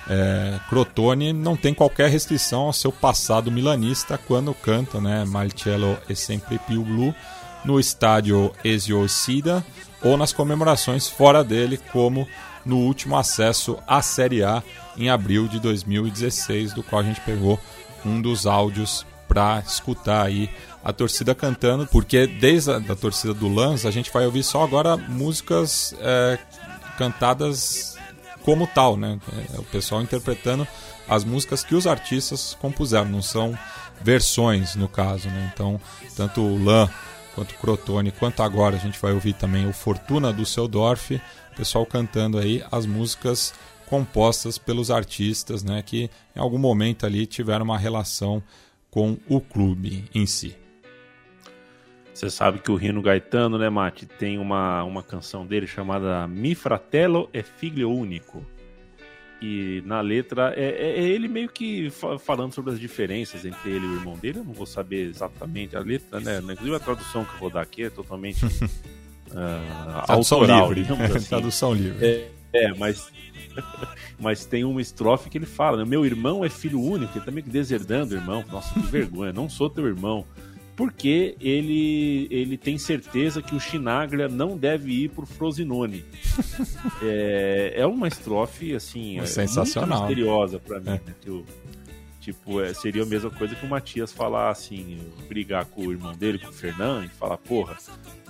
é, 0.07 0.59
Crotone 0.69 1.33
não 1.33 1.55
tem 1.55 1.73
qualquer 1.73 2.09
restrição 2.09 2.61
ao 2.61 2.73
seu 2.73 2.91
passado 2.91 3.51
milanista 3.51 4.17
quando 4.17 4.53
canta 4.53 5.01
né, 5.01 5.25
Marcello 5.25 5.97
e 6.07 6.15
sempre 6.15 6.57
più 6.59 6.83
blu 6.83 7.13
no 7.65 7.79
estádio 7.79 8.51
Ezio 8.63 9.07
Sida 9.09 9.65
ou 10.01 10.15
nas 10.15 10.31
comemorações 10.31 11.07
fora 11.07 11.43
dele, 11.43 11.79
como 11.91 12.27
no 12.65 12.77
último 12.77 13.17
acesso 13.17 13.77
à 13.87 14.01
Série 14.01 14.43
A 14.43 14.63
em 14.97 15.09
abril 15.09 15.47
de 15.47 15.59
2016, 15.59 16.73
do 16.73 16.83
qual 16.83 17.01
a 17.01 17.05
gente 17.05 17.21
pegou 17.21 17.59
um 18.05 18.21
dos 18.21 18.45
áudios 18.45 19.05
para 19.27 19.59
escutar 19.59 20.25
aí 20.25 20.49
a 20.89 20.93
torcida 20.93 21.35
cantando, 21.35 21.87
porque 21.87 22.25
desde 22.25 22.71
a 22.71 22.79
da 22.79 22.95
torcida 22.95 23.33
do 23.33 23.47
Lans 23.47 23.85
a 23.85 23.91
gente 23.91 24.11
vai 24.11 24.25
ouvir 24.25 24.43
só 24.43 24.63
agora 24.63 24.97
músicas 24.97 25.95
é, 25.99 26.39
cantadas 26.97 27.95
como 28.43 28.65
tal, 28.67 28.97
né? 28.97 29.19
É, 29.53 29.59
o 29.59 29.63
pessoal 29.63 30.01
interpretando 30.01 30.67
as 31.07 31.23
músicas 31.23 31.63
que 31.63 31.75
os 31.75 31.87
artistas 31.87 32.57
compuseram, 32.59 33.09
não 33.09 33.21
são 33.21 33.57
versões 34.01 34.75
no 34.75 34.87
caso, 34.87 35.27
né? 35.29 35.51
Então, 35.53 35.79
tanto 36.15 36.41
o 36.41 36.63
Lan 36.63 36.89
quanto 37.35 37.51
o 37.51 37.57
Crotone, 37.57 38.11
quanto 38.11 38.41
agora 38.41 38.75
a 38.75 38.79
gente 38.79 38.99
vai 38.99 39.13
ouvir 39.13 39.33
também 39.33 39.67
o 39.67 39.73
Fortuna 39.73 40.33
do 40.33 40.45
Seudorf, 40.45 41.15
o 41.51 41.55
pessoal 41.55 41.85
cantando 41.85 42.37
aí 42.37 42.63
as 42.71 42.85
músicas 42.85 43.53
compostas 43.85 44.57
pelos 44.57 44.91
artistas, 44.91 45.63
né, 45.63 45.81
que 45.81 46.09
em 46.35 46.39
algum 46.39 46.59
momento 46.59 47.05
ali 47.05 47.25
tiveram 47.25 47.65
uma 47.65 47.77
relação 47.77 48.41
com 48.91 49.17
o 49.27 49.39
clube 49.39 50.05
em 50.13 50.25
si. 50.25 50.55
Você 52.13 52.29
sabe 52.29 52.59
que 52.59 52.71
o 52.71 52.75
Rino 52.75 53.01
Gaetano, 53.01 53.57
né, 53.57 53.69
Mate, 53.69 54.05
tem 54.05 54.37
uma, 54.37 54.83
uma 54.83 55.01
canção 55.01 55.45
dele 55.45 55.67
chamada 55.67 56.27
Mi 56.27 56.53
Fratello 56.53 57.29
e 57.33 57.41
Figlio 57.41 57.91
Unico. 57.91 58.45
E 59.41 59.81
na 59.85 60.01
letra 60.01 60.53
é, 60.55 60.65
é, 60.65 60.99
é 60.99 61.03
ele 61.03 61.29
meio 61.29 61.47
que 61.47 61.89
fa 61.89 62.19
falando 62.19 62.53
sobre 62.53 62.73
as 62.73 62.79
diferenças 62.79 63.45
entre 63.45 63.69
ele 63.69 63.85
e 63.85 63.89
o 63.89 63.95
irmão 63.95 64.17
dele. 64.17 64.39
Eu 64.39 64.43
não 64.43 64.51
vou 64.51 64.65
saber 64.65 65.07
exatamente 65.07 65.77
a 65.77 65.79
letra, 65.79 66.19
né? 66.19 66.39
Inclusive 66.39 66.75
a 66.75 66.79
tradução 66.79 67.23
que 67.23 67.33
eu 67.35 67.39
vou 67.39 67.49
dar 67.49 67.61
aqui 67.61 67.83
é 67.83 67.89
totalmente 67.89 68.45
uh, 68.45 68.49
tradução 70.05 70.39
autoral, 70.39 70.73
livre. 70.73 70.93
assim. 71.15 71.29
tradução 71.29 71.73
livre. 71.73 72.05
É, 72.05 72.31
é, 72.51 72.73
mas 72.73 73.09
mas 74.19 74.45
tem 74.45 74.65
uma 74.65 74.81
estrofe 74.81 75.29
que 75.29 75.37
ele 75.37 75.45
fala, 75.45 75.77
né? 75.77 75.85
Meu 75.85 76.05
irmão 76.05 76.43
é 76.43 76.49
filho 76.49 76.81
único, 76.81 77.17
ele 77.17 77.25
tá 77.25 77.31
meio 77.31 77.43
que 77.43 77.49
deserdando 77.49 78.13
o 78.13 78.17
irmão. 78.17 78.43
Nossa, 78.51 78.73
que 78.73 78.87
vergonha, 78.87 79.31
não 79.31 79.49
sou 79.49 79.69
teu 79.69 79.87
irmão 79.87 80.25
porque 80.79 81.35
ele, 81.41 82.25
ele 82.31 82.57
tem 82.57 82.77
certeza 82.77 83.41
que 83.41 83.53
o 83.53 83.59
Chinaglia 83.59 84.29
não 84.29 84.57
deve 84.57 84.93
ir 84.93 85.09
pro 85.09 85.25
Frosinone. 85.25 86.05
é, 87.03 87.73
é 87.75 87.85
uma 87.85 88.07
estrofe, 88.07 88.73
assim, 88.73 89.19
é 89.19 89.25
sensacional. 89.25 90.05
muito 90.05 90.07
misteriosa 90.07 90.57
para 90.57 90.79
mim, 90.79 90.91
é. 90.91 90.93
né? 90.93 91.15
Eu, 91.25 91.45
tipo, 92.21 92.61
é, 92.61 92.73
seria 92.73 93.03
a 93.03 93.05
mesma 93.05 93.29
coisa 93.29 93.55
que 93.55 93.65
o 93.65 93.67
Matias 93.67 94.13
falar 94.13 94.51
assim, 94.51 94.99
brigar 95.27 95.65
com 95.65 95.85
o 95.85 95.91
irmão 95.91 96.13
dele, 96.13 96.39
com 96.39 96.47
o 96.47 96.53
Fernando, 96.53 97.07
e 97.07 97.09
falar, 97.09 97.37
porra, 97.39 97.75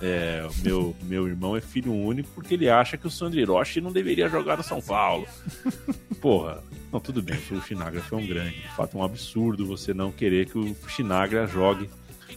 é, 0.01 0.47
meu, 0.63 0.95
meu 1.03 1.27
irmão 1.27 1.55
é 1.55 1.61
filho 1.61 1.93
único 1.93 2.29
porque 2.33 2.55
ele 2.55 2.67
acha 2.67 2.97
que 2.97 3.05
o 3.05 3.11
Sandro 3.11 3.39
Hiroshi 3.39 3.79
não 3.79 3.91
deveria 3.91 4.27
jogar 4.27 4.57
no 4.57 4.63
São 4.63 4.81
Paulo. 4.81 5.27
Porra, 6.19 6.63
não, 6.91 6.99
tudo 6.99 7.21
bem, 7.21 7.37
o 7.51 7.61
Chinagra 7.61 8.01
foi 8.01 8.17
um 8.17 8.25
grande. 8.25 8.59
De 8.59 8.75
fato, 8.75 8.97
é 8.97 8.99
um 8.99 9.03
absurdo 9.03 9.67
você 9.67 9.93
não 9.93 10.11
querer 10.11 10.47
que 10.47 10.57
o 10.57 10.75
Chinagra 10.87 11.45
jogue 11.45 11.87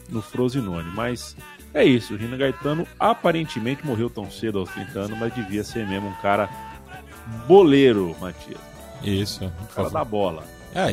no 0.09 0.22
Frosinone. 0.22 0.90
Mas 0.94 1.36
é 1.74 1.84
isso, 1.84 2.14
o 2.14 2.16
Rino 2.16 2.36
Gaetano 2.36 2.86
aparentemente 2.98 3.84
morreu 3.84 4.11
tão 4.11 4.30
cedo 4.30 4.59
aos 4.59 4.70
30 4.70 4.98
anos, 5.00 5.18
mas 5.18 5.34
devia 5.34 5.64
ser 5.64 5.86
mesmo 5.86 6.09
um 6.09 6.14
cara 6.14 6.48
boleiro, 7.46 8.14
Matias. 8.20 8.61
Isso. 9.03 9.44
Um 9.44 9.74
cara 9.74 9.90
da 9.90 10.05
bola. 10.05 10.44
É, 10.74 10.90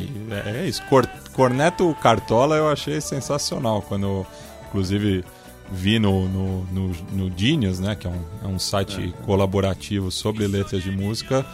é 0.50 0.68
isso. 0.68 0.82
Cor, 0.84 1.08
Corneto 1.34 1.96
Cartola 2.02 2.56
eu 2.56 2.70
achei 2.70 3.00
sensacional. 3.00 3.82
Quando, 3.82 4.26
inclusive, 4.68 5.24
vi 5.72 6.00
no, 6.00 6.28
no, 6.28 6.64
no, 6.66 6.88
no 7.12 7.38
Genius, 7.38 7.80
né, 7.80 7.96
que 7.96 8.08
é 8.08 8.10
um, 8.10 8.26
é 8.44 8.48
um 8.48 8.60
site 8.60 9.14
é. 9.18 9.26
colaborativo 9.26 10.12
sobre 10.12 10.48
letras 10.48 10.84
de 10.84 10.92
música, 10.92 11.46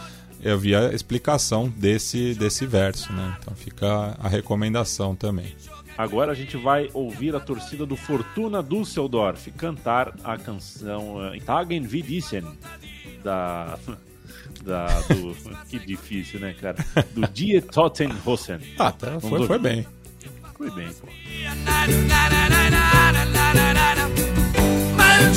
eu 0.42 0.58
vi 0.58 0.74
a 0.74 0.92
explicação 0.92 1.68
desse, 1.68 2.34
desse 2.34 2.66
verso. 2.66 3.12
Né? 3.12 3.36
Então 3.40 3.54
fica 3.54 4.16
a 4.18 4.28
recomendação 4.28 5.14
também. 5.14 5.54
Agora 5.96 6.32
a 6.32 6.34
gente 6.34 6.56
vai 6.56 6.90
ouvir 6.92 7.34
a 7.34 7.40
torcida 7.40 7.86
do 7.86 7.96
Fortuna 7.96 8.62
Düsseldorf 8.62 9.48
cantar 9.56 10.14
a 10.22 10.36
canção 10.36 11.16
uh, 11.16 11.40
Tagen 11.44 11.86
Widissen 11.86 12.44
da 13.24 13.78
da 14.62 14.86
do 15.02 15.34
que 15.68 15.78
difícil, 15.78 16.40
né, 16.40 16.54
cara? 16.54 16.76
Do 17.12 17.26
Die 17.28 17.60
Tottenhosen. 17.60 18.58
Ah, 18.78 18.92
tá, 18.92 19.20
foi, 19.20 19.46
foi 19.46 19.58
bem. 19.58 19.86
Foi 20.56 20.70
bem, 20.70 20.88
pô. 20.92 21.06
Ma 24.96 25.20
il 25.20 25.34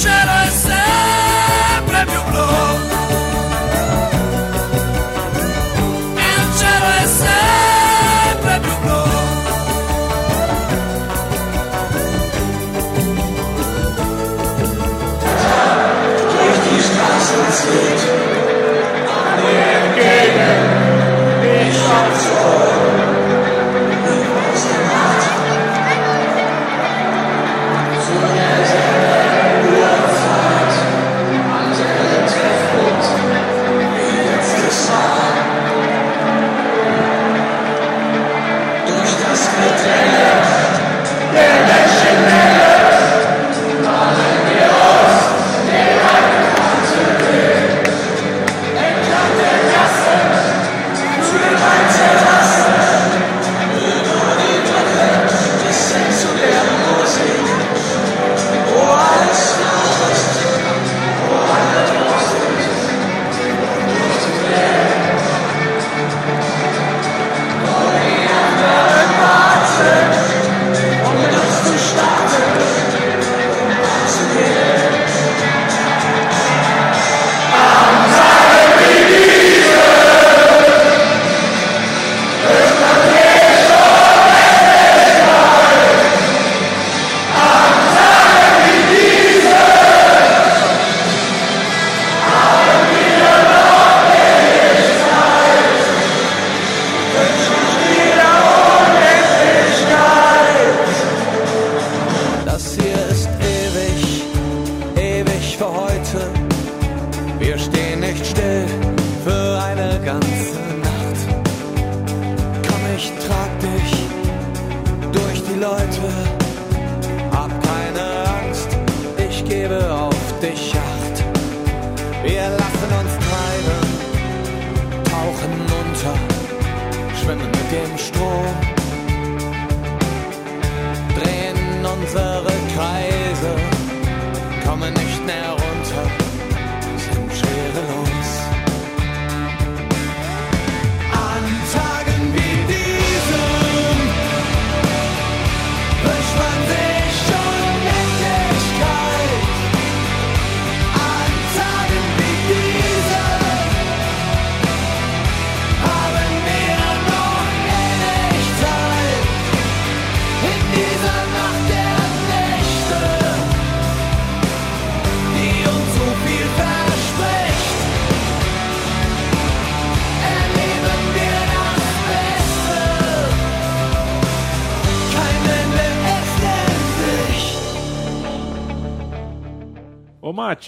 Nicht 17.69 18.07
you 18.07 18.19
nicht 21.41 21.77
Schwarz, 21.77 22.58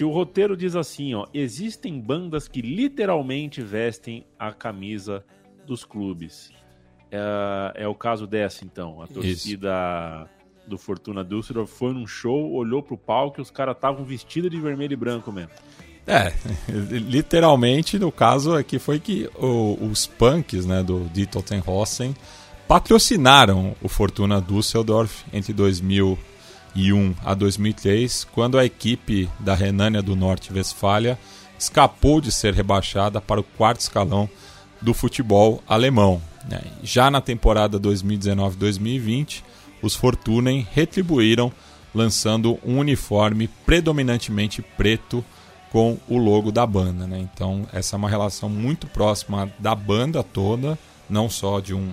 O 0.04 0.10
roteiro 0.10 0.56
diz 0.56 0.74
assim, 0.76 1.14
ó. 1.14 1.26
Existem 1.34 2.00
bandas 2.00 2.48
que 2.48 2.60
literalmente 2.62 3.60
vestem 3.62 4.24
a 4.38 4.52
camisa 4.52 5.24
dos 5.66 5.84
clubes. 5.84 6.50
É, 7.10 7.82
é 7.84 7.88
o 7.88 7.94
caso 7.94 8.26
dessa, 8.26 8.64
então. 8.64 9.02
A 9.02 9.06
torcida 9.06 10.28
do 10.66 10.78
Fortuna 10.78 11.22
Düsseldorf 11.24 11.70
foi 11.72 11.92
num 11.92 12.06
show, 12.06 12.52
olhou 12.52 12.82
pro 12.82 12.96
palco 12.96 13.40
e 13.40 13.42
os 13.42 13.50
caras 13.50 13.74
estavam 13.76 14.04
vestidos 14.04 14.50
de 14.50 14.60
vermelho 14.60 14.92
e 14.92 14.96
branco 14.96 15.30
mesmo. 15.32 15.50
É, 16.06 16.32
literalmente, 16.70 17.98
no 17.98 18.10
caso 18.10 18.54
aqui 18.56 18.78
foi 18.78 18.98
que 18.98 19.28
o- 19.38 19.76
os 19.90 20.06
punks 20.06 20.66
né, 20.66 20.82
do 20.82 21.04
Die 21.12 21.26
Totenhausen 21.26 22.14
patrocinaram 22.66 23.76
o 23.82 23.88
Fortuna 23.88 24.40
Düsseldorf 24.40 25.24
entre 25.32 25.52
2001 25.52 26.16
a 27.24 27.34
2003, 27.34 28.26
quando 28.32 28.58
a 28.58 28.64
equipe 28.64 29.28
da 29.38 29.54
Renânia 29.54 30.02
do 30.02 30.16
Norte-Westfália 30.16 31.18
escapou 31.58 32.20
de 32.20 32.32
ser 32.32 32.54
rebaixada 32.54 33.20
para 33.20 33.40
o 33.40 33.44
quarto 33.44 33.80
escalão 33.80 34.28
do 34.80 34.92
futebol 34.92 35.62
alemão. 35.68 36.20
né. 36.48 36.60
Já 36.82 37.10
na 37.10 37.20
temporada 37.20 37.78
2019-2020, 37.78 39.42
os 39.82 39.94
Fortunen 39.94 40.66
retribuíram 40.72 41.52
lançando 41.94 42.58
um 42.64 42.78
uniforme 42.78 43.48
predominantemente 43.66 44.62
preto 44.62 45.24
com 45.70 45.98
o 46.08 46.18
logo 46.18 46.50
da 46.50 46.66
banda, 46.66 47.06
né? 47.06 47.18
Então 47.18 47.66
essa 47.72 47.96
é 47.96 47.98
uma 47.98 48.08
relação 48.08 48.48
muito 48.48 48.86
próxima 48.86 49.50
da 49.58 49.74
banda 49.74 50.22
toda, 50.22 50.78
não 51.08 51.30
só 51.30 51.60
de 51.60 51.74
um 51.74 51.92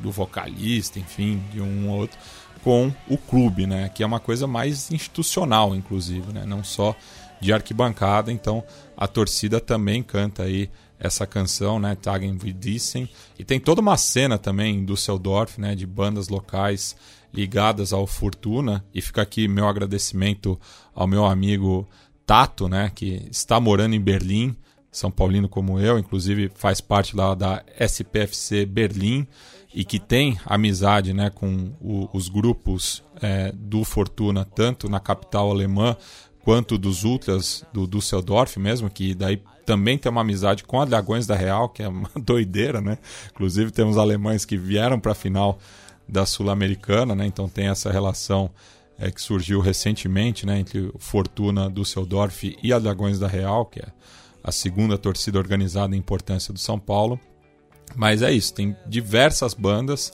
do 0.00 0.10
vocalista, 0.10 0.98
enfim, 0.98 1.42
de 1.52 1.60
um 1.60 1.90
ou 1.90 1.98
outro, 1.98 2.18
com 2.62 2.92
o 3.08 3.16
clube, 3.16 3.66
né? 3.66 3.88
Que 3.88 4.02
é 4.02 4.06
uma 4.06 4.20
coisa 4.20 4.46
mais 4.46 4.90
institucional, 4.90 5.74
inclusive, 5.74 6.32
né? 6.32 6.44
Não 6.46 6.62
só 6.62 6.94
de 7.40 7.52
arquibancada. 7.52 8.30
Então 8.30 8.62
a 8.96 9.06
torcida 9.06 9.60
também 9.60 10.02
canta 10.02 10.42
aí 10.42 10.70
essa 10.98 11.26
canção, 11.26 11.78
né? 11.78 11.94
Tagen 11.94 12.38
wie 12.42 12.52
Diesen. 12.52 13.08
E 13.38 13.44
tem 13.44 13.58
toda 13.58 13.80
uma 13.80 13.96
cena 13.96 14.38
também 14.38 14.76
em 14.76 14.84
Düsseldorf, 14.84 15.60
né? 15.60 15.74
De 15.74 15.86
bandas 15.86 16.28
locais 16.28 16.96
ligadas 17.32 17.92
ao 17.92 18.06
Fortuna. 18.06 18.84
E 18.92 19.00
fica 19.00 19.22
aqui 19.22 19.48
meu 19.48 19.66
agradecimento 19.66 20.60
ao 20.94 21.06
meu 21.06 21.24
amigo 21.24 21.88
Tato, 22.30 22.68
né, 22.68 22.92
que 22.94 23.26
está 23.28 23.58
morando 23.58 23.96
em 23.96 24.00
Berlim, 24.00 24.54
São 24.92 25.10
Paulino 25.10 25.48
como 25.48 25.80
eu, 25.80 25.98
inclusive 25.98 26.48
faz 26.54 26.80
parte 26.80 27.16
lá 27.16 27.34
da 27.34 27.64
SPFC 27.76 28.64
Berlim 28.66 29.26
e 29.74 29.84
que 29.84 29.98
tem 29.98 30.38
amizade 30.44 31.12
né, 31.12 31.30
com 31.30 31.72
o- 31.80 32.08
os 32.12 32.28
grupos 32.28 33.02
é, 33.22 33.52
do 33.52 33.84
Fortuna, 33.84 34.44
tanto 34.44 34.88
na 34.88 34.98
capital 34.98 35.50
alemã 35.50 35.96
quanto 36.42 36.78
dos 36.78 37.04
Ultras 37.04 37.64
do 37.72 37.86
Düsseldorf 37.86 38.56
mesmo, 38.58 38.88
que 38.90 39.14
daí 39.14 39.42
também 39.66 39.98
tem 39.98 40.10
uma 40.10 40.22
amizade 40.22 40.64
com 40.64 40.80
a 40.80 40.84
Dragões 40.84 41.26
da 41.26 41.36
Real, 41.36 41.68
que 41.68 41.82
é 41.82 41.88
uma 41.88 42.10
doideira, 42.20 42.80
né? 42.80 42.98
Inclusive 43.30 43.70
temos 43.70 43.96
alemães 43.98 44.44
que 44.44 44.56
vieram 44.56 44.98
para 44.98 45.12
a 45.12 45.14
final 45.14 45.58
da 46.08 46.26
Sul-Americana, 46.26 47.14
né? 47.14 47.26
Então 47.26 47.48
tem 47.48 47.68
essa 47.68 47.92
relação 47.92 48.50
é, 48.98 49.10
que 49.10 49.20
surgiu 49.22 49.60
recentemente 49.60 50.44
né, 50.44 50.58
entre 50.58 50.80
o 50.80 50.98
Fortuna 50.98 51.70
Düsseldorf 51.70 52.56
e 52.62 52.72
a 52.72 52.78
Dragões 52.78 53.18
da 53.18 53.28
Real, 53.28 53.64
que 53.66 53.80
é 53.80 53.86
a 54.42 54.50
segunda 54.50 54.98
torcida 54.98 55.38
organizada 55.38 55.94
em 55.94 55.98
importância 55.98 56.52
do 56.52 56.58
São 56.58 56.78
Paulo. 56.78 57.20
Mas 57.96 58.22
é 58.22 58.32
isso, 58.32 58.54
tem 58.54 58.76
diversas 58.86 59.54
bandas 59.54 60.12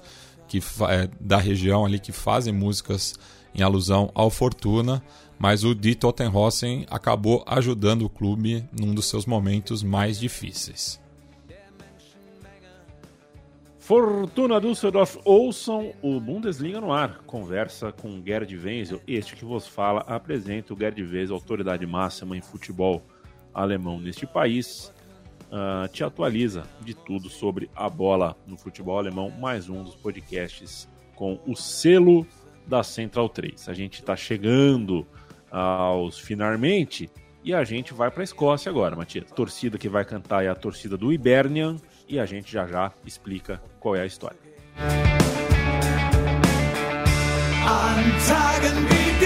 que 0.49 0.59
é, 0.89 1.09
da 1.21 1.39
região 1.39 1.85
ali 1.85 1.99
que 1.99 2.13
fazem 2.13 2.53
músicas 2.53 3.15
em 3.55 3.63
alusão 3.63 4.11
ao 4.15 4.31
Fortuna, 4.31 5.03
mas 5.39 5.65
o 5.65 5.75
Die 5.75 5.95
Totenhausen 5.95 6.87
acabou 6.91 7.43
ajudando 7.47 8.03
o 8.03 8.11
clube 8.11 8.65
num 8.79 8.95
dos 8.95 9.07
seus 9.07 9.27
momentos 9.27 9.83
mais 9.83 10.19
difíceis. 10.19 11.01
Fortuna 13.79 14.61
Düsseldorf, 14.61 15.17
ouçam 15.25 15.93
o 16.03 16.19
Bundesliga 16.19 16.81
no 16.81 16.93
ar. 16.93 17.21
Conversa 17.25 17.93
com 17.93 18.21
Gerd 18.21 18.53
Wenzel, 18.57 19.01
este 19.07 19.37
que 19.37 19.45
vos 19.45 19.65
fala, 19.69 20.01
apresenta 20.01 20.75
o 20.75 20.77
Gerd 20.77 21.01
Wenzel, 21.01 21.37
autoridade 21.37 21.87
máxima 21.87 22.37
em 22.37 22.41
futebol 22.41 23.01
alemão 23.55 24.01
neste 24.01 24.27
país. 24.27 24.93
Ah, 25.51 25.89
te 25.93 26.03
atualiza 26.03 26.65
de 26.81 26.95
tudo 26.95 27.29
sobre 27.29 27.71
a 27.75 27.89
bola 27.89 28.37
no 28.47 28.57
futebol 28.57 28.99
alemão, 28.99 29.31
mais 29.31 29.69
um 29.69 29.83
dos 29.83 29.95
podcasts 29.95 30.89
com 31.15 31.39
o 31.47 31.55
selo 31.55 32.27
da 32.67 32.83
Central 32.83 33.29
3. 33.29 33.69
A 33.69 33.75
gente 33.75 34.01
está 34.01 34.17
chegando 34.17 35.07
aos 35.51 36.19
finalmente 36.19 37.09
e 37.45 37.55
a 37.55 37.63
gente 37.63 37.95
vai 37.95 38.11
para 38.11 38.23
a 38.23 38.25
Escócia 38.25 38.71
agora, 38.71 38.97
Matias. 38.97 39.31
A 39.31 39.35
torcida 39.35 39.79
que 39.79 39.89
vai 39.89 40.05
cantar 40.05 40.45
é 40.45 40.49
a 40.49 40.55
torcida 40.55 40.97
do 40.97 41.13
Hibernian 41.13 41.77
e 42.09 42.19
a 42.19 42.27
gente 42.27 42.53
já 42.53 42.67
já 42.67 42.93
explica 43.05 43.63
qual 43.79 43.95
é 43.95 44.03
a 44.03 44.07
história. 44.07 44.39
An 47.69 49.26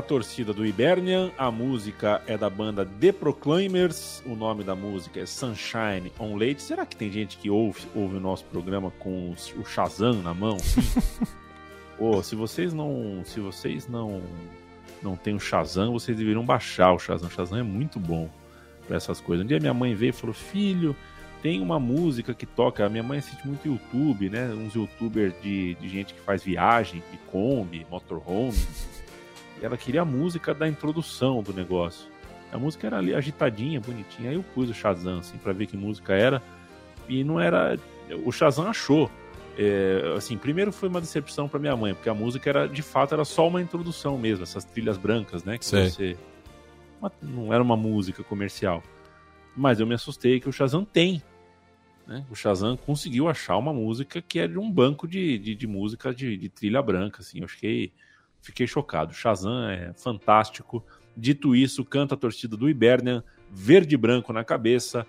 a 0.00 0.02
torcida 0.02 0.54
do 0.54 0.64
Hibernian, 0.64 1.30
a 1.36 1.50
música 1.50 2.22
é 2.26 2.34
da 2.34 2.48
banda 2.48 2.86
The 2.86 3.12
Proclaimers, 3.12 4.22
o 4.24 4.34
nome 4.34 4.64
da 4.64 4.74
música 4.74 5.20
é 5.20 5.26
Sunshine 5.26 6.10
on 6.18 6.36
Late. 6.36 6.62
Será 6.62 6.86
que 6.86 6.96
tem 6.96 7.12
gente 7.12 7.36
que 7.36 7.50
ouve, 7.50 7.82
ouve 7.94 8.16
o 8.16 8.20
nosso 8.20 8.46
programa 8.46 8.90
com 8.98 9.34
o 9.58 9.64
Shazam 9.64 10.22
na 10.22 10.32
mão? 10.32 10.56
Pô, 11.98 12.22
se 12.22 12.34
vocês 12.34 12.72
não, 12.72 13.20
se 13.26 13.40
vocês 13.40 13.86
não 13.86 14.22
não 15.02 15.16
tem 15.16 15.34
o 15.34 15.40
Shazam, 15.40 15.92
vocês 15.92 16.16
deveriam 16.16 16.46
baixar 16.46 16.94
o 16.94 16.98
Shazam. 16.98 17.28
O 17.28 17.30
Shazam 17.30 17.58
é 17.58 17.62
muito 17.62 18.00
bom 18.00 18.30
para 18.86 18.96
essas 18.96 19.20
coisas. 19.20 19.44
Um 19.44 19.48
dia 19.48 19.60
minha 19.60 19.74
mãe 19.74 19.94
veio 19.94 20.10
e 20.10 20.14
falou: 20.14 20.32
"Filho, 20.34 20.96
tem 21.42 21.60
uma 21.60 21.78
música 21.78 22.32
que 22.32 22.46
toca. 22.46 22.86
A 22.86 22.88
minha 22.88 23.02
mãe 23.02 23.18
assiste 23.18 23.46
muito 23.46 23.68
YouTube, 23.68 24.30
né? 24.30 24.48
Uns 24.48 24.74
youtubers 24.74 25.34
de, 25.42 25.74
de 25.74 25.88
gente 25.90 26.14
que 26.14 26.20
faz 26.20 26.42
viagem, 26.42 27.02
de 27.10 27.18
Kombi, 27.30 27.86
motorhome. 27.90 28.58
Ela 29.62 29.76
queria 29.76 30.02
a 30.02 30.04
música 30.04 30.54
da 30.54 30.66
introdução 30.68 31.42
do 31.42 31.52
negócio. 31.52 32.08
A 32.52 32.58
música 32.58 32.86
era 32.86 32.98
ali 32.98 33.14
agitadinha, 33.14 33.80
bonitinha. 33.80 34.30
Aí 34.30 34.36
eu 34.36 34.42
pus 34.42 34.68
o 34.70 34.74
Shazam, 34.74 35.18
assim, 35.18 35.38
pra 35.38 35.52
ver 35.52 35.66
que 35.66 35.76
música 35.76 36.14
era. 36.14 36.42
E 37.08 37.22
não 37.22 37.38
era. 37.38 37.78
O 38.24 38.32
Shazam 38.32 38.66
achou. 38.68 39.10
É, 39.58 40.14
assim, 40.16 40.38
primeiro 40.38 40.72
foi 40.72 40.88
uma 40.88 41.00
decepção 41.00 41.48
pra 41.48 41.60
minha 41.60 41.76
mãe, 41.76 41.92
porque 41.94 42.08
a 42.08 42.14
música 42.14 42.48
era, 42.48 42.66
de 42.66 42.82
fato, 42.82 43.12
era 43.14 43.24
só 43.24 43.46
uma 43.46 43.60
introdução 43.60 44.16
mesmo, 44.16 44.42
essas 44.42 44.64
trilhas 44.64 44.96
brancas, 44.96 45.44
né? 45.44 45.58
Que 45.58 45.66
Sei. 45.66 45.90
você. 45.90 46.16
uma- 47.00 47.12
não 47.20 47.52
era 47.52 47.62
uma 47.62 47.76
música 47.76 48.22
comercial. 48.22 48.82
Mas 49.56 49.78
eu 49.80 49.86
me 49.86 49.94
assustei 49.94 50.40
que 50.40 50.48
o 50.48 50.52
Shazam 50.52 50.84
tem. 50.84 51.22
Né? 52.06 52.24
O 52.30 52.34
Shazam 52.34 52.76
conseguiu 52.76 53.28
achar 53.28 53.56
uma 53.56 53.72
música 53.72 54.20
que 54.22 54.38
é 54.38 54.48
de 54.48 54.58
um 54.58 54.70
banco 54.70 55.06
de, 55.06 55.38
de, 55.38 55.54
de 55.54 55.66
música 55.66 56.14
de, 56.14 56.36
de 56.36 56.48
trilha 56.48 56.80
branca. 56.82 57.20
Assim. 57.20 57.40
Eu 57.40 57.48
fiquei, 57.48 57.92
fiquei 58.40 58.66
chocado. 58.66 59.12
Shazam 59.12 59.68
é 59.68 59.92
fantástico. 59.94 60.84
Dito 61.16 61.54
isso, 61.54 61.84
canta 61.84 62.14
a 62.14 62.18
torcida 62.18 62.56
do 62.56 62.68
Hibernian, 62.68 63.22
verde 63.50 63.94
e 63.94 63.98
branco 63.98 64.32
na 64.32 64.44
cabeça. 64.44 65.06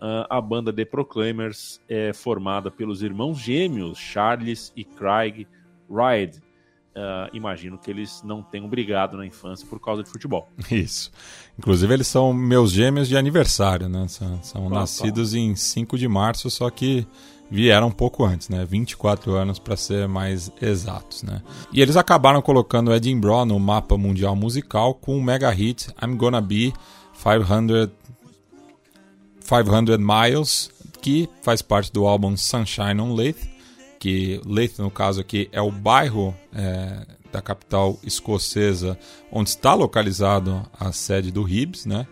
Ah, 0.00 0.26
a 0.30 0.40
banda 0.40 0.72
The 0.72 0.84
Proclaimers 0.84 1.80
é 1.88 2.12
formada 2.12 2.70
pelos 2.70 3.02
irmãos 3.02 3.38
gêmeos 3.38 3.98
Charles 3.98 4.72
e 4.74 4.84
Craig 4.84 5.46
Ride. 5.88 6.40
Ah, 6.94 7.28
imagino 7.32 7.78
que 7.78 7.90
eles 7.90 8.22
não 8.22 8.42
tenham 8.42 8.68
brigado 8.68 9.16
na 9.16 9.26
infância 9.26 9.66
por 9.66 9.78
causa 9.80 10.02
de 10.02 10.10
futebol. 10.10 10.48
Isso. 10.70 11.12
Inclusive, 11.58 11.92
eles 11.92 12.06
são 12.06 12.32
meus 12.32 12.72
gêmeos 12.72 13.08
de 13.08 13.16
aniversário, 13.16 13.88
né? 13.88 14.08
São, 14.08 14.42
são 14.42 14.66
Opa. 14.66 14.80
nascidos 14.80 15.34
em 15.34 15.54
5 15.54 15.98
de 15.98 16.08
março, 16.08 16.50
só 16.50 16.70
que 16.70 17.06
vieram 17.50 17.88
um 17.88 17.92
pouco 17.92 18.24
antes, 18.24 18.48
né? 18.48 18.64
24 18.64 19.34
anos 19.34 19.58
para 19.58 19.76
ser 19.76 20.06
mais 20.06 20.50
exatos, 20.62 21.22
né? 21.22 21.42
E 21.72 21.80
eles 21.80 21.96
acabaram 21.96 22.40
colocando 22.40 22.94
Edinburgh 22.94 23.44
no 23.46 23.58
mapa 23.58 23.98
mundial 23.98 24.36
musical 24.36 24.94
com 24.94 25.18
o 25.18 25.22
mega 25.22 25.50
hit 25.50 25.88
I'm 26.02 26.16
Gonna 26.16 26.40
Be 26.40 26.72
500 27.22 27.90
500 29.42 29.98
Miles, 29.98 30.70
que 31.02 31.28
faz 31.42 31.60
parte 31.60 31.92
do 31.92 32.06
álbum 32.06 32.36
Sunshine 32.36 33.00
on 33.00 33.14
Leith, 33.14 33.48
que 33.98 34.40
Leith, 34.46 34.78
no 34.78 34.90
caso 34.90 35.20
aqui, 35.20 35.48
é 35.50 35.60
o 35.60 35.72
bairro 35.72 36.34
é, 36.54 37.04
da 37.32 37.42
capital 37.42 37.98
escocesa 38.04 38.96
onde 39.30 39.50
está 39.50 39.74
localizado 39.74 40.64
a 40.78 40.92
sede 40.92 41.32
do 41.32 41.48
Hibs, 41.48 41.84
né? 41.84 42.06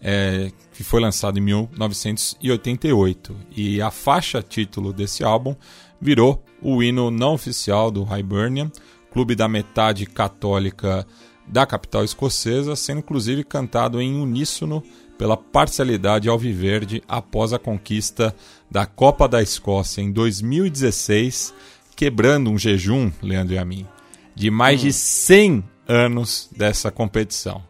É, 0.00 0.52
que 0.72 0.84
foi 0.84 1.00
lançado 1.00 1.38
em 1.38 1.42
1988. 1.42 3.36
E 3.56 3.80
a 3.80 3.90
faixa 3.90 4.42
título 4.42 4.92
desse 4.92 5.24
álbum 5.24 5.56
virou 6.00 6.44
o 6.60 6.82
hino 6.82 7.10
não 7.10 7.34
oficial 7.34 7.90
do 7.90 8.06
Hibernian, 8.14 8.70
clube 9.10 9.34
da 9.34 9.48
metade 9.48 10.04
católica 10.06 11.06
da 11.46 11.64
capital 11.64 12.04
escocesa, 12.04 12.74
sendo 12.76 12.98
inclusive 12.98 13.44
cantado 13.44 14.00
em 14.00 14.20
uníssono 14.20 14.82
pela 15.16 15.36
parcialidade 15.36 16.28
alviverde 16.28 17.02
após 17.08 17.52
a 17.52 17.58
conquista 17.58 18.34
da 18.70 18.84
Copa 18.84 19.26
da 19.26 19.42
Escócia 19.42 20.02
em 20.02 20.12
2016, 20.12 21.54
quebrando 21.94 22.50
um 22.50 22.58
jejum, 22.58 23.10
Leandro 23.22 23.54
e 23.54 23.58
a 23.58 23.64
mim, 23.64 23.86
de 24.34 24.50
mais 24.50 24.80
de 24.80 24.92
100 24.92 25.64
anos 25.88 26.50
dessa 26.54 26.90
competição. 26.90 27.62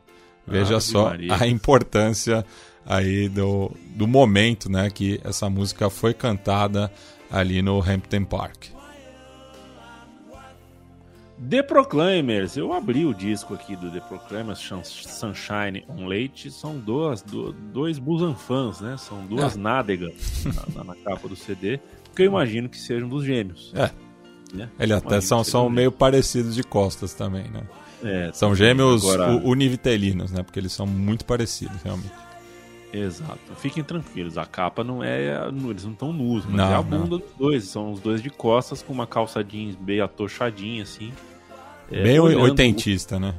Veja 0.47 0.78
só 0.81 1.12
a 1.39 1.47
importância 1.47 2.44
aí 2.85 3.28
do, 3.28 3.70
do 3.97 4.06
momento 4.06 4.70
né, 4.70 4.89
que 4.90 5.20
essa 5.24 5.51
música 5.51 5.90
foi 5.90 6.14
cantada 6.14 6.90
ali 7.31 7.60
no 7.62 7.81
Hampton 7.81 8.24
Park. 8.24 8.66
The 11.51 11.62
Proclaimers, 11.62 12.56
eu 12.56 12.73
abri 12.73 13.05
o 13.05 13.12
disco 13.12 13.52
aqui 13.52 13.77
do 13.77 13.90
The 13.90 14.01
Proclaimers, 14.01 14.59
Sun- 14.59 14.82
Sunshine 14.85 15.85
on 15.86 16.06
Late, 16.06 16.51
são 16.51 16.78
duas, 16.78 17.20
do- 17.20 17.52
dois 17.52 17.98
busanfãs, 17.98 18.81
né? 18.81 18.97
São 18.97 19.27
duas 19.27 19.55
É. 19.55 19.59
nádegas 19.59 20.14
na, 20.74 20.82
na- 20.85 20.94
capa 20.94 21.28
do 21.28 21.36
CD, 21.36 21.78
que 22.14 22.23
eu 22.23 22.27
imagino 22.27 22.70
que 22.70 22.78
sejam 22.78 23.06
dos 23.09 23.23
gêmeos. 23.24 23.70
É. 23.74 23.90
né? 24.56 24.70
Eles 24.78 24.97
até 24.97 25.20
são, 25.20 25.44
são 25.44 25.68
meio 25.68 25.93
parecidos 25.93 26.55
de 26.55 26.62
costas 26.62 27.12
também, 27.12 27.44
né? 27.51 27.64
É, 28.09 28.31
São 28.33 28.55
gêmeos 28.55 29.03
Agora- 29.05 29.33
univitelinos, 29.45 30.31
né? 30.31 30.43
Porque 30.43 30.59
eles 30.61 30.73
são 30.73 30.87
muito 30.87 31.24
parecidos, 31.24 31.83
realmente. 31.83 32.12
Exato. 32.93 33.39
Fiquem 33.57 33.83
tranquilos, 33.83 34.39
a 34.39 34.47
capa 34.47 34.83
não 34.85 35.03
é. 35.03 35.49
Eles 35.49 35.85
não 35.85 35.93
estão 35.93 36.12
nus, 36.12 36.45
mas 36.47 36.55
Não, 36.55 36.65
é 36.70 36.74
a 36.74 36.83
não. 36.83 36.85
bunda 36.85 37.19
dos 37.19 37.33
dois. 37.39 37.65
São 37.65 37.93
os 37.93 38.01
dois 38.01 38.23
de 38.23 38.31
costas 38.31 38.81
com 38.83 38.93
uma 38.93 39.07
calça 39.07 39.43
jeans 39.45 39.74
bem 39.77 40.01
atochadinha, 40.01 40.83
assim. 40.85 41.12
É, 41.91 42.03
Bem 42.03 42.19
oitentista, 42.19 43.19
né? 43.19 43.35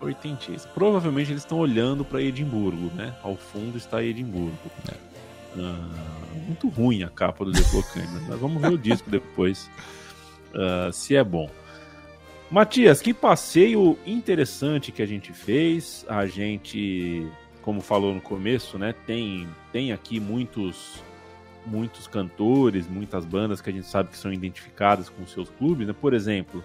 Oitentista. 0.00 0.68
Provavelmente 0.74 1.30
eles 1.32 1.42
estão 1.42 1.58
olhando 1.58 2.04
para 2.04 2.20
Edimburgo, 2.22 2.90
né? 2.94 3.14
Ao 3.22 3.34
fundo 3.36 3.76
está 3.78 4.02
Edimburgo. 4.02 4.56
Ah, 5.58 5.88
muito 6.46 6.68
ruim 6.68 7.02
a 7.02 7.08
capa 7.08 7.44
do 7.44 7.50
The 7.52 7.62
Proclaimers, 7.62 8.28
mas 8.28 8.38
vamos 8.38 8.60
ver 8.62 8.72
o 8.72 8.78
disco 8.78 9.10
depois, 9.10 9.68
ah, 10.54 10.90
se 10.92 11.16
é 11.16 11.24
bom. 11.24 11.50
Matias, 12.50 13.02
que 13.02 13.12
passeio 13.12 13.98
interessante 14.06 14.90
que 14.90 15.02
a 15.02 15.06
gente 15.06 15.32
fez. 15.32 16.04
A 16.08 16.26
gente, 16.26 17.26
como 17.60 17.80
falou 17.80 18.14
no 18.14 18.20
começo, 18.20 18.78
né? 18.78 18.94
Tem, 19.06 19.46
tem 19.72 19.92
aqui 19.92 20.18
muitos 20.18 21.02
muitos 21.66 22.06
cantores, 22.06 22.88
muitas 22.88 23.26
bandas 23.26 23.60
que 23.60 23.68
a 23.68 23.72
gente 23.72 23.86
sabe 23.86 24.08
que 24.08 24.16
são 24.16 24.32
identificadas 24.32 25.10
com 25.10 25.26
seus 25.26 25.50
clubes, 25.50 25.86
né? 25.86 25.92
Por 25.92 26.14
exemplo, 26.14 26.64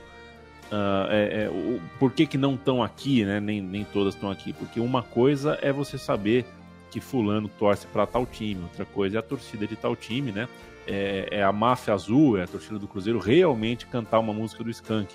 ah, 0.72 1.08
é- 1.10 1.44
é, 1.44 1.50
o- 1.50 1.82
por 2.00 2.14
que, 2.14 2.26
que 2.26 2.38
não 2.38 2.54
estão 2.56 2.82
aqui, 2.82 3.26
né? 3.26 3.42
Nem, 3.42 3.60
nem 3.60 3.84
todas 3.84 4.14
estão 4.16 4.32
aqui. 4.32 4.54
Porque 4.54 4.80
uma 4.80 5.04
coisa 5.04 5.60
é 5.62 5.74
você 5.74 5.98
saber 5.98 6.46
que 6.90 7.02
fulano 7.02 7.50
torce 7.60 7.86
para 7.88 8.06
tal 8.08 8.26
time, 8.26 8.62
outra 8.64 8.86
coisa 8.86 9.18
é 9.18 9.20
a 9.20 9.24
torcida 9.24 9.68
de 9.68 9.76
tal 9.76 9.94
time, 9.94 10.32
né? 10.32 10.48
É, 10.88 11.28
é 11.32 11.44
a 11.44 11.52
máfia 11.52 11.94
azul, 11.94 12.38
é 12.38 12.44
a 12.44 12.48
torcida 12.48 12.80
do 12.80 12.88
Cruzeiro 12.88 13.20
realmente 13.20 13.86
cantar 13.88 14.20
uma 14.20 14.32
música 14.34 14.64
do 14.64 14.70
Skank. 14.70 15.14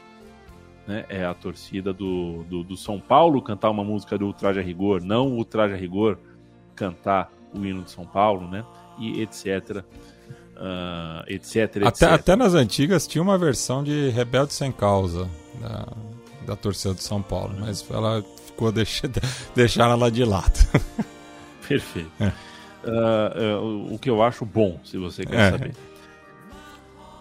Né? 0.89 1.05
É 1.11 1.23
a 1.25 1.35
torcida 1.35 1.93
do, 1.93 2.45
do, 2.45 2.65
do 2.65 2.75
São 2.77 2.99
Paulo 2.99 3.43
cantar 3.43 3.69
uma 3.69 3.85
música 3.85 4.17
do 4.17 4.25
Ultraje 4.27 4.59
a 4.59 4.63
Rigor, 4.63 5.03
não 5.05 5.29
o 5.29 5.37
Ultraje 5.37 5.75
a 5.75 5.77
Rigor 5.77 6.19
cantar 6.75 7.31
o 7.55 7.63
hino 7.65 7.83
de 7.83 7.91
São 7.91 8.07
Paulo, 8.07 8.49
né? 8.49 8.65
E 8.99 9.21
etc. 9.21 9.85
ah, 10.57 11.25
etc, 11.29 11.77
Até, 11.85 11.89
etc. 11.89 12.03
até 12.13 12.37
nas 12.37 12.55
antigas 12.55 13.07
tinha 13.07 13.21
uma 13.23 13.37
versão 13.37 13.85
de 13.85 14.09
Rebelde 14.09 14.55
Sem 14.55 14.73
Causa 14.73 15.29
da, 15.61 15.89
da 16.47 16.57
torcida 16.57 16.95
de 16.95 17.03
São 17.03 17.21
Paulo, 17.21 17.55
mas 17.61 17.85
ela 17.91 18.25
ficou 18.47 18.73
deixa, 18.73 19.09
deixaram 19.55 19.93
ela 19.93 20.11
de 20.11 20.25
lado. 20.25 20.59
Perfeito. 21.69 22.11
É. 22.19 22.33
Ah, 22.87 23.61
o, 23.61 23.95
o 23.95 23.99
que 23.99 24.09
eu 24.09 24.23
acho 24.23 24.47
bom, 24.47 24.81
se 24.85 24.97
você 24.97 25.25
quer 25.27 25.39
É. 25.39 25.51
saber. 25.51 25.75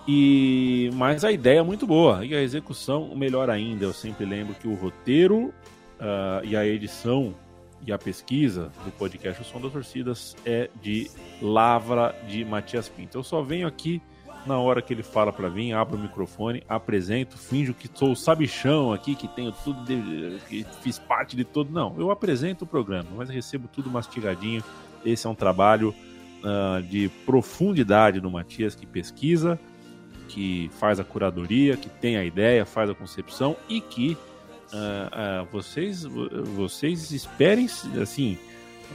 E 0.08 0.90
mas 0.94 1.26
a 1.26 1.32
ideia 1.32 1.60
é 1.60 1.64
muito 1.64 1.86
boa 1.86 2.26
e 2.26 2.34
a 2.34 2.42
execução 2.42 3.14
melhor 3.16 3.50
ainda. 3.50 3.84
Eu 3.84 3.94
sempre 3.94 4.26
lembro 4.26 4.56
que 4.56 4.68
o 4.68 4.74
roteiro 4.74 5.54
uh, 6.00 6.44
e 6.44 6.56
a 6.56 6.66
edição 6.66 7.36
e 7.86 7.92
a 7.92 7.98
pesquisa 7.98 8.72
do 8.84 8.92
podcast 8.92 9.42
O 9.42 9.46
Som 9.46 9.62
das 9.62 9.72
Torcidas 9.72 10.36
é 10.46 10.70
de 10.82 11.12
Lavra 11.42 12.16
de 12.28 12.44
Matias 12.46 12.90
Pinto. 12.90 13.18
Eu 13.18 13.24
só 13.24 13.42
venho 13.42 13.68
aqui 13.68 14.02
na 14.46 14.58
hora 14.58 14.82
que 14.82 14.94
ele 14.94 15.04
fala 15.04 15.34
para 15.34 15.50
mim, 15.50 15.74
abro 15.74 15.98
o 15.98 16.00
microfone, 16.00 16.64
apresento, 16.70 17.38
finjo 17.38 17.74
que 17.74 17.90
sou 17.94 18.14
o 18.14 18.16
sabichão 18.16 18.94
aqui, 18.94 19.14
que 19.14 19.28
tenho 19.28 19.52
tudo, 19.52 19.84
de, 19.84 20.40
que 20.48 20.66
fiz 20.82 20.98
parte 20.98 21.36
de 21.36 21.44
todo. 21.44 21.70
Não, 21.70 21.94
eu 21.98 22.10
apresento 22.10 22.64
o 22.64 22.68
programa, 22.68 23.10
mas 23.16 23.30
recebo 23.30 23.68
tudo 23.68 23.90
mastigadinho. 23.90 24.64
Esse 25.06 25.28
é 25.28 25.30
um 25.30 25.36
trabalho 25.36 25.94
uh, 26.40 26.82
de 26.82 27.10
profundidade 27.26 28.22
do 28.22 28.32
Matias, 28.32 28.74
que 28.74 28.86
pesquisa, 28.86 29.60
que 30.28 30.70
faz 30.80 31.00
a 31.00 31.04
curadoria, 31.04 31.78
que 31.78 31.90
tem 31.90 32.18
a 32.18 32.24
ideia, 32.24 32.66
faz 32.66 32.90
a 32.90 32.94
concepção 32.94 33.56
e 33.68 33.82
que 33.82 34.18
uh, 34.74 35.44
uh, 35.44 35.48
vocês, 35.52 36.04
vocês 36.04 37.12
esperem, 37.12 37.68
assim, 38.02 38.38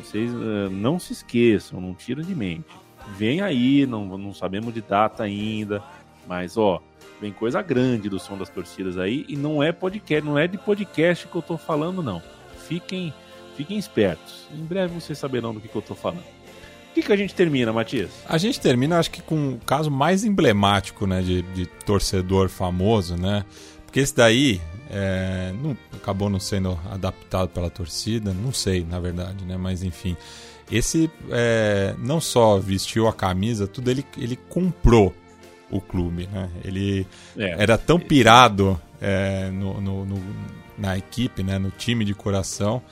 vocês 0.02 0.30
não 0.70 0.98
se 0.98 1.12
esqueçam, 1.12 1.80
não 1.80 1.94
tiram 1.94 2.22
de 2.22 2.34
mente 2.34 2.82
vem 3.08 3.40
aí, 3.40 3.86
não, 3.86 4.06
não 4.18 4.32
sabemos 4.32 4.72
de 4.72 4.80
data 4.80 5.22
ainda, 5.22 5.82
mas 6.26 6.56
ó, 6.56 6.80
vem 7.20 7.32
coisa 7.32 7.62
grande 7.62 8.08
do 8.08 8.18
som 8.18 8.36
das 8.36 8.48
torcidas 8.48 8.98
aí 8.98 9.24
e 9.28 9.36
não 9.36 9.62
é 9.62 9.72
podcast, 9.72 10.24
não 10.24 10.38
é 10.38 10.46
de 10.46 10.58
podcast 10.58 11.26
que 11.26 11.34
eu 11.34 11.42
tô 11.42 11.56
falando 11.56 12.02
não. 12.02 12.22
Fiquem, 12.66 13.12
fiquem 13.56 13.78
espertos. 13.78 14.46
Em 14.52 14.64
breve 14.64 14.94
vocês 14.94 15.18
saberão 15.18 15.52
do 15.52 15.60
que, 15.60 15.68
que 15.68 15.76
eu 15.76 15.82
tô 15.82 15.94
falando. 15.94 16.24
O 16.92 16.94
que, 16.94 17.02
que 17.02 17.12
a 17.12 17.16
gente 17.16 17.34
termina, 17.34 17.72
Matias? 17.72 18.10
A 18.28 18.36
gente 18.36 18.60
termina, 18.60 18.98
acho 18.98 19.10
que 19.10 19.22
com 19.22 19.54
o 19.54 19.58
caso 19.64 19.90
mais 19.90 20.24
emblemático, 20.24 21.06
né, 21.06 21.22
de, 21.22 21.40
de 21.40 21.64
torcedor 21.64 22.50
famoso, 22.50 23.16
né? 23.16 23.46
Porque 23.86 24.00
esse 24.00 24.14
daí 24.14 24.60
é, 24.90 25.54
não, 25.62 25.74
acabou 25.94 26.28
não 26.28 26.38
sendo 26.38 26.78
adaptado 26.90 27.48
pela 27.48 27.70
torcida, 27.70 28.34
não 28.34 28.52
sei, 28.52 28.84
na 28.84 29.00
verdade, 29.00 29.42
né? 29.46 29.56
Mas 29.56 29.82
enfim, 29.82 30.14
esse 30.70 31.10
é, 31.30 31.94
não 31.98 32.20
só 32.20 32.58
vestiu 32.58 33.08
a 33.08 33.12
camisa, 33.14 33.66
tudo 33.66 33.90
ele, 33.90 34.04
ele 34.18 34.36
comprou 34.50 35.14
o 35.70 35.80
clube, 35.80 36.28
né? 36.30 36.50
Ele 36.62 37.06
é. 37.38 37.62
era 37.62 37.78
tão 37.78 37.98
pirado 37.98 38.78
é, 39.00 39.50
no, 39.50 39.80
no, 39.80 40.04
no, 40.04 40.22
na 40.76 40.98
equipe, 40.98 41.42
né? 41.42 41.58
no 41.58 41.70
time 41.70 42.04
de 42.04 42.14
coração, 42.14 42.82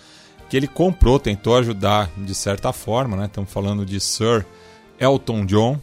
que 0.50 0.56
ele 0.56 0.66
comprou, 0.66 1.20
tentou 1.20 1.56
ajudar 1.56 2.10
de 2.16 2.34
certa 2.34 2.72
forma, 2.72 3.16
né? 3.16 3.26
Estamos 3.26 3.52
falando 3.52 3.86
de 3.86 4.00
Sir 4.00 4.44
Elton 4.98 5.46
John, 5.46 5.80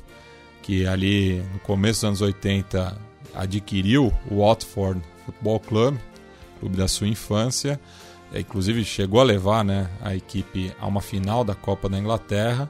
que 0.61 0.85
ali 0.85 1.41
no 1.53 1.59
começo 1.59 2.01
dos 2.01 2.03
anos 2.03 2.21
80 2.21 2.97
adquiriu 3.33 4.13
o 4.29 4.39
Watford 4.41 5.01
Football 5.25 5.61
Club, 5.61 5.97
clube 6.59 6.75
da 6.75 6.85
sua 6.85 7.07
infância, 7.07 7.79
é, 8.33 8.41
inclusive 8.41 8.83
chegou 8.83 9.21
a 9.21 9.23
levar 9.23 9.63
né, 9.63 9.89
a 10.01 10.13
equipe 10.13 10.73
a 10.81 10.85
uma 10.85 10.99
final 10.99 11.45
da 11.45 11.55
Copa 11.55 11.87
da 11.87 11.97
Inglaterra. 11.97 12.69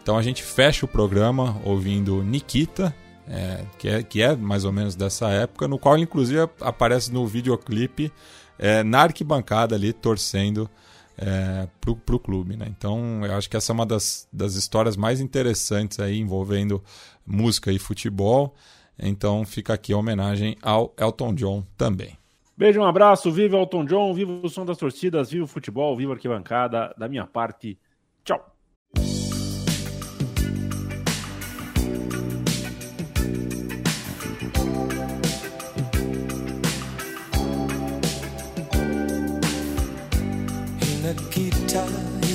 Então 0.00 0.16
a 0.16 0.22
gente 0.22 0.44
fecha 0.44 0.86
o 0.86 0.88
programa 0.88 1.60
ouvindo 1.64 2.22
Nikita, 2.22 2.94
é, 3.26 3.64
que, 3.80 3.88
é, 3.88 4.02
que 4.04 4.22
é 4.22 4.36
mais 4.36 4.64
ou 4.64 4.70
menos 4.70 4.94
dessa 4.94 5.28
época, 5.30 5.66
no 5.66 5.76
qual 5.76 5.96
ele 5.96 6.04
inclusive 6.04 6.48
aparece 6.60 7.12
no 7.12 7.26
videoclipe 7.26 8.12
é, 8.56 8.84
na 8.84 9.00
arquibancada 9.00 9.74
ali 9.74 9.92
torcendo 9.92 10.70
é, 11.18 11.68
pro, 11.80 11.96
pro 11.96 12.18
clube. 12.18 12.56
Né? 12.56 12.66
Então 12.68 13.24
eu 13.24 13.34
acho 13.34 13.48
que 13.48 13.56
essa 13.56 13.72
é 13.72 13.74
uma 13.74 13.86
das, 13.86 14.28
das 14.32 14.54
histórias 14.54 14.96
mais 14.96 15.20
interessantes 15.20 16.00
aí 16.00 16.18
envolvendo 16.18 16.82
música 17.26 17.72
e 17.72 17.78
futebol. 17.78 18.54
Então 18.98 19.44
fica 19.44 19.74
aqui 19.74 19.92
a 19.92 19.96
homenagem 19.96 20.56
ao 20.62 20.94
Elton 20.98 21.34
John 21.34 21.64
também. 21.76 22.16
Beijo, 22.56 22.80
um 22.80 22.84
abraço, 22.84 23.32
viva 23.32 23.56
Elton 23.56 23.84
John, 23.84 24.14
viva 24.14 24.32
o 24.42 24.48
som 24.48 24.64
das 24.64 24.76
torcidas, 24.76 25.30
viva 25.30 25.44
o 25.44 25.48
futebol, 25.48 25.96
viva 25.96 26.12
a 26.12 26.14
arquibancada. 26.14 26.94
Da 26.98 27.08
minha 27.08 27.26
parte, 27.26 27.78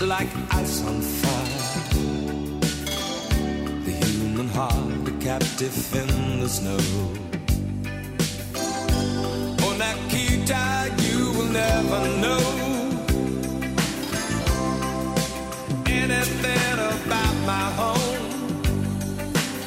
Like 0.00 0.28
ice 0.50 0.84
on 0.84 1.00
fire. 1.00 1.92
The 3.84 3.90
human 3.90 4.48
heart 4.48 5.08
a 5.08 5.10
captive 5.20 5.94
in 5.94 6.40
the 6.40 6.48
snow. 6.48 6.78
Oh, 9.62 9.74
Nikita, 9.78 10.92
you 11.02 11.32
will 11.32 11.50
never 11.50 12.00
know 12.20 12.42
anything 15.86 16.78
about 16.78 17.36
my 17.46 17.66
home. 17.80 18.26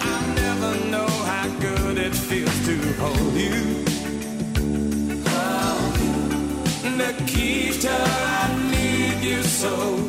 I 0.01 0.33
never 0.35 0.85
know 0.91 1.07
how 1.07 1.47
good 1.59 1.97
it 1.97 2.13
feels 2.13 2.65
to 2.67 2.75
hold 3.01 3.33
you. 3.33 3.85
Oh, 5.25 5.79
Nikita, 6.97 7.97
I 7.97 8.69
need 8.71 9.23
you 9.23 9.41
so. 9.43 10.08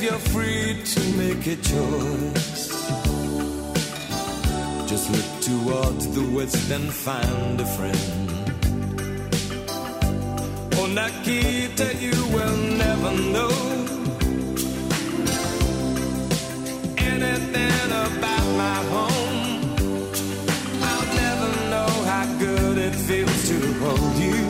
You're 0.00 0.12
free 0.32 0.80
to 0.84 1.00
make 1.16 1.44
a 1.46 1.56
choice 1.56 2.68
just 4.88 5.10
look 5.10 5.40
towards 5.42 6.14
the 6.14 6.22
west 6.34 6.70
and 6.70 6.90
find 6.90 7.60
a 7.60 7.66
friend. 7.66 8.30
Oh, 10.76 10.86
Nikita, 10.86 11.94
you 11.96 12.16
will 12.32 12.56
never 12.84 13.12
know 13.34 13.50
anything 16.96 17.90
about 18.06 18.46
my 18.62 18.78
home. 18.94 19.74
I'll 20.90 21.08
never 21.24 21.50
know 21.72 21.90
how 22.10 22.24
good 22.38 22.78
it 22.78 22.94
feels 22.94 23.48
to 23.48 23.58
hold 23.80 24.16
you. 24.16 24.47